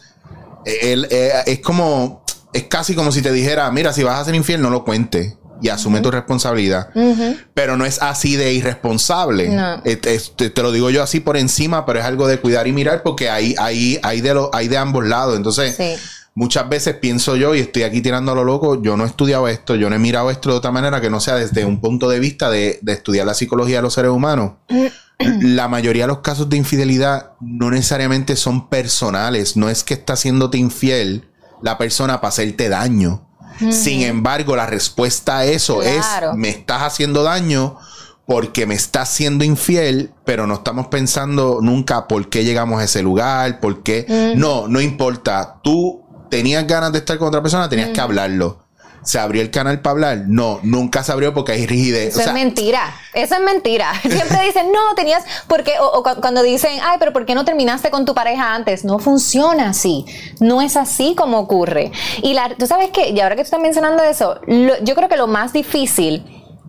él, 0.66 1.06
eh, 1.10 1.32
es 1.46 1.60
como, 1.60 2.19
es 2.52 2.64
casi 2.64 2.94
como 2.94 3.12
si 3.12 3.22
te 3.22 3.32
dijera, 3.32 3.70
mira, 3.70 3.92
si 3.92 4.02
vas 4.02 4.18
a 4.20 4.24
ser 4.24 4.34
infiel, 4.34 4.60
no 4.62 4.70
lo 4.70 4.84
cuentes 4.84 5.36
y 5.62 5.68
asume 5.68 6.00
tu 6.00 6.10
responsabilidad. 6.10 6.88
Pero 7.54 7.76
no 7.76 7.84
es 7.84 8.00
así 8.00 8.36
de 8.36 8.54
irresponsable. 8.54 9.48
No. 9.50 9.82
Eh, 9.84 9.96
te, 9.96 10.18
te- 10.18 10.48
te 10.50 10.62
lo 10.62 10.72
digo 10.72 10.88
yo 10.90 11.02
así 11.02 11.20
por 11.20 11.36
encima, 11.36 11.84
pero 11.84 11.98
es 11.98 12.04
algo 12.06 12.26
de 12.26 12.38
cuidar 12.40 12.66
y 12.66 12.72
mirar 12.72 13.02
porque 13.02 13.28
hay, 13.28 13.54
hay, 13.58 13.98
hay, 14.02 14.20
de, 14.22 14.32
lo, 14.34 14.50
hay 14.54 14.68
de 14.68 14.78
ambos 14.78 15.04
lados. 15.06 15.36
Entonces, 15.36 15.76
Sí. 15.76 15.96
muchas 16.34 16.66
veces 16.70 16.94
pienso 16.96 17.36
yo 17.36 17.54
y 17.54 17.60
estoy 17.60 17.82
aquí 17.82 18.00
tirando 18.00 18.32
a 18.32 18.34
lo 18.34 18.44
loco, 18.44 18.80
yo 18.82 18.96
no 18.96 19.04
he 19.04 19.06
estudiado 19.06 19.48
esto, 19.48 19.74
yo 19.76 19.90
no 19.90 19.96
he 19.96 19.98
mirado 19.98 20.30
esto 20.30 20.48
de 20.48 20.56
otra 20.56 20.70
manera 20.70 21.00
que 21.02 21.10
no 21.10 21.20
sea 21.20 21.34
desde 21.34 21.66
un 21.66 21.78
punto 21.82 22.08
de 22.08 22.20
vista 22.20 22.48
de, 22.48 22.78
de 22.80 22.92
estudiar 22.94 23.26
la 23.26 23.34
psicología 23.34 23.76
de 23.76 23.82
los 23.82 23.92
seres 23.92 24.10
humanos. 24.12 24.52
La 25.42 25.68
mayoría 25.68 26.04
de 26.04 26.08
los 26.08 26.20
casos 26.20 26.48
de 26.48 26.56
infidelidad 26.56 27.32
no 27.42 27.70
necesariamente 27.70 28.36
son 28.36 28.70
personales, 28.70 29.54
no 29.54 29.68
es 29.68 29.84
que 29.84 29.92
está 29.92 30.14
haciéndote 30.14 30.56
infiel 30.56 31.28
la 31.62 31.78
persona 31.78 32.20
para 32.20 32.28
hacerte 32.28 32.68
daño. 32.68 33.26
Sin 33.70 34.02
embargo, 34.02 34.56
la 34.56 34.64
respuesta 34.66 35.38
a 35.38 35.44
eso 35.44 35.80
Claro. 35.80 36.30
es, 36.30 36.36
me 36.36 36.48
estás 36.48 36.82
haciendo 36.82 37.22
daño 37.22 37.76
porque 38.26 38.64
me 38.64 38.74
estás 38.74 39.10
siendo 39.10 39.44
infiel, 39.44 40.12
pero 40.24 40.46
no 40.46 40.54
estamos 40.54 40.86
pensando 40.86 41.58
nunca 41.60 42.08
por 42.08 42.28
qué 42.30 42.44
llegamos 42.44 42.80
a 42.80 42.84
ese 42.84 43.02
lugar, 43.02 43.60
por 43.60 43.82
qué. 43.82 44.32
No, 44.36 44.66
no 44.68 44.80
importa. 44.80 45.58
Tú 45.62 46.02
tenías 46.30 46.66
ganas 46.66 46.92
de 46.92 46.98
estar 47.00 47.18
con 47.18 47.28
otra 47.28 47.42
persona, 47.42 47.68
tenías 47.68 47.90
que 47.90 48.00
hablarlo. 48.00 48.64
¿Se 49.02 49.18
abrió 49.18 49.40
el 49.42 49.50
canal 49.50 49.80
para 49.80 49.92
hablar? 49.92 50.18
No, 50.26 50.60
nunca 50.62 51.02
se 51.02 51.10
abrió 51.12 51.32
porque 51.32 51.52
hay 51.52 51.66
rigidez. 51.66 52.08
Eso 52.08 52.18
O 52.20 52.22
sea, 52.22 52.32
es 52.32 52.34
mentira. 52.34 52.94
Eso 53.14 53.34
es 53.34 53.40
mentira. 53.40 53.92
Siempre 54.02 54.40
dicen, 54.44 54.70
no, 54.72 54.94
tenías, 54.94 55.24
porque, 55.48 55.78
o, 55.80 55.86
o 55.86 56.02
cu- 56.02 56.20
cuando 56.20 56.42
dicen, 56.42 56.78
ay, 56.82 56.96
pero 56.98 57.12
¿por 57.12 57.24
qué 57.24 57.34
no 57.34 57.44
terminaste 57.44 57.90
con 57.90 58.04
tu 58.04 58.14
pareja 58.14 58.54
antes? 58.54 58.84
No 58.84 58.98
funciona 58.98 59.70
así. 59.70 60.04
No 60.40 60.60
es 60.62 60.76
así 60.76 61.14
como 61.16 61.38
ocurre. 61.38 61.92
Y 62.22 62.34
la, 62.34 62.54
tú 62.56 62.66
sabes 62.66 62.90
que, 62.90 63.08
y 63.10 63.20
ahora 63.20 63.36
que 63.36 63.42
tú 63.42 63.46
estás 63.46 63.60
mencionando 63.60 64.02
eso, 64.02 64.38
lo- 64.46 64.78
yo 64.82 64.94
creo 64.94 65.08
que 65.08 65.16
lo 65.16 65.26
más 65.26 65.52
difícil 65.52 66.24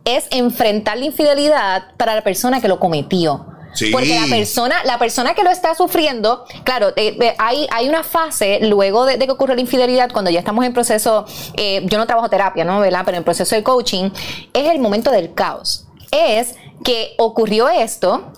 es 0.05 0.25
enfrentar 0.31 0.97
la 0.97 1.05
infidelidad 1.05 1.83
para 1.97 2.15
la 2.15 2.21
persona 2.23 2.61
que 2.61 2.67
lo 2.67 2.79
cometió. 2.79 3.45
Sí. 3.73 3.89
Porque 3.91 4.19
la 4.19 4.27
persona, 4.27 4.83
la 4.83 4.99
persona 4.99 5.33
que 5.33 5.43
lo 5.43 5.49
está 5.49 5.75
sufriendo, 5.75 6.45
claro, 6.63 6.89
eh, 6.95 7.17
eh, 7.19 7.35
hay, 7.37 7.67
hay 7.71 7.87
una 7.87 8.03
fase 8.03 8.59
luego 8.61 9.05
de, 9.05 9.17
de 9.17 9.25
que 9.25 9.31
ocurre 9.31 9.55
la 9.55 9.61
infidelidad, 9.61 10.11
cuando 10.11 10.29
ya 10.29 10.39
estamos 10.39 10.65
en 10.65 10.73
proceso, 10.73 11.25
eh, 11.55 11.81
yo 11.85 11.97
no 11.97 12.05
trabajo 12.05 12.29
terapia, 12.29 12.65
¿no? 12.65 12.79
¿verdad? 12.79 13.03
Pero 13.05 13.17
en 13.17 13.23
proceso 13.23 13.55
de 13.55 13.63
coaching, 13.63 14.09
es 14.53 14.69
el 14.69 14.79
momento 14.79 15.11
del 15.11 15.33
caos. 15.33 15.87
Es 16.11 16.55
que 16.83 17.13
ocurrió 17.17 17.69
esto, 17.69 18.31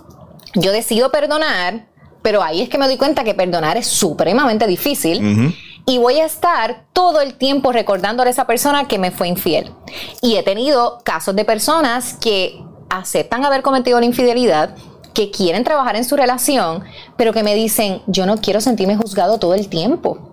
yo 0.54 0.72
decido 0.72 1.12
perdonar, 1.12 1.88
pero 2.22 2.44
ahí 2.44 2.62
es 2.62 2.70
que 2.70 2.78
me 2.78 2.88
doy 2.88 2.98
cuenta 2.98 3.24
que 3.24 3.34
perdonar 3.34 3.78
es 3.78 3.88
supremamente 3.88 4.68
difícil. 4.68 5.56
Y 5.86 5.98
voy 5.98 6.20
a 6.20 6.26
estar 6.26 6.86
todo 6.94 7.20
el 7.20 7.34
tiempo 7.34 7.74
recordándole 7.74 8.30
a 8.30 8.32
esa 8.32 8.48
persona 8.48 8.88
que 8.88 8.98
me 8.98 9.12
fue 9.12 9.28
infiel. 9.28 9.72
Y 10.22 10.38
he 10.38 10.44
tenido 10.44 11.00
casos 11.04 11.36
de 11.36 11.44
personas 11.44 12.14
que 12.14 12.64
aceptan 12.90 13.44
haber 13.44 13.62
cometido 13.64 14.00
la 14.00 14.06
infidelidad, 14.06 14.76
que 15.14 15.32
quieren 15.32 15.64
trabajar 15.64 15.96
en 15.96 16.06
su 16.06 16.16
relación, 16.16 16.84
pero 17.18 17.34
que 17.34 17.44
me 17.44 17.56
dicen, 17.56 18.02
yo 18.08 18.26
no 18.26 18.38
quiero 18.38 18.62
sentirme 18.62 18.96
juzgado 18.96 19.38
todo 19.40 19.54
el 19.54 19.70
tiempo. 19.70 20.30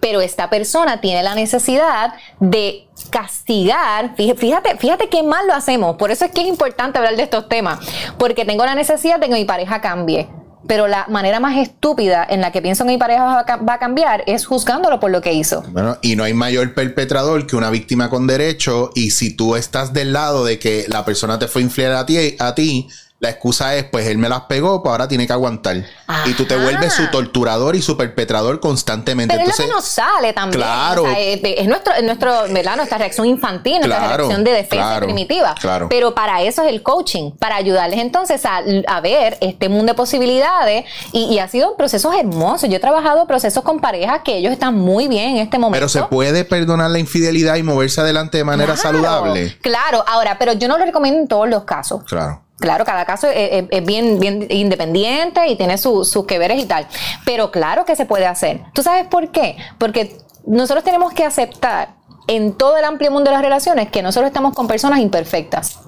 Pero 0.00 0.20
esta 0.20 0.50
persona 0.50 1.00
tiene 1.00 1.22
la 1.22 1.36
necesidad 1.36 2.14
de 2.40 2.88
castigar. 3.10 4.16
Fíjate, 4.16 4.76
fíjate, 4.78 5.08
qué 5.08 5.22
mal 5.22 5.46
lo 5.46 5.54
hacemos. 5.54 5.96
Por 5.96 6.10
eso 6.10 6.24
es 6.24 6.32
que 6.32 6.40
es 6.40 6.48
importante 6.48 6.98
hablar 6.98 7.16
de 7.16 7.22
estos 7.22 7.48
temas. 7.48 7.78
Porque 8.18 8.44
tengo 8.44 8.64
la 8.64 8.74
necesidad 8.74 9.20
de 9.20 9.28
que 9.28 9.34
mi 9.34 9.44
pareja 9.44 9.80
cambie. 9.80 10.28
pero 10.66 10.86
la 10.86 11.06
manera 11.08 11.40
más 11.40 11.56
estúpida 11.58 12.24
en 12.28 12.40
la 12.40 12.52
que 12.52 12.62
pienso 12.62 12.84
que 12.84 12.90
mi 12.90 12.98
pareja 12.98 13.44
va 13.68 13.74
a 13.74 13.78
cambiar 13.78 14.22
es 14.26 14.46
juzgándolo 14.46 15.00
por 15.00 15.10
lo 15.10 15.20
que 15.20 15.32
hizo. 15.32 15.62
Bueno, 15.70 15.96
y 16.02 16.14
no 16.16 16.24
hay 16.24 16.34
mayor 16.34 16.74
perpetrador 16.74 17.46
que 17.46 17.56
una 17.56 17.70
víctima 17.70 18.10
con 18.10 18.26
derecho. 18.26 18.90
Y 18.94 19.10
si 19.10 19.34
tú 19.34 19.56
estás 19.56 19.92
del 19.92 20.12
lado 20.12 20.44
de 20.44 20.58
que 20.58 20.84
la 20.88 21.04
persona 21.04 21.38
te 21.38 21.48
fue 21.48 21.62
infiel 21.62 21.94
a 21.94 22.06
ti, 22.06 22.36
a 22.38 22.54
ti 22.54 22.88
la 23.20 23.28
excusa 23.28 23.74
es, 23.76 23.84
pues 23.84 24.06
él 24.06 24.16
me 24.16 24.30
las 24.30 24.40
pegó, 24.42 24.82
pues 24.82 24.90
ahora 24.90 25.06
tiene 25.06 25.26
que 25.26 25.32
aguantar. 25.34 25.76
Y 26.24 26.32
tú 26.32 26.46
te 26.46 26.56
vuelves 26.56 26.94
su 26.94 27.06
torturador 27.10 27.76
y 27.76 27.82
su 27.82 27.94
perpetrador 27.96 28.60
constantemente. 28.60 29.34
Pero 29.34 29.42
Entonces, 29.44 29.66
es 29.66 29.68
lo 29.70 29.74
que 29.74 29.76
nos 29.76 29.84
sale 29.84 30.32
también. 30.32 30.62
Claro. 30.62 31.02
O 31.02 31.06
sea, 31.06 31.20
es, 31.20 31.40
es 31.44 31.68
nuestro, 31.68 31.92
es 31.92 32.02
nuestro, 32.02 32.32
¿verdad? 32.48 32.76
Nuestra 32.76 32.96
reacción 32.96 33.26
infantil, 33.26 33.74
nuestra 33.80 33.98
Claro, 33.98 34.16
reacción 34.24 34.42
de 34.42 34.52
defensa 34.52 34.86
claro, 34.86 35.06
primitiva. 35.06 35.54
claro. 35.60 35.88
Pero 35.90 36.14
para 36.14 36.40
eso 36.42 36.62
es 36.62 36.68
el 36.70 36.82
coaching, 36.82 37.32
para 37.32 37.56
ayudarles 37.56 38.00
entonces 38.00 38.42
a, 38.46 38.62
a 38.86 39.00
ver 39.02 39.36
este 39.42 39.68
mundo 39.68 39.92
de 39.92 39.96
posibilidades. 39.96 40.86
Y, 41.12 41.24
y 41.24 41.38
ha 41.40 41.48
sido 41.48 41.76
procesos 41.76 42.14
hermosos. 42.14 42.70
Yo 42.70 42.76
he 42.76 42.80
trabajado 42.80 43.26
procesos 43.26 43.62
con 43.62 43.80
parejas 43.80 44.22
que 44.24 44.38
ellos 44.38 44.50
están 44.52 44.74
muy 44.76 45.08
bien 45.08 45.36
en 45.36 45.42
este 45.42 45.58
momento. 45.58 45.76
pero 45.76 45.88
se 45.90 46.02
puede 46.04 46.46
perdonar 46.46 46.90
la 46.90 46.98
infidelidad 46.98 47.56
y 47.56 47.62
moverse 47.62 48.00
adelante 48.00 48.38
de 48.38 48.44
manera 48.44 48.72
Claro, 48.74 48.80
saludable. 48.82 49.58
Claro, 49.60 50.02
ahora, 50.06 50.36
pero 50.38 50.54
yo 50.54 50.68
no 50.68 50.78
lo 50.78 50.86
recomiendo 50.86 51.20
en 51.20 51.28
todos 51.28 51.50
los 51.50 51.64
casos. 51.64 52.02
Claro. 52.04 52.40
Claro, 52.60 52.84
cada 52.84 53.04
caso 53.06 53.26
es, 53.28 53.64
bien, 53.86 54.20
bien 54.20 54.46
independiente 54.50 55.46
y 55.48 55.56
tiene 55.56 55.78
su- 55.78 56.04
sus 56.04 56.26
que 56.26 56.38
veres 56.38 56.62
y 56.62 56.66
tal. 56.66 56.86
Pero 57.24 57.50
claro 57.50 57.84
que 57.84 57.96
se 57.96 58.04
puede 58.06 58.26
hacer. 58.26 58.60
¿Tú 58.74 58.82
sabes 58.82 59.06
por 59.06 59.30
qué? 59.30 59.56
Porque 59.78 60.18
nosotros 60.46 60.84
tenemos 60.84 61.12
que 61.12 61.24
aceptar 61.24 61.94
en 62.26 62.52
todo 62.52 62.76
el 62.76 62.84
amplio 62.84 63.10
mundo 63.10 63.30
de 63.30 63.34
las 63.36 63.42
relaciones 63.42 63.90
que 63.90 64.02
nosotros 64.02 64.28
estamos 64.28 64.54
con 64.54 64.68
personas 64.68 65.00
imperfectas. 65.00 65.78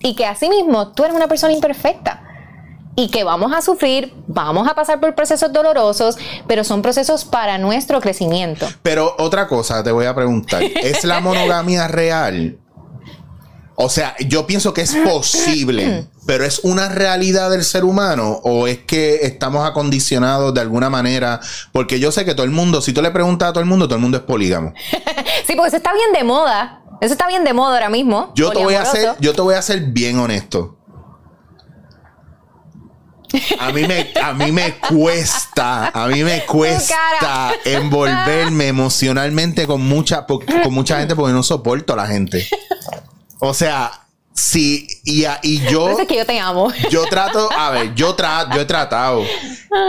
Y 0.00 0.14
que 0.16 0.26
asimismo 0.26 0.88
tú 0.92 1.04
eres 1.04 1.14
una 1.16 1.28
persona 1.28 1.52
imperfecta. 1.52 2.22
Y 2.96 3.10
que 3.10 3.24
vamos 3.24 3.52
a 3.52 3.60
sufrir, 3.60 4.14
vamos 4.28 4.68
a 4.68 4.74
pasar 4.74 5.00
por 5.00 5.14
procesos 5.16 5.52
dolorosos, 5.52 6.16
pero 6.46 6.62
son 6.62 6.80
procesos 6.80 7.24
para 7.24 7.58
nuestro 7.58 8.00
crecimiento. 8.00 8.66
Pero 8.82 9.14
otra 9.18 9.48
cosa 9.48 9.82
te 9.82 9.90
voy 9.90 10.06
a 10.06 10.14
preguntar. 10.14 10.62
¿Es 10.62 11.02
la 11.04 11.20
monogamia 11.20 11.88
real? 11.88 12.56
O 13.76 13.88
sea, 13.88 14.14
yo 14.20 14.46
pienso 14.46 14.72
que 14.72 14.82
es 14.82 14.94
posible, 14.94 16.06
pero 16.26 16.44
¿es 16.44 16.60
una 16.60 16.88
realidad 16.88 17.50
del 17.50 17.64
ser 17.64 17.84
humano 17.84 18.40
o 18.44 18.68
es 18.68 18.78
que 18.78 19.26
estamos 19.26 19.68
acondicionados 19.68 20.54
de 20.54 20.60
alguna 20.60 20.90
manera? 20.90 21.40
Porque 21.72 21.98
yo 21.98 22.12
sé 22.12 22.24
que 22.24 22.34
todo 22.34 22.44
el 22.44 22.52
mundo, 22.52 22.80
si 22.80 22.92
tú 22.92 23.02
le 23.02 23.10
preguntas 23.10 23.48
a 23.48 23.52
todo 23.52 23.60
el 23.60 23.68
mundo, 23.68 23.86
todo 23.86 23.96
el 23.96 24.02
mundo 24.02 24.18
es 24.18 24.24
polígamo. 24.24 24.72
Sí, 25.46 25.54
porque 25.56 25.68
eso 25.68 25.76
está 25.76 25.92
bien 25.92 26.12
de 26.12 26.24
moda. 26.24 26.80
Eso 27.00 27.12
está 27.12 27.26
bien 27.26 27.44
de 27.44 27.52
moda 27.52 27.74
ahora 27.74 27.90
mismo. 27.90 28.32
Yo 28.34 28.50
te 28.50 28.62
voy 28.62 28.74
a 28.74 28.82
hacer, 28.82 29.14
yo 29.20 29.34
te 29.34 29.42
voy 29.42 29.54
a 29.54 29.62
ser 29.62 29.80
bien 29.80 30.18
honesto. 30.18 30.78
A 33.58 33.72
mí 33.72 33.82
me, 33.86 34.12
a 34.22 34.32
mí 34.32 34.52
me 34.52 34.76
cuesta, 34.78 35.88
a 35.92 36.06
mí 36.06 36.22
me 36.22 36.46
cuesta 36.46 37.52
envolverme 37.64 38.68
emocionalmente 38.68 39.66
con 39.66 39.82
mucha, 39.82 40.24
con 40.24 40.72
mucha 40.72 40.98
gente 40.98 41.16
porque 41.16 41.32
no 41.32 41.42
soporto 41.42 41.92
a 41.92 41.96
la 41.96 42.06
gente. 42.06 42.46
O 43.48 43.54
sea, 43.54 43.90
sí, 44.32 44.86
y, 45.04 45.22
yo, 45.70 45.82
Por 45.82 45.90
eso 45.92 46.00
es 46.02 46.08
que 46.08 46.16
yo 46.16 46.26
te 46.26 46.38
amo. 46.40 46.72
yo 46.90 47.04
trato, 47.06 47.48
a 47.56 47.70
ver, 47.70 47.94
yo 47.94 48.14
tra, 48.14 48.48
yo 48.54 48.60
he 48.62 48.64
tratado 48.64 49.22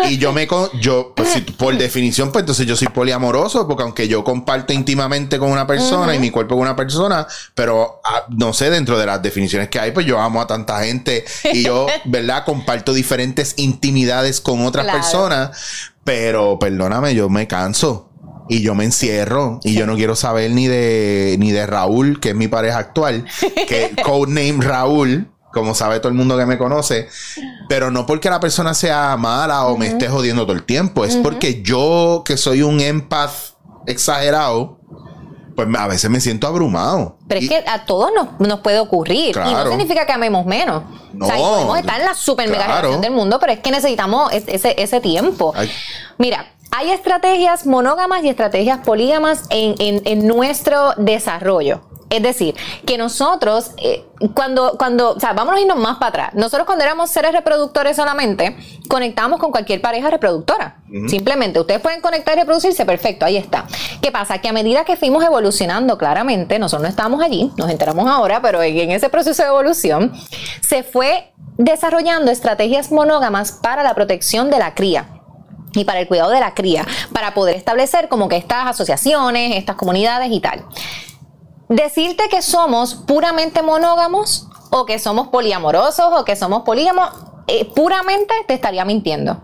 y 0.07 0.17
yo 0.17 0.33
me, 0.33 0.45
con- 0.47 0.69
yo, 0.79 1.13
pues, 1.15 1.29
si- 1.33 1.41
por 1.41 1.75
definición, 1.77 2.31
pues 2.31 2.43
entonces 2.43 2.65
yo 2.67 2.75
soy 2.75 2.87
poliamoroso 2.89 3.67
porque 3.67 3.83
aunque 3.83 4.07
yo 4.07 4.23
comparto 4.23 4.71
íntimamente 4.73 5.39
con 5.39 5.51
una 5.51 5.65
persona 5.65 6.13
y 6.15 6.19
mi 6.19 6.29
cuerpo 6.31 6.55
con 6.55 6.61
una 6.63 6.75
persona, 6.75 7.25
pero 7.55 8.01
ah, 8.03 8.25
no 8.29 8.53
sé, 8.53 8.69
dentro 8.69 8.97
de 8.99 9.05
las 9.07 9.21
definiciones 9.21 9.69
que 9.69 9.79
hay, 9.79 9.91
pues 9.91 10.05
yo 10.05 10.19
amo 10.19 10.41
a 10.41 10.47
tanta 10.47 10.83
gente 10.83 11.25
y 11.51 11.63
yo, 11.63 11.87
¿verdad? 12.05 12.45
Comparto 12.45 12.93
diferentes 12.93 13.53
intimidades 13.57 14.41
con 14.41 14.65
otras 14.65 14.85
Claro. 14.85 14.99
personas, 14.99 15.57
pero 16.03 16.59
perdóname, 16.59 17.15
yo 17.15 17.29
me 17.29 17.47
canso. 17.47 18.09
Y 18.47 18.61
yo 18.61 18.75
me 18.75 18.83
encierro 18.85 19.59
y 19.63 19.73
yo 19.73 19.87
no 19.87 19.95
quiero 19.95 20.15
saber 20.15 20.51
ni 20.51 20.67
de 20.67 21.35
ni 21.39 21.51
de 21.51 21.65
Raúl, 21.65 22.19
que 22.19 22.29
es 22.29 22.35
mi 22.35 22.47
pareja 22.47 22.77
actual, 22.77 23.25
que 23.67 23.95
codename 24.03 24.63
Raúl, 24.63 25.31
como 25.51 25.73
sabe 25.73 25.99
todo 25.99 26.09
el 26.09 26.15
mundo 26.15 26.37
que 26.37 26.45
me 26.45 26.57
conoce, 26.57 27.07
pero 27.69 27.89
no 27.89 28.05
porque 28.05 28.29
la 28.29 28.39
persona 28.39 28.73
sea 28.75 29.15
mala 29.17 29.65
o 29.65 29.77
me 29.77 29.87
esté 29.87 30.09
jodiendo 30.09 30.43
todo 30.43 30.55
el 30.55 30.63
tiempo, 30.63 31.05
es 31.05 31.15
porque 31.15 31.63
yo 31.63 32.21
que 32.25 32.37
soy 32.37 32.61
un 32.61 32.81
empath 32.81 33.31
exagerado, 33.87 34.79
pues 35.55 35.67
a 35.77 35.87
veces 35.87 36.09
me 36.09 36.19
siento 36.19 36.47
abrumado. 36.47 37.17
Pero 37.27 37.39
Y- 37.41 37.45
es 37.45 37.49
que 37.49 37.63
a 37.69 37.85
todos 37.85 38.11
nos, 38.13 38.39
nos 38.47 38.59
puede 38.59 38.77
ocurrir. 38.79 39.35
Y 39.47 39.53
no 39.53 39.69
significa 39.69 40.05
que 40.05 40.11
amemos 40.11 40.45
menos. 40.45 40.83
No, 41.13 41.25
o 41.25 41.29
sea, 41.29 41.37
podemos 41.37 41.79
estar 41.79 41.99
en 42.01 42.05
la 42.07 42.13
super 42.13 42.49
mega 42.49 42.65
claro. 42.65 42.81
relación 42.81 43.01
del 43.01 43.13
mundo, 43.13 43.37
pero 43.39 43.53
es 43.53 43.59
que 43.59 43.71
necesitamos 43.71 44.33
es- 44.33 44.43
ese, 44.47 44.75
ese 44.77 44.99
tiempo. 44.99 45.53
Ay. 45.55 45.71
Mira, 46.17 46.45
hay 46.71 46.91
estrategias 46.91 47.65
monógamas 47.65 48.23
y 48.23 48.29
estrategias 48.29 48.79
polígamas 48.79 49.43
en, 49.49 49.75
en- 49.79 50.01
en 50.05 50.27
nuestro 50.27 50.93
desarrollo. 50.97 51.81
Es 52.07 52.21
decir, 52.21 52.53
que 52.85 52.99
nosotros, 52.99 53.71
eh, 53.77 54.05
cuando, 54.35 54.75
cuando, 54.77 55.13
o 55.13 55.19
sea, 55.19 55.33
vámonos 55.33 55.59
a 55.59 55.61
irnos 55.63 55.77
más 55.79 55.97
para 55.97 56.09
atrás. 56.09 56.29
Nosotros 56.35 56.67
cuando 56.67 56.83
éramos 56.83 57.09
seres 57.09 57.31
reproductores 57.33 57.95
solamente, 57.95 58.55
conectamos 58.87 59.39
con 59.39 59.49
cualquier 59.51 59.81
pareja 59.81 60.11
reproductora. 60.11 60.77
Simplemente, 61.09 61.59
ustedes 61.59 61.81
pueden 61.81 62.01
conectar 62.01 62.35
y 62.37 62.41
reproducirse, 62.41 62.85
perfecto, 62.85 63.25
ahí 63.25 63.37
está. 63.37 63.65
¿Qué 64.01 64.11
pasa? 64.11 64.37
Que 64.37 64.49
a 64.49 64.53
medida 64.53 64.85
que 64.85 64.95
fuimos 64.97 65.23
evolucionando 65.25 65.97
claramente, 65.97 66.59
nosotros 66.59 66.83
no 66.83 66.89
estábamos 66.89 67.23
allí, 67.23 67.51
nos 67.57 67.69
enteramos 67.71 68.07
ahora, 68.07 68.39
pero 68.41 68.61
en 68.61 68.91
ese 68.91 69.09
proceso 69.09 69.41
de 69.41 69.49
evolución, 69.49 70.13
se 70.61 70.83
fue 70.83 71.33
desarrollando 71.57 72.31
estrategias 72.31 72.91
monógamas 72.91 73.51
para 73.51 73.81
la 73.81 73.95
protección 73.95 74.51
de 74.51 74.59
la 74.59 74.75
cría 74.75 75.09
y 75.75 75.85
para 75.85 75.99
el 75.99 76.07
cuidado 76.07 76.31
de 76.31 76.39
la 76.39 76.53
cría, 76.53 76.85
para 77.13 77.33
poder 77.33 77.55
establecer 77.55 78.07
como 78.07 78.29
que 78.29 78.37
estas 78.37 78.67
asociaciones, 78.67 79.55
estas 79.55 79.75
comunidades 79.75 80.31
y 80.31 80.39
tal. 80.39 80.65
Decirte 81.69 82.29
que 82.29 82.41
somos 82.41 82.95
puramente 82.95 83.61
monógamos 83.61 84.47
o 84.71 84.85
que 84.85 84.99
somos 84.99 85.29
poliamorosos 85.29 86.11
o 86.13 86.25
que 86.25 86.35
somos 86.35 86.63
polígamos, 86.63 87.09
eh, 87.47 87.65
puramente 87.65 88.33
te 88.47 88.53
estaría 88.53 88.85
mintiendo. 88.85 89.41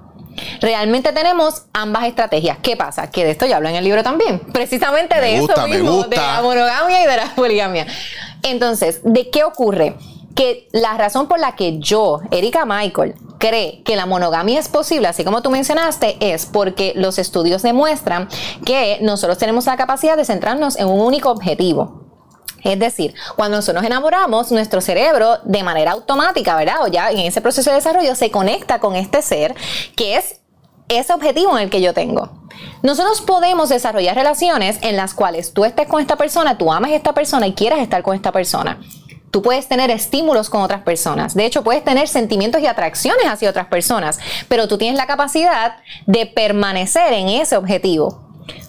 Realmente 0.62 1.12
tenemos 1.12 1.64
ambas 1.74 2.06
estrategias. 2.06 2.58
¿Qué 2.62 2.78
pasa? 2.78 3.10
Que 3.12 3.26
de 3.26 3.32
esto 3.32 3.46
ya 3.46 3.58
hablo 3.58 3.70
en 3.70 3.76
el 3.76 3.84
libro 3.84 4.04
también. 4.04 4.40
Precisamente 4.40 5.16
Me 5.16 5.22
de 5.22 5.40
gusta, 5.40 5.54
eso 5.54 5.68
mismo, 5.68 6.04
de 6.04 6.16
la 6.16 6.42
monogamia 6.42 7.04
y 7.04 7.08
de 7.08 7.18
la 7.18 7.26
poligamia. 7.36 7.88
Entonces, 8.44 9.02
¿de 9.04 9.30
qué 9.30 9.44
ocurre? 9.44 9.96
Que 10.36 10.70
la 10.72 10.98
razón 10.98 11.28
por 11.28 11.40
la 11.40 11.56
que 11.56 11.80
yo, 11.80 12.22
Erika 12.32 12.66
Michael, 12.66 13.16
cree 13.38 13.82
que 13.84 13.96
la 13.96 14.06
monogamia 14.06 14.60
es 14.60 14.70
posible, 14.70 15.08
así 15.08 15.24
como 15.24 15.42
tú 15.42 15.50
mencionaste, 15.50 16.18
es 16.20 16.46
porque 16.46 16.94
los 16.96 17.18
estudios 17.18 17.62
demuestran 17.64 18.30
que 18.66 19.00
nosotros 19.02 19.38
tenemos 19.38 19.66
la 19.66 19.78
capacidad 19.78 20.16
de 20.16 20.26
centrarnos 20.26 20.78
en 20.78 20.88
un 20.88 21.02
único 21.02 21.30
objetivo. 21.30 22.02
Es 22.64 22.80
decir, 22.80 23.16
cuando 23.36 23.58
nosotros 23.58 23.82
nos 23.82 23.90
enamoramos, 23.90 24.52
nuestro 24.52 24.82
cerebro 24.82 25.40
de 25.44 25.64
manera 25.64 25.92
automática, 25.92 26.56
¿verdad? 26.56 26.84
O 26.84 26.88
ya 26.88 27.10
en 27.10 27.20
ese 27.20 27.42
proceso 27.42 27.72
de 27.72 27.78
desarrollo 27.78 28.16
se 28.16 28.30
conecta 28.30 28.80
con 28.80 28.96
este 28.96 29.22
ser 29.22 29.56
que 29.96 30.18
es 30.18 30.42
ese 30.88 31.14
objetivo 31.14 31.58
en 31.58 31.64
el 31.64 31.70
que 31.70 31.82
yo 31.82 31.94
tengo. 31.94 32.30
Nosotros 32.84 33.22
podemos 33.22 33.70
desarrollar 33.70 34.16
relaciones 34.16 34.78
en 34.82 34.98
las 34.98 35.14
cuales 35.14 35.54
tú 35.54 35.66
estés 35.66 35.88
con 35.88 36.02
esta 36.02 36.16
persona, 36.16 36.58
tú 36.58 36.72
ames 36.72 36.92
a 36.92 36.96
esta 36.96 37.14
persona 37.14 37.48
y 37.48 37.54
quieras 37.54 37.80
estar 37.80 38.04
con 38.04 38.16
esta 38.16 38.32
persona. 38.32 38.80
Tú 39.32 39.42
puedes 39.42 39.68
tener 39.68 39.90
estímulos 39.92 40.50
con 40.50 40.62
otras 40.62 40.82
personas. 40.82 41.34
De 41.36 41.46
hecho, 41.46 41.64
puedes 41.64 41.84
tener 41.84 42.08
sentimientos 42.08 42.62
y 42.62 42.68
atracciones 42.68 43.26
hacia 43.28 43.50
otras 43.50 43.68
personas, 43.68 44.20
pero 44.50 44.68
tú 44.68 44.78
tienes 44.78 44.98
la 44.98 45.08
capacidad 45.08 45.78
de 46.06 46.26
permanecer 46.26 47.14
en 47.14 47.30
ese 47.30 47.56
objetivo. 47.58 48.22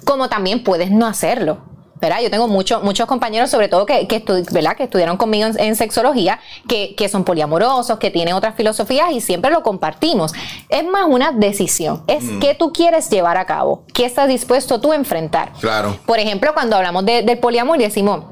Como 0.05 0.29
también 0.29 0.63
puedes 0.65 0.91
no 0.91 1.07
hacerlo. 1.07 1.59
¿verdad? 2.01 2.19
Yo 2.21 2.31
tengo 2.33 2.49
muchos 2.49 2.83
muchos 2.83 3.07
compañeros, 3.07 3.49
sobre 3.49 3.69
todo 3.69 3.87
que, 3.87 4.09
que, 4.09 4.25
¿verdad? 4.51 4.77
que 4.77 4.83
estudiaron 4.83 5.17
conmigo 5.17 5.47
en, 5.47 5.61
en 5.61 5.77
sexología, 5.77 6.41
que, 6.69 6.97
que 6.97 7.09
son 7.09 7.23
poliamorosos, 7.23 7.97
que 8.01 8.11
tienen 8.11 8.35
otras 8.35 8.57
filosofías 8.57 9.13
y 9.13 9.21
siempre 9.21 9.53
lo 9.53 9.63
compartimos. 9.63 10.33
Es 10.69 10.85
más 10.85 11.07
una 11.09 11.31
decisión, 11.31 12.03
es 12.09 12.25
qué 12.41 12.57
tú 12.57 12.73
quieres 12.73 13.09
llevar 13.09 13.37
a 13.37 13.47
cabo, 13.47 13.85
qué 13.95 14.05
estás 14.05 14.27
dispuesto 14.27 14.81
tú 14.81 14.91
a 14.91 14.97
enfrentar. 14.97 15.53
Claro. 15.61 15.97
Por 16.05 16.19
ejemplo, 16.19 16.53
cuando 16.55 16.75
hablamos 16.75 17.05
de- 17.07 17.23
del 17.23 17.39
poliamor 17.39 17.81
y 17.81 17.85
decimos, 17.85 18.25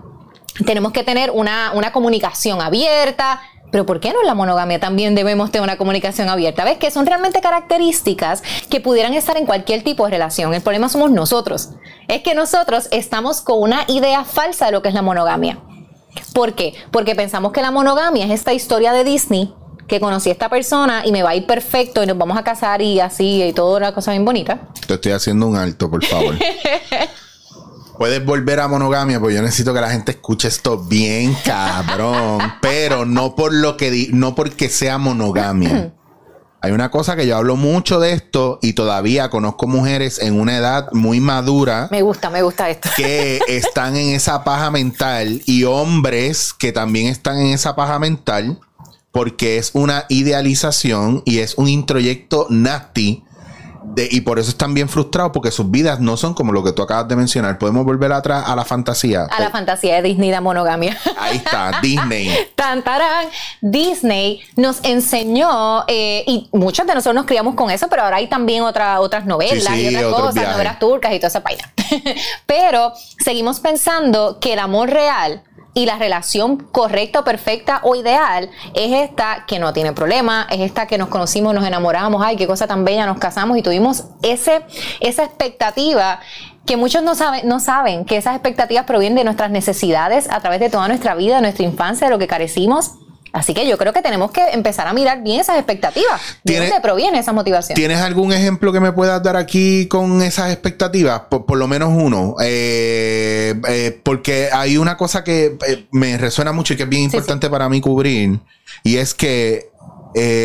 tenemos 0.66 0.92
que 0.92 1.04
tener 1.04 1.30
una, 1.30 1.72
una 1.74 1.92
comunicación 1.92 2.60
abierta. 2.60 3.40
Pero 3.70 3.86
¿por 3.86 4.00
qué 4.00 4.12
no 4.12 4.20
en 4.20 4.26
la 4.26 4.34
monogamia 4.34 4.80
también 4.80 5.14
debemos 5.14 5.52
tener 5.52 5.62
una 5.62 5.76
comunicación 5.76 6.28
abierta? 6.28 6.64
¿Ves? 6.64 6.78
Que 6.78 6.90
son 6.90 7.06
realmente 7.06 7.40
características 7.40 8.42
que 8.68 8.80
pudieran 8.80 9.14
estar 9.14 9.36
en 9.36 9.46
cualquier 9.46 9.84
tipo 9.84 10.04
de 10.04 10.10
relación. 10.10 10.52
El 10.54 10.60
problema 10.60 10.88
somos 10.88 11.12
nosotros. 11.12 11.70
Es 12.08 12.22
que 12.22 12.34
nosotros 12.34 12.88
estamos 12.90 13.42
con 13.42 13.60
una 13.60 13.84
idea 13.86 14.24
falsa 14.24 14.66
de 14.66 14.72
lo 14.72 14.82
que 14.82 14.88
es 14.88 14.94
la 14.94 15.02
monogamia. 15.02 15.60
¿Por 16.34 16.54
qué? 16.54 16.74
Porque 16.90 17.14
pensamos 17.14 17.52
que 17.52 17.62
la 17.62 17.70
monogamia 17.70 18.24
es 18.24 18.32
esta 18.32 18.52
historia 18.52 18.92
de 18.92 19.04
Disney 19.04 19.54
que 19.86 20.00
conocí 20.00 20.30
a 20.30 20.32
esta 20.32 20.48
persona 20.48 21.02
y 21.04 21.12
me 21.12 21.22
va 21.22 21.30
a 21.30 21.34
ir 21.34 21.46
perfecto 21.46 22.02
y 22.02 22.06
nos 22.06 22.16
vamos 22.16 22.38
a 22.38 22.44
casar 22.44 22.80
y 22.80 23.00
así 23.00 23.42
y 23.42 23.52
toda 23.52 23.76
una 23.76 23.92
cosa 23.92 24.12
bien 24.12 24.24
bonita. 24.24 24.68
Te 24.86 24.94
estoy 24.94 25.12
haciendo 25.12 25.48
un 25.48 25.56
alto, 25.56 25.90
por 25.90 26.04
favor. 26.04 26.36
Puedes 28.00 28.24
volver 28.24 28.60
a 28.60 28.66
monogamia, 28.66 29.20
porque 29.20 29.34
yo 29.34 29.42
necesito 29.42 29.74
que 29.74 29.80
la 29.82 29.90
gente 29.90 30.12
escuche 30.12 30.48
esto 30.48 30.78
bien 30.78 31.36
cabrón, 31.44 32.40
pero 32.62 33.04
no 33.04 33.36
por 33.36 33.52
lo 33.52 33.76
que 33.76 33.90
di- 33.90 34.08
no 34.14 34.34
porque 34.34 34.70
sea 34.70 34.96
monogamia. 34.96 35.92
Hay 36.62 36.72
una 36.72 36.90
cosa 36.90 37.14
que 37.14 37.26
yo 37.26 37.36
hablo 37.36 37.56
mucho 37.56 38.00
de 38.00 38.14
esto 38.14 38.58
y 38.62 38.72
todavía 38.72 39.28
conozco 39.28 39.66
mujeres 39.66 40.18
en 40.18 40.40
una 40.40 40.56
edad 40.56 40.88
muy 40.92 41.20
madura. 41.20 41.88
Me 41.90 42.00
gusta, 42.00 42.30
me 42.30 42.40
gusta 42.40 42.70
esto. 42.70 42.88
Que 42.96 43.40
están 43.48 43.96
en 43.98 44.14
esa 44.14 44.44
paja 44.44 44.70
mental 44.70 45.42
y 45.44 45.64
hombres 45.64 46.54
que 46.54 46.72
también 46.72 47.06
están 47.08 47.38
en 47.38 47.48
esa 47.48 47.76
paja 47.76 47.98
mental 47.98 48.60
porque 49.12 49.58
es 49.58 49.72
una 49.74 50.06
idealización 50.08 51.22
y 51.26 51.40
es 51.40 51.54
un 51.56 51.68
introyecto 51.68 52.46
nasty 52.48 53.24
y 53.96 54.20
por 54.22 54.38
eso 54.38 54.50
están 54.50 54.74
bien 54.74 54.88
frustrados 54.88 55.32
porque 55.32 55.50
sus 55.50 55.70
vidas 55.70 56.00
no 56.00 56.16
son 56.16 56.34
como 56.34 56.52
lo 56.52 56.62
que 56.62 56.72
tú 56.72 56.82
acabas 56.82 57.08
de 57.08 57.16
mencionar. 57.16 57.58
Podemos 57.58 57.84
volver 57.84 58.12
atrás 58.12 58.44
a 58.46 58.56
la 58.56 58.64
fantasía. 58.64 59.24
A 59.30 59.40
la 59.40 59.50
fantasía 59.50 59.96
de 59.96 60.02
Disney, 60.02 60.30
de 60.30 60.40
monogamia. 60.40 60.96
Ahí 61.18 61.36
está, 61.36 61.80
Disney. 61.82 62.30
Tantarán. 62.54 63.26
Disney 63.60 64.40
nos 64.56 64.80
enseñó, 64.84 65.84
eh, 65.86 66.24
y 66.26 66.48
muchos 66.52 66.86
de 66.86 66.94
nosotros 66.94 67.14
nos 67.14 67.26
criamos 67.26 67.54
con 67.54 67.70
eso, 67.70 67.88
pero 67.88 68.02
ahora 68.02 68.16
hay 68.16 68.28
también 68.28 68.62
otra, 68.62 69.00
otras 69.00 69.26
novelas 69.26 69.76
y 69.76 69.94
otras 69.94 70.12
cosas, 70.12 70.52
novelas 70.52 70.78
turcas 70.78 71.12
y 71.12 71.18
toda 71.18 71.28
esa 71.28 71.40
vaina. 71.40 71.72
pero 72.46 72.92
seguimos 73.22 73.60
pensando 73.60 74.38
que 74.40 74.52
el 74.52 74.58
amor 74.58 74.90
real 74.90 75.42
y 75.74 75.86
la 75.86 75.98
relación 75.98 76.56
correcta 76.56 77.22
perfecta 77.24 77.80
o 77.82 77.94
ideal 77.94 78.50
es 78.74 78.92
esta 78.92 79.44
que 79.46 79.58
no 79.58 79.72
tiene 79.72 79.92
problema, 79.92 80.46
es 80.50 80.60
esta 80.60 80.86
que 80.86 80.98
nos 80.98 81.08
conocimos, 81.08 81.54
nos 81.54 81.66
enamoramos, 81.66 82.22
ay, 82.24 82.36
qué 82.36 82.46
cosa 82.46 82.66
tan 82.66 82.84
bella, 82.84 83.06
nos 83.06 83.18
casamos 83.18 83.56
y 83.56 83.62
tuvimos 83.62 84.04
ese, 84.22 84.62
esa 85.00 85.24
expectativa 85.24 86.20
que 86.66 86.76
muchos 86.76 87.02
no 87.02 87.14
saben, 87.14 87.48
no 87.48 87.60
saben 87.60 88.04
que 88.04 88.16
esas 88.16 88.34
expectativas 88.34 88.84
provienen 88.84 89.16
de 89.16 89.24
nuestras 89.24 89.50
necesidades 89.50 90.30
a 90.30 90.40
través 90.40 90.60
de 90.60 90.70
toda 90.70 90.88
nuestra 90.88 91.14
vida, 91.14 91.36
de 91.36 91.42
nuestra 91.42 91.64
infancia, 91.64 92.06
de 92.06 92.12
lo 92.12 92.18
que 92.18 92.26
carecimos 92.26 92.92
Así 93.32 93.54
que 93.54 93.66
yo 93.66 93.78
creo 93.78 93.92
que 93.92 94.02
tenemos 94.02 94.30
que 94.30 94.42
empezar 94.52 94.86
a 94.86 94.92
mirar 94.92 95.22
bien 95.22 95.40
esas 95.40 95.56
expectativas. 95.56 96.20
¿De 96.42 96.58
dónde 96.58 96.80
proviene 96.80 97.18
esa 97.18 97.32
motivación? 97.32 97.76
¿Tienes 97.76 98.00
algún 98.00 98.32
ejemplo 98.32 98.72
que 98.72 98.80
me 98.80 98.92
puedas 98.92 99.22
dar 99.22 99.36
aquí 99.36 99.86
con 99.86 100.22
esas 100.22 100.52
expectativas? 100.52 101.22
Por, 101.28 101.56
lo 101.56 101.68
menos 101.68 101.90
uno. 101.94 102.34
Eh, 102.42 103.54
eh, 103.68 104.00
porque 104.02 104.48
hay 104.52 104.76
una 104.76 104.96
cosa 104.96 105.22
que 105.22 105.56
eh, 105.66 105.86
me 105.92 106.18
resuena 106.18 106.52
mucho 106.52 106.74
y 106.74 106.76
que 106.76 106.84
es 106.84 106.88
bien 106.88 107.02
importante 107.04 107.48
para 107.48 107.68
mí 107.68 107.80
cubrir. 107.80 108.40
Y 108.82 108.96
es 108.96 109.14
que 109.14 109.70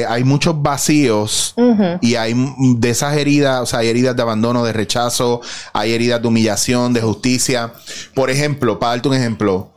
hay 0.08 0.24
muchos 0.24 0.62
vacíos 0.62 1.56
y 2.02 2.16
hay 2.16 2.36
de 2.78 2.90
esas 2.92 3.18
heridas, 3.18 3.62
o 3.62 3.66
sea, 3.66 3.80
hay 3.80 3.88
heridas 3.88 4.16
de 4.16 4.22
abandono, 4.22 4.64
de 4.64 4.74
rechazo, 4.74 5.42
hay 5.74 5.94
heridas 5.94 6.22
de 6.22 6.28
humillación, 6.28 6.94
de 6.94 7.02
justicia. 7.02 7.74
Por 8.14 8.30
ejemplo, 8.30 8.78
para 8.78 8.92
darte 8.92 9.08
un 9.08 9.16
ejemplo, 9.16 9.72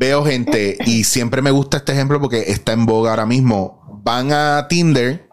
veo 0.00 0.24
gente, 0.24 0.78
y 0.86 1.04
siempre 1.04 1.42
me 1.42 1.50
gusta 1.50 1.76
este 1.76 1.92
ejemplo 1.92 2.18
porque 2.22 2.44
está 2.48 2.72
en 2.72 2.86
boga 2.86 3.10
ahora 3.10 3.26
mismo, 3.26 4.00
van 4.02 4.32
a 4.32 4.66
Tinder 4.66 5.28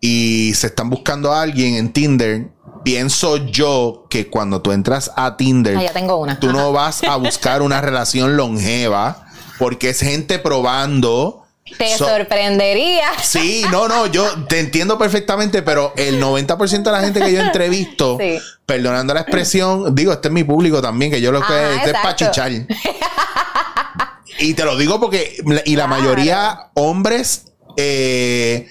y 0.00 0.54
se 0.54 0.68
están 0.68 0.88
buscando 0.88 1.32
a 1.32 1.42
alguien 1.42 1.74
en 1.74 1.92
Tinder. 1.92 2.48
Pienso 2.82 3.36
yo 3.36 4.06
que 4.08 4.28
cuando 4.28 4.62
tú 4.62 4.72
entras 4.72 5.12
a 5.16 5.36
Tinder, 5.36 5.76
ah, 5.76 6.38
tú 6.40 6.50
no 6.50 6.72
vas 6.72 7.04
a 7.04 7.16
buscar 7.16 7.60
una 7.60 7.80
relación 7.82 8.38
longeva 8.38 9.26
porque 9.58 9.90
es 9.90 10.00
gente 10.00 10.38
probando. 10.38 11.44
Te 11.76 11.94
sorprendería. 11.98 13.06
Sí, 13.22 13.66
no, 13.70 13.86
no, 13.86 14.06
yo 14.06 14.46
te 14.46 14.60
entiendo 14.60 14.98
perfectamente, 14.98 15.60
pero 15.60 15.92
el 15.96 16.20
90% 16.22 16.82
de 16.84 16.90
la 16.90 17.00
gente 17.02 17.20
que 17.20 17.34
yo 17.34 17.42
entrevisto, 17.42 18.16
perdonando 18.64 19.12
la 19.12 19.20
expresión, 19.20 19.94
digo, 19.94 20.10
este 20.10 20.28
es 20.28 20.34
mi 20.34 20.42
público 20.42 20.80
también, 20.80 21.12
que 21.12 21.20
yo 21.20 21.30
lo 21.30 21.42
que 21.42 21.74
este 21.76 21.90
es 21.90 21.96
para 21.98 22.16
chichar. 22.16 22.50
Y 24.40 24.54
te 24.54 24.64
lo 24.64 24.76
digo 24.76 24.98
porque, 24.98 25.36
y 25.66 25.76
la 25.76 25.86
mayoría 25.86 26.70
hombres 26.74 27.44
eh, 27.76 28.68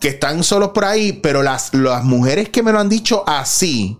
que 0.00 0.08
están 0.08 0.42
solos 0.42 0.70
por 0.70 0.84
ahí, 0.84 1.12
pero 1.12 1.42
las, 1.42 1.72
las 1.74 2.04
mujeres 2.04 2.48
que 2.48 2.62
me 2.62 2.72
lo 2.72 2.80
han 2.80 2.88
dicho 2.88 3.22
así, 3.26 3.98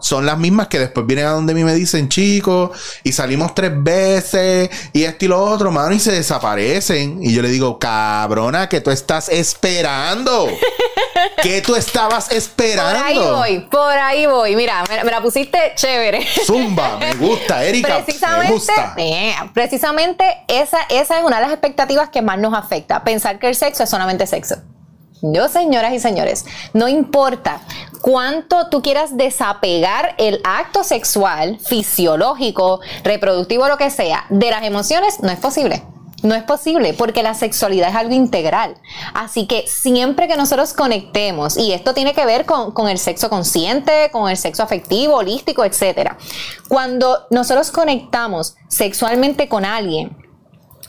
son 0.00 0.26
las 0.26 0.38
mismas 0.38 0.68
que 0.68 0.78
después 0.78 1.06
vienen 1.06 1.26
a 1.26 1.30
donde 1.30 1.54
mí 1.54 1.62
me 1.62 1.74
dicen, 1.74 2.08
chicos, 2.08 2.70
y 3.04 3.12
salimos 3.12 3.54
tres 3.54 3.70
veces, 3.76 4.70
y 4.92 5.04
esto 5.04 5.26
y 5.26 5.28
lo 5.28 5.40
otro, 5.40 5.70
mano, 5.70 5.94
y 5.94 6.00
se 6.00 6.12
desaparecen. 6.12 7.22
Y 7.22 7.32
yo 7.32 7.42
le 7.42 7.50
digo, 7.50 7.78
cabrona, 7.78 8.68
que 8.68 8.80
tú 8.80 8.90
estás 8.90 9.28
esperando. 9.28 10.48
¿Qué 11.42 11.62
tú 11.62 11.74
estabas 11.74 12.30
esperando? 12.30 12.98
Por 12.98 13.06
ahí 13.06 13.18
voy, 13.18 13.60
por 13.60 13.98
ahí 13.98 14.26
voy. 14.26 14.56
Mira, 14.56 14.84
me, 14.88 15.10
la 15.10 15.20
pusiste 15.20 15.72
chévere. 15.74 16.26
Zumba, 16.44 16.96
me 16.98 17.14
gusta, 17.14 17.64
Erika. 17.64 18.02
Precisamente, 18.04 18.46
me 18.46 18.52
gusta. 18.52 18.94
Eh, 18.96 19.34
precisamente 19.52 20.24
esa, 20.48 20.78
esa 20.88 21.18
es 21.18 21.24
una 21.24 21.36
de 21.36 21.42
las 21.42 21.52
expectativas 21.52 22.10
que 22.10 22.22
más 22.22 22.38
nos 22.38 22.54
afecta. 22.54 23.02
Pensar 23.04 23.38
que 23.38 23.48
el 23.48 23.54
sexo 23.54 23.82
es 23.82 23.90
solamente 23.90 24.26
sexo. 24.26 24.56
Yo, 25.22 25.48
señoras 25.48 25.92
y 25.92 26.00
señores, 26.00 26.46
no 26.72 26.88
importa 26.88 27.60
cuánto 28.00 28.68
tú 28.68 28.80
quieras 28.80 29.16
desapegar 29.18 30.14
el 30.16 30.40
acto 30.44 30.82
sexual, 30.82 31.58
fisiológico, 31.60 32.80
reproductivo, 33.04 33.68
lo 33.68 33.76
que 33.76 33.90
sea, 33.90 34.24
de 34.30 34.50
las 34.50 34.64
emociones, 34.64 35.20
no 35.20 35.30
es 35.30 35.38
posible. 35.38 35.82
No 36.22 36.34
es 36.34 36.42
posible 36.42 36.92
porque 36.94 37.22
la 37.22 37.34
sexualidad 37.34 37.90
es 37.90 37.96
algo 37.96 38.14
integral. 38.14 38.74
Así 39.14 39.46
que 39.46 39.64
siempre 39.66 40.28
que 40.28 40.36
nosotros 40.36 40.74
conectemos, 40.74 41.56
y 41.56 41.72
esto 41.72 41.94
tiene 41.94 42.12
que 42.12 42.26
ver 42.26 42.44
con, 42.44 42.72
con 42.72 42.88
el 42.88 42.98
sexo 42.98 43.30
consciente, 43.30 44.10
con 44.12 44.28
el 44.28 44.36
sexo 44.36 44.62
afectivo, 44.62 45.16
holístico, 45.16 45.64
etc. 45.64 46.12
Cuando 46.68 47.26
nosotros 47.30 47.70
conectamos 47.70 48.56
sexualmente 48.68 49.48
con 49.48 49.64
alguien, 49.64 50.16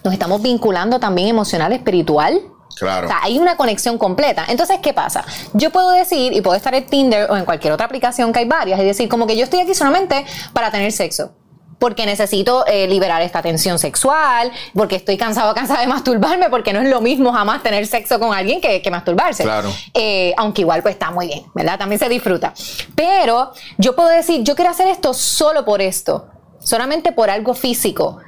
nos 0.04 0.14
estamos 0.14 0.42
vinculando 0.42 1.00
también 1.00 1.30
emocional, 1.30 1.72
espiritual, 1.72 2.42
Claro. 2.78 3.06
O 3.06 3.10
sea, 3.10 3.20
hay 3.22 3.38
una 3.38 3.58
conexión 3.58 3.98
completa. 3.98 4.46
Entonces, 4.48 4.80
¿qué 4.82 4.94
pasa? 4.94 5.26
Yo 5.54 5.72
puedo 5.72 5.92
decir, 5.92 6.34
y 6.34 6.40
puedo 6.40 6.56
estar 6.56 6.74
en 6.74 6.86
Tinder 6.86 7.30
o 7.30 7.36
en 7.36 7.44
cualquier 7.44 7.74
otra 7.74 7.86
aplicación 7.86 8.32
que 8.32 8.40
hay 8.40 8.46
varias, 8.48 8.80
y 8.80 8.86
decir, 8.86 9.10
como 9.10 9.28
que 9.28 9.36
yo 9.36 9.44
estoy 9.44 9.60
aquí 9.60 9.76
solamente 9.76 10.26
para 10.54 10.72
tener 10.72 10.92
sexo 10.94 11.34
porque 11.82 12.06
necesito 12.06 12.64
eh, 12.68 12.88
liberar 12.88 13.24
esta 13.24 13.42
tensión 13.42 13.80
sexual, 13.80 14.52
porque 14.76 14.98
estoy 14.98 15.18
cansado, 15.18 15.52
cansada 15.56 15.82
de 15.82 15.88
masturbarme, 15.88 16.48
porque 16.52 16.74
no 16.74 16.80
es 16.80 16.88
lo 16.88 17.02
mismo 17.02 17.34
jamás 17.34 17.64
tener 17.64 17.88
sexo 17.88 18.20
con 18.20 18.36
alguien 18.36 18.62
que, 18.62 18.92
masturbarse. 18.92 19.42
Claro. 19.42 19.74
Eh, 19.96 20.32
aunque 20.38 20.62
igual 20.62 20.84
pues 20.84 20.94
está 20.94 21.10
muy 21.10 21.26
bien, 21.26 21.44
¿verdad? 21.56 21.80
También 21.80 21.98
se 21.98 22.08
disfruta. 22.08 22.54
Pero 22.94 23.52
yo 23.80 23.96
puedo 23.96 24.10
decir, 24.10 24.44
yo 24.44 24.56
quiero 24.56 24.70
hacer 24.70 24.90
esto 24.90 25.16
solo 25.16 25.66
por 25.66 25.82
esto, 25.82 26.28
solamente 26.60 27.14
por 27.14 27.32
algo 27.32 27.56
físico. 27.56 28.20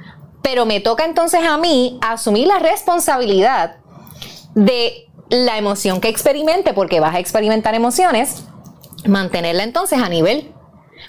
Pero 0.42 0.66
me 0.66 0.80
toca 0.80 1.04
entonces 1.04 1.40
a 1.46 1.56
mí 1.56 2.00
asumir 2.02 2.48
la 2.48 2.58
responsabilidad 2.58 3.76
de 4.56 5.06
la 5.28 5.58
emoción 5.58 6.00
que 6.00 6.08
experimente, 6.08 6.74
porque 6.74 6.98
vas 6.98 7.14
a 7.14 7.20
experimentar 7.20 7.76
emociones, 7.76 8.42
mantenerla 9.06 9.62
entonces 9.62 10.00
a 10.00 10.08
nivel. 10.08 10.52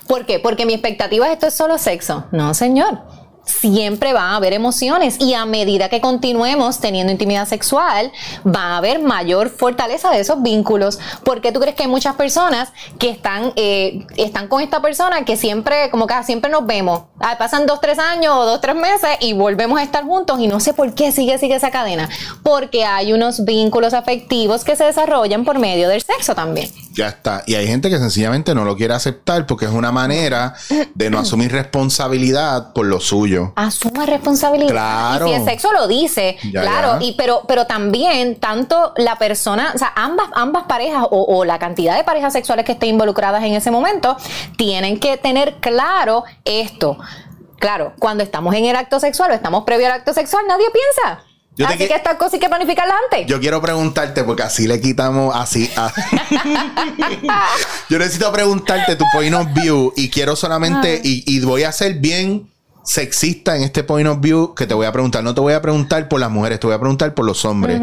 ¿Por 0.07 0.25
qué? 0.25 0.39
Porque 0.39 0.65
mi 0.65 0.73
expectativa 0.73 1.27
es 1.27 1.33
esto 1.33 1.47
es 1.47 1.53
solo 1.53 1.77
sexo. 1.77 2.25
No, 2.31 2.53
señor 2.53 3.24
siempre 3.45 4.13
va 4.13 4.31
a 4.31 4.35
haber 4.35 4.53
emociones 4.53 5.17
y 5.19 5.33
a 5.33 5.45
medida 5.45 5.89
que 5.89 6.01
continuemos 6.01 6.79
teniendo 6.79 7.11
intimidad 7.11 7.47
sexual, 7.47 8.11
va 8.45 8.73
a 8.73 8.77
haber 8.77 8.99
mayor 8.99 9.49
fortaleza 9.49 10.11
de 10.11 10.19
esos 10.19 10.41
vínculos. 10.41 10.99
porque 11.23 11.51
tú 11.51 11.59
crees 11.59 11.75
que 11.75 11.83
hay 11.83 11.89
muchas 11.89 12.15
personas 12.15 12.71
que 12.99 13.09
están, 13.09 13.53
eh, 13.55 14.05
están 14.17 14.47
con 14.47 14.61
esta 14.61 14.81
persona 14.81 15.25
que 15.25 15.37
siempre, 15.37 15.89
como 15.89 16.07
que 16.07 16.13
siempre 16.23 16.49
nos 16.49 16.65
vemos? 16.65 17.03
Ah, 17.19 17.37
pasan 17.37 17.65
dos, 17.65 17.79
tres 17.81 17.99
años 17.99 18.33
o 18.35 18.45
dos, 18.45 18.61
tres 18.61 18.75
meses 18.75 19.09
y 19.21 19.33
volvemos 19.33 19.79
a 19.79 19.83
estar 19.83 20.03
juntos 20.03 20.39
y 20.39 20.47
no 20.47 20.59
sé 20.59 20.73
por 20.73 20.93
qué 20.93 21.11
sigue, 21.11 21.37
sigue 21.37 21.55
esa 21.55 21.71
cadena. 21.71 22.09
Porque 22.43 22.85
hay 22.85 23.13
unos 23.13 23.45
vínculos 23.45 23.93
afectivos 23.93 24.63
que 24.63 24.75
se 24.75 24.85
desarrollan 24.85 25.45
por 25.45 25.59
medio 25.59 25.89
del 25.89 26.01
sexo 26.01 26.35
también. 26.35 26.69
Ya 26.93 27.09
está. 27.09 27.43
Y 27.45 27.55
hay 27.55 27.67
gente 27.67 27.89
que 27.89 27.97
sencillamente 27.99 28.55
no 28.55 28.63
lo 28.63 28.75
quiere 28.77 28.93
aceptar 28.93 29.45
porque 29.45 29.65
es 29.65 29.71
una 29.71 29.91
manera 29.91 30.55
de 30.93 31.09
no 31.09 31.19
asumir 31.19 31.51
responsabilidad 31.51 32.73
por 32.73 32.85
lo 32.85 32.99
suyo. 32.99 33.34
Asuma 33.55 34.05
responsabilidad. 34.05 34.71
Claro. 34.71 35.27
Y 35.27 35.29
si 35.29 35.35
el 35.35 35.45
sexo 35.45 35.71
lo 35.71 35.87
dice, 35.87 36.37
claro. 36.51 36.97
Y 37.01 37.13
pero, 37.13 37.43
pero 37.47 37.65
también, 37.65 38.39
tanto 38.39 38.93
la 38.97 39.17
persona, 39.17 39.71
o 39.73 39.77
sea, 39.77 39.93
ambas, 39.95 40.27
ambas 40.33 40.63
parejas 40.63 41.05
o, 41.09 41.23
o 41.23 41.45
la 41.45 41.59
cantidad 41.59 41.95
de 41.95 42.03
parejas 42.03 42.33
sexuales 42.33 42.65
que 42.65 42.73
estén 42.73 42.89
involucradas 42.89 43.43
en 43.43 43.53
ese 43.53 43.71
momento, 43.71 44.17
tienen 44.57 44.99
que 44.99 45.17
tener 45.17 45.55
claro 45.55 46.23
esto. 46.43 46.97
Claro, 47.59 47.93
cuando 47.99 48.23
estamos 48.23 48.53
en 48.55 48.65
el 48.65 48.75
acto 48.75 48.99
sexual 48.99 49.31
o 49.31 49.33
estamos 49.33 49.63
previo 49.63 49.87
al 49.87 49.93
acto 49.93 50.13
sexual, 50.13 50.45
nadie 50.47 50.65
piensa. 50.71 51.23
así 51.67 51.87
que, 51.87 51.95
estas 51.95 52.15
cosas 52.15 52.33
hay 52.33 52.39
que 52.39 52.49
planificarlas 52.49 52.97
antes. 53.05 53.27
Yo 53.27 53.39
quiero 53.39 53.61
preguntarte, 53.61 54.23
porque 54.23 54.43
así 54.43 54.67
le 54.67 54.81
quitamos 54.81 55.35
así. 55.35 55.71
yo 57.89 57.97
necesito 57.97 58.31
preguntarte 58.31 58.95
tu 58.95 59.05
point 59.13 59.33
of 59.33 59.47
view 59.53 59.93
y 59.95 60.09
quiero 60.09 60.35
solamente, 60.35 61.01
y, 61.03 61.23
y, 61.25 61.39
voy 61.41 61.63
a 61.63 61.71
ser 61.71 61.95
bien 61.95 62.51
sexista 62.85 63.57
en 63.57 63.63
este 63.63 63.83
point 63.83 64.07
of 64.07 64.21
view 64.21 64.53
que 64.55 64.65
te 64.65 64.73
voy 64.73 64.85
a 64.85 64.91
preguntar. 64.91 65.23
No 65.23 65.35
te 65.35 65.41
voy 65.41 65.53
a 65.53 65.61
preguntar 65.61 66.07
por 66.07 66.19
las 66.19 66.31
mujeres, 66.31 66.59
te 66.59 66.67
voy 66.67 66.75
a 66.75 66.79
preguntar 66.79 67.13
por 67.13 67.25
los 67.25 67.43
hombres. 67.43 67.81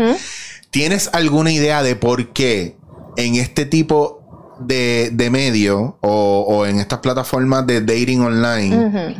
¿Tienes 0.70 1.10
alguna 1.12 1.52
idea 1.52 1.82
de 1.82 1.96
por 1.96 2.28
qué 2.28 2.76
en 3.16 3.34
este 3.34 3.66
tipo 3.66 4.22
de, 4.60 5.10
de 5.12 5.30
medio 5.30 5.96
o, 6.00 6.46
o, 6.48 6.66
en 6.66 6.78
estas 6.78 7.00
plataformas 7.00 7.66
de 7.66 7.80
dating 7.80 8.20
online, 8.20 9.16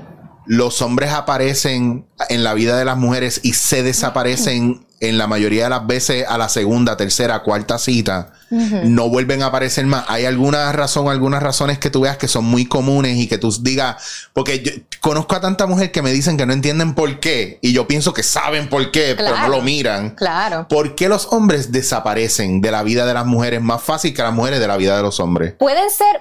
los 0.46 0.82
hombres 0.82 1.12
aparecen 1.12 2.06
en 2.28 2.44
la 2.44 2.54
vida 2.54 2.76
de 2.78 2.84
las 2.84 2.96
mujeres 2.96 3.40
y 3.42 3.54
se 3.54 3.82
desaparecen 3.82 4.86
en 5.02 5.18
la 5.18 5.26
mayoría 5.26 5.64
de 5.64 5.70
las 5.70 5.84
veces 5.84 6.24
a 6.28 6.38
la 6.38 6.48
segunda, 6.48 6.96
tercera, 6.96 7.42
cuarta 7.42 7.76
cita, 7.78 8.34
no 8.50 9.08
vuelven 9.08 9.42
a 9.42 9.46
aparecer 9.46 9.84
más. 9.84 10.04
¿Hay 10.06 10.26
alguna 10.26 10.70
razón, 10.70 11.08
algunas 11.08 11.42
razones 11.42 11.78
que 11.78 11.90
tú 11.90 12.02
veas 12.02 12.18
que 12.18 12.28
son 12.28 12.44
muy 12.44 12.66
comunes 12.66 13.16
y 13.16 13.26
que 13.26 13.36
tú 13.36 13.52
digas, 13.62 14.28
porque 14.32 14.62
yo 14.62 14.70
conozco 15.00 15.34
a 15.34 15.40
tanta 15.40 15.66
mujer 15.66 15.90
que 15.90 16.02
me 16.02 16.12
dicen 16.12 16.36
que 16.36 16.46
no 16.46 16.52
entienden 16.52 16.94
por 16.94 17.18
qué 17.18 17.58
y 17.62 17.72
yo 17.72 17.88
pienso 17.88 18.12
que 18.12 18.22
saben 18.22 18.68
por 18.68 18.92
qué, 18.92 19.14
pero 19.16 19.36
no 19.38 19.48
lo 19.48 19.60
miran. 19.60 20.10
Claro. 20.10 20.68
¿Por 20.68 20.94
qué 20.94 21.08
los 21.08 21.32
hombres 21.32 21.72
desaparecen 21.72 22.60
de 22.60 22.70
la 22.70 22.84
vida 22.84 23.04
de 23.04 23.14
las 23.14 23.26
mujeres 23.26 23.60
más 23.60 23.82
fácil 23.82 24.14
que 24.14 24.22
las 24.22 24.32
mujeres 24.32 24.60
de 24.60 24.68
la 24.68 24.76
vida 24.76 24.96
de 24.96 25.02
los 25.02 25.18
hombres? 25.18 25.54
Pueden 25.58 25.90
ser, 25.90 26.20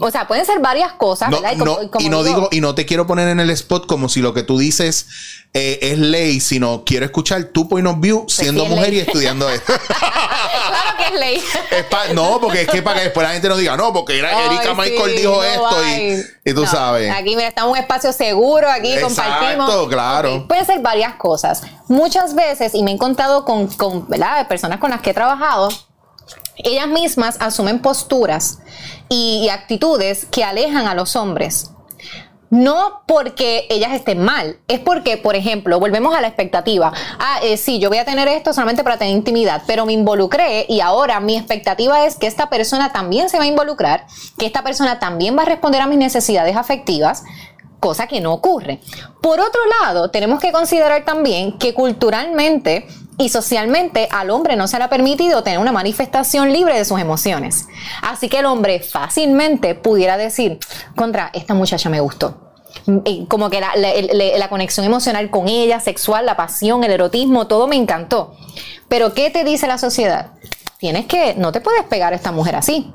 o 0.00 0.10
sea, 0.10 0.28
pueden 0.28 0.46
ser 0.46 0.60
varias 0.60 0.92
cosas, 0.92 1.28
No, 1.30 1.40
¿verdad? 1.40 1.56
no, 1.56 1.78
y 1.98 2.08
no 2.08 2.22
digo, 2.22 2.48
y 2.52 2.60
no 2.60 2.74
te 2.74 2.86
quiero 2.86 3.06
poner 3.06 3.28
en 3.28 3.40
el 3.40 3.50
spot 3.50 3.86
como 3.86 4.08
si 4.08 4.20
lo 4.20 4.32
que 4.32 4.42
tú 4.44 4.56
dices 4.58 5.06
eh, 5.54 5.78
es 5.82 5.98
ley, 5.98 6.40
sino 6.40 6.84
quiero 6.86 7.04
escuchar 7.04 7.44
tu 7.46 7.68
point 7.68 7.86
of 7.86 7.96
view 7.98 8.24
siendo 8.28 8.62
sí 8.62 8.66
es 8.66 8.70
mujer 8.76 8.90
ley. 8.90 8.98
y 8.98 9.00
estudiando 9.02 9.48
esto. 9.50 9.72
claro 9.88 10.96
que 10.98 11.04
es 11.14 11.20
ley. 11.20 11.42
Es 11.70 11.84
pa- 11.86 12.08
no, 12.14 12.38
porque 12.40 12.62
es 12.62 12.68
que 12.68 12.80
para 12.82 12.98
que 12.98 13.04
después 13.06 13.26
la 13.26 13.32
gente 13.32 13.48
no 13.48 13.56
diga, 13.56 13.76
no, 13.76 13.92
porque 13.92 14.18
era 14.18 14.46
Erika 14.46 14.62
sí, 14.74 14.80
Michael 14.80 15.16
dijo 15.16 15.32
no 15.32 15.42
esto 15.44 15.84
y, 16.44 16.50
y 16.50 16.54
tú 16.54 16.66
sabes. 16.66 17.10
Aquí 17.12 17.36
mira, 17.36 17.48
estamos 17.48 17.70
en 17.70 17.78
un 17.78 17.82
espacio 17.82 18.12
seguro, 18.12 18.70
aquí 18.70 18.92
Exacto, 18.92 19.22
compartimos. 19.32 19.88
claro. 19.88 20.46
Pueden 20.48 20.64
ser 20.66 20.80
varias 20.80 21.14
cosas. 21.16 21.62
Muchas 21.88 22.34
veces, 22.34 22.74
y 22.74 22.82
me 22.82 22.90
he 22.90 22.94
encontrado 22.94 23.44
con, 23.44 23.66
con 23.66 24.08
¿verdad? 24.08 24.46
personas 24.48 24.78
con 24.78 24.90
las 24.90 25.00
que 25.00 25.10
he 25.10 25.14
trabajado, 25.14 25.68
ellas 26.56 26.88
mismas 26.88 27.36
asumen 27.40 27.80
posturas 27.80 28.58
y, 29.08 29.48
actitudes 29.50 30.26
que 30.26 30.44
alejan 30.44 30.86
a 30.86 30.94
los 30.94 31.16
hombres. 31.16 31.70
No 32.50 33.02
porque 33.06 33.66
ellas 33.70 33.92
estén 33.92 34.22
mal, 34.22 34.58
es 34.68 34.78
porque, 34.78 35.16
por 35.16 35.36
ejemplo, 35.36 35.80
volvemos 35.80 36.14
a 36.14 36.20
la 36.20 36.26
expectativa. 36.28 36.92
Ah, 37.18 37.40
eh, 37.42 37.56
sí, 37.56 37.78
yo 37.78 37.88
voy 37.88 37.96
a 37.96 38.04
tener 38.04 38.28
esto 38.28 38.52
solamente 38.52 38.84
para 38.84 38.98
tener 38.98 39.14
intimidad, 39.14 39.62
pero 39.66 39.86
me 39.86 39.94
involucré 39.94 40.66
y 40.68 40.80
ahora 40.80 41.18
mi 41.20 41.38
expectativa 41.38 42.04
es 42.04 42.16
que 42.16 42.26
esta 42.26 42.50
persona 42.50 42.92
también 42.92 43.30
se 43.30 43.38
va 43.38 43.44
a 43.44 43.46
involucrar, 43.46 44.06
que 44.36 44.44
esta 44.44 44.62
persona 44.62 44.98
también 44.98 45.36
va 45.36 45.42
a 45.42 45.46
responder 45.46 45.80
a 45.80 45.86
mis 45.86 45.98
necesidades 45.98 46.54
afectivas, 46.54 47.24
cosa 47.80 48.06
que 48.06 48.20
no 48.20 48.34
ocurre. 48.34 48.80
Por 49.20 49.40
otro 49.40 49.60
lado, 49.80 50.10
tenemos 50.10 50.38
que 50.38 50.52
considerar 50.52 51.04
también 51.04 51.58
que 51.58 51.72
culturalmente 51.72 52.86
y 53.18 53.28
socialmente 53.28 54.08
al 54.10 54.30
hombre 54.30 54.56
no 54.56 54.66
se 54.66 54.78
le 54.78 54.84
ha 54.84 54.88
permitido 54.88 55.42
tener 55.42 55.58
una 55.58 55.72
manifestación 55.72 56.52
libre 56.52 56.76
de 56.76 56.84
sus 56.84 56.98
emociones. 57.00 57.66
Así 58.02 58.28
que 58.28 58.38
el 58.38 58.46
hombre 58.46 58.80
fácilmente 58.80 59.74
pudiera 59.74 60.16
decir, 60.16 60.58
contra, 60.96 61.30
esta 61.34 61.54
muchacha 61.54 61.88
me 61.90 62.00
gustó. 62.00 62.52
Y 63.04 63.26
Como 63.26 63.50
que 63.50 63.60
la, 63.60 63.72
la- 63.76 64.48
conexión 64.48 64.86
emocional 64.86 65.30
con 65.30 65.48
ella, 65.48 65.78
sexual, 65.78 66.24
la 66.26 66.36
pasión, 66.36 66.82
el 66.84 66.90
erotismo, 66.90 67.46
todo 67.46 67.66
me 67.68 67.76
encantó. 67.76 68.34
Pero 68.88 69.12
¿qué 69.14 69.30
te 69.30 69.44
dice 69.44 69.66
la 69.66 69.78
sociedad? 69.78 70.32
Tienes 70.78 71.06
que, 71.06 71.34
no 71.34 71.52
te 71.52 71.60
puedes 71.60 71.84
pegar 71.84 72.12
a 72.12 72.16
esta 72.16 72.32
mujer 72.32 72.56
así. 72.56 72.92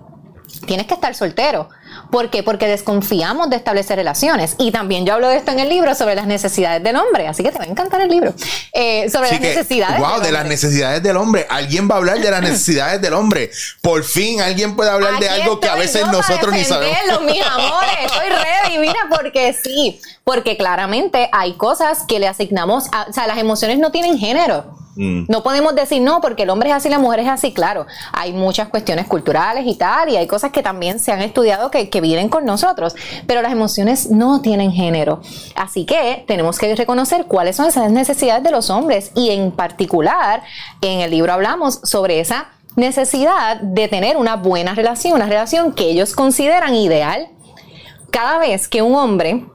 Tienes 0.65 0.87
que 0.87 0.93
estar 0.93 1.13
soltero. 1.13 1.69
¿Por 2.11 2.29
qué? 2.29 2.41
Porque 2.41 2.67
desconfiamos 2.67 3.49
de 3.49 3.57
establecer 3.57 3.97
relaciones. 3.97 4.55
Y 4.59 4.71
también 4.71 5.05
yo 5.05 5.13
hablo 5.13 5.27
de 5.29 5.35
esto 5.37 5.51
en 5.51 5.59
el 5.59 5.67
libro 5.67 5.93
sobre 5.93 6.15
las 6.15 6.25
necesidades 6.25 6.81
del 6.83 6.95
hombre. 6.95 7.27
Así 7.27 7.43
que 7.43 7.51
te 7.51 7.57
va 7.57 7.65
a 7.65 7.67
encantar 7.67 7.99
el 8.01 8.09
libro. 8.09 8.33
Eh, 8.73 9.09
sobre 9.09 9.25
Así 9.27 9.35
las 9.35 9.41
que, 9.41 9.55
necesidades. 9.55 9.99
wow, 9.99 10.13
del 10.15 10.23
de 10.23 10.31
las 10.31 10.45
necesidades 10.45 11.03
del 11.03 11.17
hombre. 11.17 11.45
Alguien 11.49 11.89
va 11.89 11.95
a 11.95 11.97
hablar 11.97 12.19
de 12.19 12.31
las 12.31 12.41
necesidades 12.49 13.01
del 13.01 13.13
hombre. 13.13 13.51
Por 13.81 14.03
fin 14.03 14.41
alguien 14.41 14.75
puede 14.75 14.89
hablar 14.89 15.19
de 15.19 15.27
algo 15.29 15.59
que 15.59 15.67
a 15.67 15.75
veces 15.75 16.05
nosotros 16.07 16.51
ni 16.53 16.63
sabemos. 16.63 17.21
mis 17.23 17.41
amores, 17.45 17.91
estoy 18.05 18.29
ready, 18.29 18.77
mira, 18.79 18.99
porque 19.09 19.53
sí, 19.61 19.99
porque 20.23 20.55
claramente 20.57 21.29
hay 21.33 21.53
cosas 21.53 22.03
que 22.07 22.19
le 22.19 22.27
asignamos, 22.27 22.85
a- 22.93 23.07
o 23.09 23.13
sea, 23.13 23.27
las 23.27 23.37
emociones 23.37 23.79
no 23.79 23.91
tienen 23.91 24.17
género. 24.17 24.77
Mm. 24.97 25.25
No 25.29 25.43
podemos 25.43 25.75
decir 25.75 26.01
no, 26.01 26.19
porque 26.21 26.43
el 26.43 26.49
hombre 26.49 26.69
es 26.69 26.75
así, 26.75 26.89
la 26.89 26.99
mujer 26.99 27.21
es 27.21 27.27
así, 27.27 27.53
claro. 27.53 27.85
Hay 28.11 28.33
muchas 28.33 28.67
cuestiones 28.67 29.07
culturales 29.07 29.65
y 29.65 29.75
tal, 29.75 30.09
y 30.09 30.17
hay 30.17 30.27
cosas 30.27 30.51
que 30.51 30.63
también 30.63 30.99
se 30.99 31.11
han 31.11 31.21
estudiado 31.21 31.71
que, 31.71 31.89
que 31.89 32.01
vienen 32.01 32.29
con 32.29 32.45
nosotros, 32.45 32.95
pero 33.27 33.41
las 33.41 33.51
emociones 33.51 34.09
no 34.09 34.41
tienen 34.41 34.71
género. 34.71 35.21
Así 35.55 35.85
que 35.85 36.25
tenemos 36.27 36.57
que 36.57 36.75
reconocer 36.75 37.25
cuáles 37.25 37.55
son 37.55 37.67
esas 37.67 37.91
necesidades 37.91 38.43
de 38.43 38.51
los 38.51 38.69
hombres, 38.69 39.11
y 39.15 39.29
en 39.29 39.51
particular, 39.51 40.43
en 40.81 41.01
el 41.01 41.11
libro 41.11 41.31
hablamos 41.31 41.79
sobre 41.83 42.19
esa 42.19 42.49
necesidad 42.75 43.59
de 43.59 43.87
tener 43.87 44.17
una 44.17 44.35
buena 44.35 44.73
relación, 44.75 45.13
una 45.13 45.25
relación 45.25 45.73
que 45.73 45.89
ellos 45.89 46.13
consideran 46.15 46.75
ideal. 46.75 47.27
Cada 48.11 48.37
vez 48.37 48.67
que 48.67 48.81
un 48.81 48.95
hombre, 48.95 49.45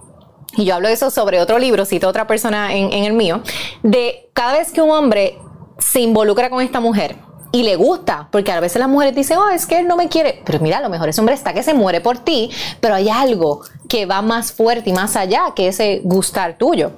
y 0.56 0.64
yo 0.64 0.74
hablo 0.74 0.88
de 0.88 0.94
eso 0.94 1.10
sobre 1.10 1.40
otro 1.40 1.58
libro, 1.58 1.84
cito 1.84 2.06
a 2.06 2.10
otra 2.10 2.26
persona 2.26 2.74
en, 2.74 2.92
en 2.92 3.04
el 3.04 3.12
mío, 3.12 3.42
de 3.82 4.30
cada 4.32 4.52
vez 4.52 4.72
que 4.72 4.82
un 4.82 4.90
hombre 4.90 5.38
se 5.78 6.00
involucra 6.00 6.50
con 6.50 6.62
esta 6.62 6.80
mujer 6.80 7.16
y 7.52 7.64
le 7.64 7.76
gusta, 7.76 8.28
porque 8.32 8.50
a 8.50 8.60
veces 8.60 8.80
las 8.80 8.88
mujeres 8.88 9.14
dicen, 9.14 9.36
oh, 9.36 9.50
es 9.50 9.66
que 9.66 9.78
él 9.78 9.86
no 9.86 9.96
me 9.96 10.08
quiere, 10.08 10.40
pero 10.44 10.58
mira, 10.58 10.78
a 10.78 10.80
lo 10.80 10.88
mejor 10.88 11.10
ese 11.10 11.20
hombre 11.20 11.34
está 11.34 11.52
que 11.52 11.62
se 11.62 11.74
muere 11.74 12.00
por 12.00 12.18
ti, 12.18 12.50
pero 12.80 12.94
hay 12.94 13.10
algo 13.10 13.60
que 13.88 14.06
va 14.06 14.22
más 14.22 14.52
fuerte 14.52 14.88
y 14.88 14.92
más 14.94 15.16
allá 15.16 15.52
que 15.54 15.68
ese 15.68 16.00
gustar 16.02 16.56
tuyo. 16.56 16.92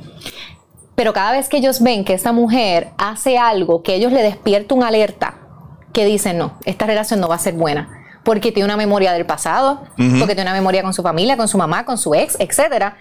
Pero 0.94 1.12
cada 1.12 1.32
vez 1.32 1.48
que 1.48 1.57
ellos 1.57 1.82
ven 1.82 2.05
que 2.05 2.14
esta 2.14 2.30
mujer 2.30 2.90
hace 2.98 3.36
algo 3.36 3.82
que 3.82 3.96
ellos 3.96 4.12
le 4.12 4.22
despierta 4.22 4.76
una 4.76 4.88
alerta, 4.88 5.38
que 5.92 6.05
dicen, 6.05 6.38
no, 6.38 6.59
esta 6.64 6.86
relación 6.86 7.18
no 7.20 7.28
va 7.28 7.34
a 7.34 7.38
ser 7.38 7.55
buena. 7.55 8.00
Porque 8.22 8.52
tiene 8.52 8.64
una 8.64 8.76
memoria 8.76 9.12
del 9.12 9.26
pasado, 9.26 9.82
porque 9.96 10.34
tiene 10.34 10.42
una 10.42 10.55
memoria 10.55 10.82
con 10.82 10.94
su 10.94 11.02
familia, 11.02 11.36
con 11.36 11.46
su 11.46 11.59
mamá, 11.59 11.84
con 11.84 11.98
su 11.98 12.14
ex, 12.14 12.36
etcétera. 12.38 12.96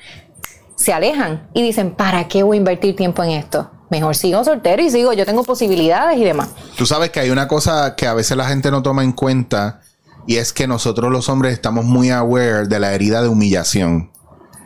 Se 0.76 0.91
alejan 0.93 1.47
y 1.53 1.61
dicen, 1.61 1.91
¿para 1.91 2.28
qué 2.28 2.43
voy 2.43 2.57
a 2.57 2.59
invertir 2.59 2.95
tiempo 2.95 3.24
en 3.24 3.32
esto? 3.32 3.69
Mejor 3.89 4.15
sigo 4.15 4.43
soltero 4.43 4.82
y 4.82 4.89
sigo, 4.89 5.13
yo 5.13 5.26
tengo 5.26 5.43
posibilidades 5.43 6.17
y 6.17 6.24
demás. 6.24 6.49
Tú 6.76 6.86
sabes 6.86 7.11
que 7.11 7.19
hay 7.19 7.30
una 7.30 7.47
cosa 7.47 7.95
que 7.95 8.07
a 8.07 8.13
veces 8.13 8.36
la 8.36 8.45
gente 8.47 8.71
no 8.71 8.82
toma 8.82 9.03
en 9.03 9.11
cuenta 9.11 9.82
y 10.26 10.38
es 10.38 10.51
que 10.51 10.67
nosotros 10.67 11.11
los 11.11 11.30
hombres 11.30 11.53
estamos 11.53 11.86
muy 11.86 12.09
aware 12.09 12.67
de 12.67 12.80
la 12.80 12.93
herida 12.93 13.21
de 13.21 13.28
humillación 13.28 14.09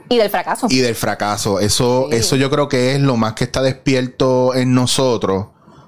Y 0.09 0.17
del 0.17 0.29
fracaso. 0.29 0.67
y 0.69 0.77
del 0.79 0.95
fracaso. 0.95 1.59
Eso, 1.59 2.07
Sí. 2.09 2.15
eso 2.17 2.35
yo 2.37 2.49
creo 2.49 2.69
que 2.69 2.93
es 2.95 3.01
lo 3.01 3.17
más 3.17 3.33
que 3.33 3.43
está 3.43 3.61
despierto 3.61 4.55
en 4.55 4.73
nosotros. 4.73 5.47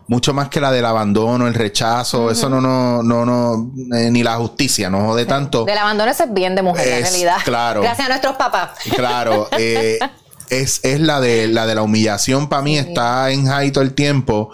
Mucho 0.10 0.34
más 0.34 0.50
que 0.50 0.60
la 0.60 0.72
del 0.72 0.86
abandono, 0.86 1.46
el 1.48 1.54
rechazo, 1.54 2.32
eso 2.32 2.50
no, 2.50 2.60
no, 2.60 3.04
no, 3.04 3.26
no, 3.26 3.72
eh, 3.96 4.10
ni 4.10 4.24
la 4.24 4.36
justicia, 4.38 4.90
no 4.90 5.02
jode 5.06 5.26
tanto. 5.28 5.66
Del 5.66 5.78
abandono 5.78 6.10
es 6.12 6.18
bien 6.34 6.56
de 6.56 6.64
mujer, 6.64 6.88
en 6.88 6.94
Es- 7.06 7.12
realidad. 7.12 7.38
claro. 7.46 7.82
Gracias 7.82 8.08
a 8.08 8.10
nuestros 8.10 8.36
papás. 8.36 8.72
Claro, 8.96 9.48
eh, 9.52 10.00
es, 10.50 10.80
es 10.84 11.00
la 11.00 11.20
de 11.22 11.48
la 11.48 11.66
de 11.66 11.76
la 11.76 11.82
humillación. 11.82 12.50
Para 12.50 12.62
mí 12.62 12.78
está 12.78 13.32
en 13.32 13.46
high 13.48 13.72
todo 13.72 13.84
el 13.84 13.94
tiempo. 13.94 14.52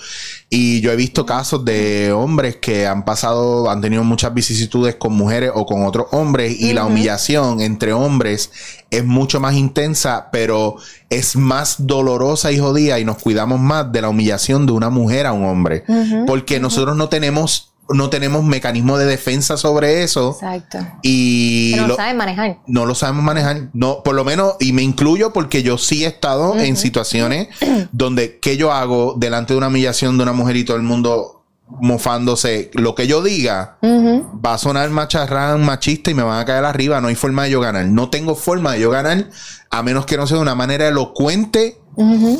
Y 0.50 0.80
yo 0.82 0.92
he 0.92 0.96
visto 0.96 1.26
casos 1.26 1.66
de 1.66 2.12
hombres 2.12 2.58
que 2.58 2.88
han 2.88 3.04
pasado, 3.04 3.70
han 3.70 3.82
tenido 3.82 4.04
muchas 4.04 4.34
vicisitudes 4.34 4.96
con 4.96 5.14
mujeres 5.14 5.52
o 5.54 5.66
con 5.66 5.86
otros 5.86 6.08
hombres. 6.12 6.60
Y 6.60 6.74
la 6.74 6.86
humillación 6.86 7.62
entre 7.62 7.94
hombres 7.94 8.52
es 8.90 9.04
mucho 9.04 9.40
más 9.40 9.56
intensa, 9.56 10.30
pero 10.32 10.78
es 11.10 11.36
más 11.36 11.88
dolorosa 11.88 12.52
y 12.52 12.60
jodida. 12.60 13.00
Y 13.00 13.06
nos 13.06 13.18
cuidamos 13.18 13.60
más 13.60 13.92
de 13.92 14.02
la 14.02 14.10
humillación 14.10 14.66
de 14.66 14.72
una 14.72 14.90
mujer 14.90 15.26
a 15.26 15.34
un 15.34 15.46
hombre, 15.46 15.84
porque 16.28 16.60
nosotros 16.60 16.96
no 16.96 17.10
tenemos 17.10 17.75
no 17.90 18.10
tenemos 18.10 18.44
mecanismo 18.44 18.98
de 18.98 19.06
defensa 19.06 19.58
sobre 19.58 20.04
eso 20.04 20.32
Exacto. 20.32 20.80
y 21.04 21.72
Pero 21.72 21.84
no 21.84 21.88
lo- 21.90 21.96
saben 21.96 22.18
manejar. 22.18 22.58
no 22.68 22.86
lo 22.86 22.96
sabemos 22.96 23.24
manejar. 23.24 23.70
No, 23.74 24.02
por 24.04 24.16
lo 24.16 24.24
menos, 24.24 24.56
y 24.60 24.74
me 24.74 24.82
incluyo 24.82 25.34
porque 25.34 25.62
yo 25.64 25.78
sí 25.78 26.04
he 26.04 26.08
estado 26.08 26.58
en 26.58 26.78
situaciones 26.78 27.50
donde 27.92 28.40
que 28.40 28.58
yo 28.58 28.72
hago 28.72 29.14
delante 29.18 29.54
de 29.54 29.58
una 29.58 29.68
humillación 29.68 30.18
de 30.18 30.24
una 30.24 30.34
mujer 30.34 30.56
y 30.58 30.66
todo 30.66 30.78
el 30.78 30.84
mundo 30.84 31.44
mofándose. 31.68 32.72
Lo 32.74 32.96
que 32.96 33.08
yo 33.08 33.22
diga 33.24 33.78
va 33.84 34.54
a 34.54 34.58
sonar 34.58 34.90
macharrán, 34.90 35.64
machista 35.64 36.12
y 36.12 36.14
me 36.14 36.24
van 36.24 36.40
a 36.40 36.46
caer 36.46 36.66
arriba. 36.66 37.02
No 37.02 37.08
hay 37.08 37.16
forma 37.16 37.44
de 37.44 37.52
yo 37.52 37.60
ganar. 37.62 37.86
No 37.86 38.10
tengo 38.10 38.36
forma 38.36 38.74
de 38.74 38.82
yo 38.82 38.90
ganar 38.90 39.30
a 39.70 39.84
menos 39.84 40.06
que 40.06 40.18
no 40.18 40.26
sea 40.28 40.38
de 40.38 40.42
una 40.44 40.56
manera 40.56 40.88
elocuente 40.88 41.80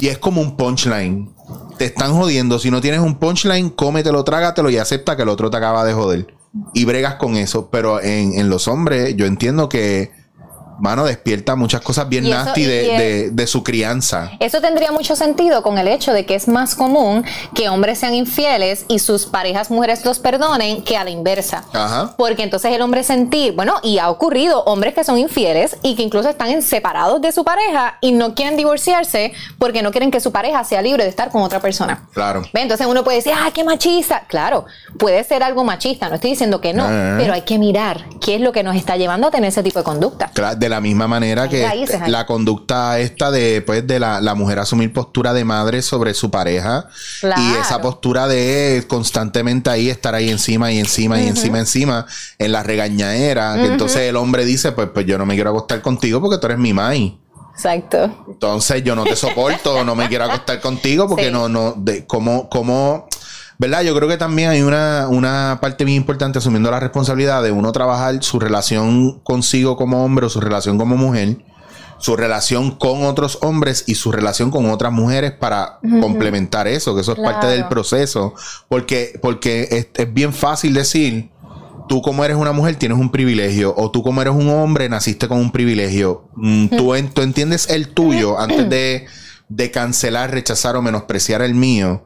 y 0.02 0.08
es 0.08 0.18
como 0.18 0.42
un 0.42 0.58
punchline. 0.58 1.30
Te 1.78 1.86
están 1.86 2.14
jodiendo. 2.14 2.60
Si 2.60 2.72
no 2.72 2.82
tienes 2.82 3.02
un 3.02 3.16
punchline, 3.16 3.70
cómetelo, 3.70 4.24
trágatelo 4.24 4.70
y 4.70 4.78
acepta 4.78 5.16
que 5.16 5.24
el 5.24 5.30
otro 5.30 5.50
te 5.50 5.58
acaba 5.58 5.84
de 5.86 5.94
joder. 5.94 6.34
Y 6.74 6.86
bregas 6.86 7.16
con 7.16 7.36
eso. 7.36 7.70
Pero 7.70 8.02
en, 8.02 8.38
en 8.40 8.50
los 8.50 8.68
hombres, 8.68 9.16
yo 9.16 9.26
entiendo 9.26 9.68
que, 9.70 10.12
mano, 10.80 11.06
despierta 11.06 11.56
muchas 11.56 11.82
cosas 11.82 12.08
bien 12.10 12.26
eso- 12.26 12.36
nasty 12.36 12.64
de, 12.64 12.74
de- 12.98 13.30
de 13.32 13.48
su 13.48 13.64
crianza. 13.64 14.32
Eso 14.40 14.62
tendría 14.62 14.92
mucho 14.92 15.16
sentido 15.16 15.64
con 15.64 15.78
el 15.78 15.88
hecho 15.88 16.14
de 16.14 16.26
que 16.26 16.36
es 16.36 16.48
más 16.48 16.76
común 16.76 17.24
que 17.54 17.70
hombres 17.70 18.00
sean 18.00 18.14
infieles 18.14 18.86
y 18.88 19.00
sus 19.00 19.26
parejas 19.26 19.70
mujeres 19.72 20.04
los 20.06 20.20
perdonen 20.20 20.84
que 20.84 20.98
a 20.98 21.04
la 21.04 21.10
inversa. 21.10 21.64
Ajá. 21.74 22.14
Porque 22.18 22.44
entonces 22.44 22.72
el 22.74 22.82
hombre 22.82 23.04
sentir, 23.04 23.54
bueno, 23.54 23.76
y 23.84 24.00
ha 24.00 24.10
ocurrido 24.10 24.64
hombres 24.64 24.94
que 24.94 25.04
son 25.04 25.18
infieles 25.18 25.78
y 25.82 25.96
que 25.96 26.04
incluso 26.04 26.30
están 26.30 26.50
en- 26.50 26.62
separados 26.62 27.22
de 27.22 27.32
su 27.32 27.44
pareja 27.44 27.98
y 28.02 28.12
no 28.12 28.34
quieren 28.36 28.58
divorciarse 28.58 29.34
porque 29.60 29.82
no 29.82 29.92
quieren 29.92 30.12
que 30.12 30.20
su 30.20 30.32
pareja 30.32 30.64
sea 30.64 30.82
libre 30.82 31.04
de 31.04 31.10
estar 31.10 31.30
con 31.30 31.42
otra 31.42 31.60
persona. 31.60 32.08
Claro. 32.14 32.42
¿Ve? 32.54 32.62
Entonces 32.62 32.88
uno 32.88 33.04
puede 33.04 33.18
decir, 33.18 33.34
ah, 33.36 33.50
qué 33.54 33.64
machista. 33.64 34.24
Claro, 34.28 34.66
puede 34.98 35.24
ser 35.24 35.44
algo 35.44 35.64
machista, 35.64 36.10
no 36.10 36.16
estoy 36.16 36.32
diciendo 36.32 36.62
que 36.62 36.74
no, 36.74 36.86
Ah. 36.88 37.16
pero 37.18 37.34
hay 37.34 37.42
que 37.42 37.58
mirar 37.60 38.06
qué 38.22 38.36
es 38.36 38.42
lo 38.42 38.52
que 38.52 38.64
nos 38.64 38.76
está 38.76 38.98
llevando 38.98 39.28
a 39.28 39.32
tener 39.32 39.50
ese 39.50 39.64
tipo 39.64 39.80
de 39.80 39.84
conducta. 39.86 40.32
Cla- 40.34 40.56
De 40.66 40.70
la 40.70 40.82
misma 40.82 41.08
manera 41.08 41.48
que 41.48 41.64
raíces 41.64 42.08
la 42.08 42.26
conducta 42.26 42.98
esta 43.00 43.30
de, 43.30 43.62
pues, 43.62 43.86
de 43.86 44.00
la, 44.00 44.20
la 44.20 44.34
mujer 44.34 44.58
asumir 44.58 44.92
postura 44.92 45.32
de 45.32 45.46
madre 45.46 45.84
sobre 45.84 46.16
su 46.16 46.32
pareja. 46.32 46.90
Claro. 47.20 47.40
Y 47.40 47.54
esa 47.62 47.80
postura 47.82 48.28
de 48.28 48.84
constantemente 48.88 49.70
ahí 49.70 49.90
estar 49.92 50.16
ahí 50.16 50.30
encima 50.30 50.72
y 50.72 50.80
encima 50.80 51.22
y 51.22 51.28
encima, 51.28 51.60
encima, 51.60 52.08
en 52.40 52.52
la 52.52 52.64
regañadera. 52.64 53.56
que 53.58 53.66
entonces 53.66 54.02
el 54.02 54.16
hombre 54.16 54.44
dice, 54.44 54.72
pues, 54.72 54.90
pues 54.92 55.06
yo 55.06 55.20
no 55.20 55.26
me 55.28 55.36
quiero 55.36 55.52
acostar 55.52 55.82
contigo 55.84 56.20
porque 56.20 56.40
tú 56.40 56.48
eres 56.48 56.58
mi 56.58 56.74
mai. 56.74 57.16
Exacto. 57.54 58.26
Entonces 58.28 58.84
yo 58.84 58.96
no 58.96 59.04
te 59.04 59.16
soporto, 59.16 59.84
no 59.84 59.96
me 59.96 60.08
quiero 60.10 60.26
acostar 60.26 60.60
contigo 60.60 61.08
porque 61.08 61.28
Sí. 61.28 61.32
no, 61.32 61.48
no, 61.48 61.74
de 61.78 62.06
cómo, 62.08 62.50
cómo, 62.50 63.08
¿verdad? 63.58 63.82
Yo 63.84 63.96
creo 63.96 64.08
que 64.10 64.18
también 64.18 64.50
hay 64.50 64.62
una, 64.62 65.08
una 65.10 65.60
parte 65.62 65.86
bien 65.86 65.98
importante 65.98 66.40
asumiendo 66.40 66.70
la 66.72 66.80
responsabilidad 66.80 67.42
de 67.44 67.52
uno 67.52 67.72
trabajar 67.72 68.22
su 68.24 68.40
relación 68.40 69.20
consigo 69.22 69.78
como 69.78 70.04
hombre 70.04 70.26
o 70.26 70.30
su 70.30 70.42
relación 70.42 70.78
como 70.78 70.98
mujer, 70.98 71.38
su 71.98 72.16
relación 72.18 72.72
con 72.72 73.04
otros 73.04 73.38
hombres 73.42 73.86
y 73.88 73.96
su 73.96 74.12
relación 74.12 74.52
con 74.52 74.70
otras 74.70 74.92
mujeres 74.92 75.32
para 75.32 75.80
complementar 76.02 76.68
eso, 76.68 76.94
que 76.94 77.02
eso 77.02 77.14
es 77.14 77.20
parte 77.20 77.48
del 77.48 77.68
proceso, 77.70 78.34
porque, 78.68 79.18
porque 79.22 79.68
es, 79.72 79.88
es 79.96 80.14
bien 80.14 80.34
fácil 80.34 80.74
decir, 80.74 81.30
tú 81.88 82.02
como 82.02 82.26
eres 82.26 82.36
una 82.36 82.52
mujer 82.52 82.76
tienes 82.76 82.98
un 82.98 83.12
privilegio 83.12 83.74
o 83.78 83.92
tú 83.92 84.04
como 84.04 84.22
eres 84.22 84.34
un 84.34 84.50
hombre 84.50 84.90
naciste 84.90 85.28
con 85.30 85.38
un 85.38 85.52
privilegio. 85.52 86.28
Mm, 86.36 86.68
tú, 86.76 86.96
en- 86.96 87.10
tú 87.10 87.22
entiendes 87.22 87.70
el 87.70 87.90
tuyo 87.90 88.38
antes 88.40 88.70
de, 88.70 89.06
de 89.48 89.72
cancelar, 89.72 90.32
rechazar 90.32 90.76
o 90.76 90.82
menospreciar 90.82 91.42
el 91.42 91.54
mío. 91.56 92.04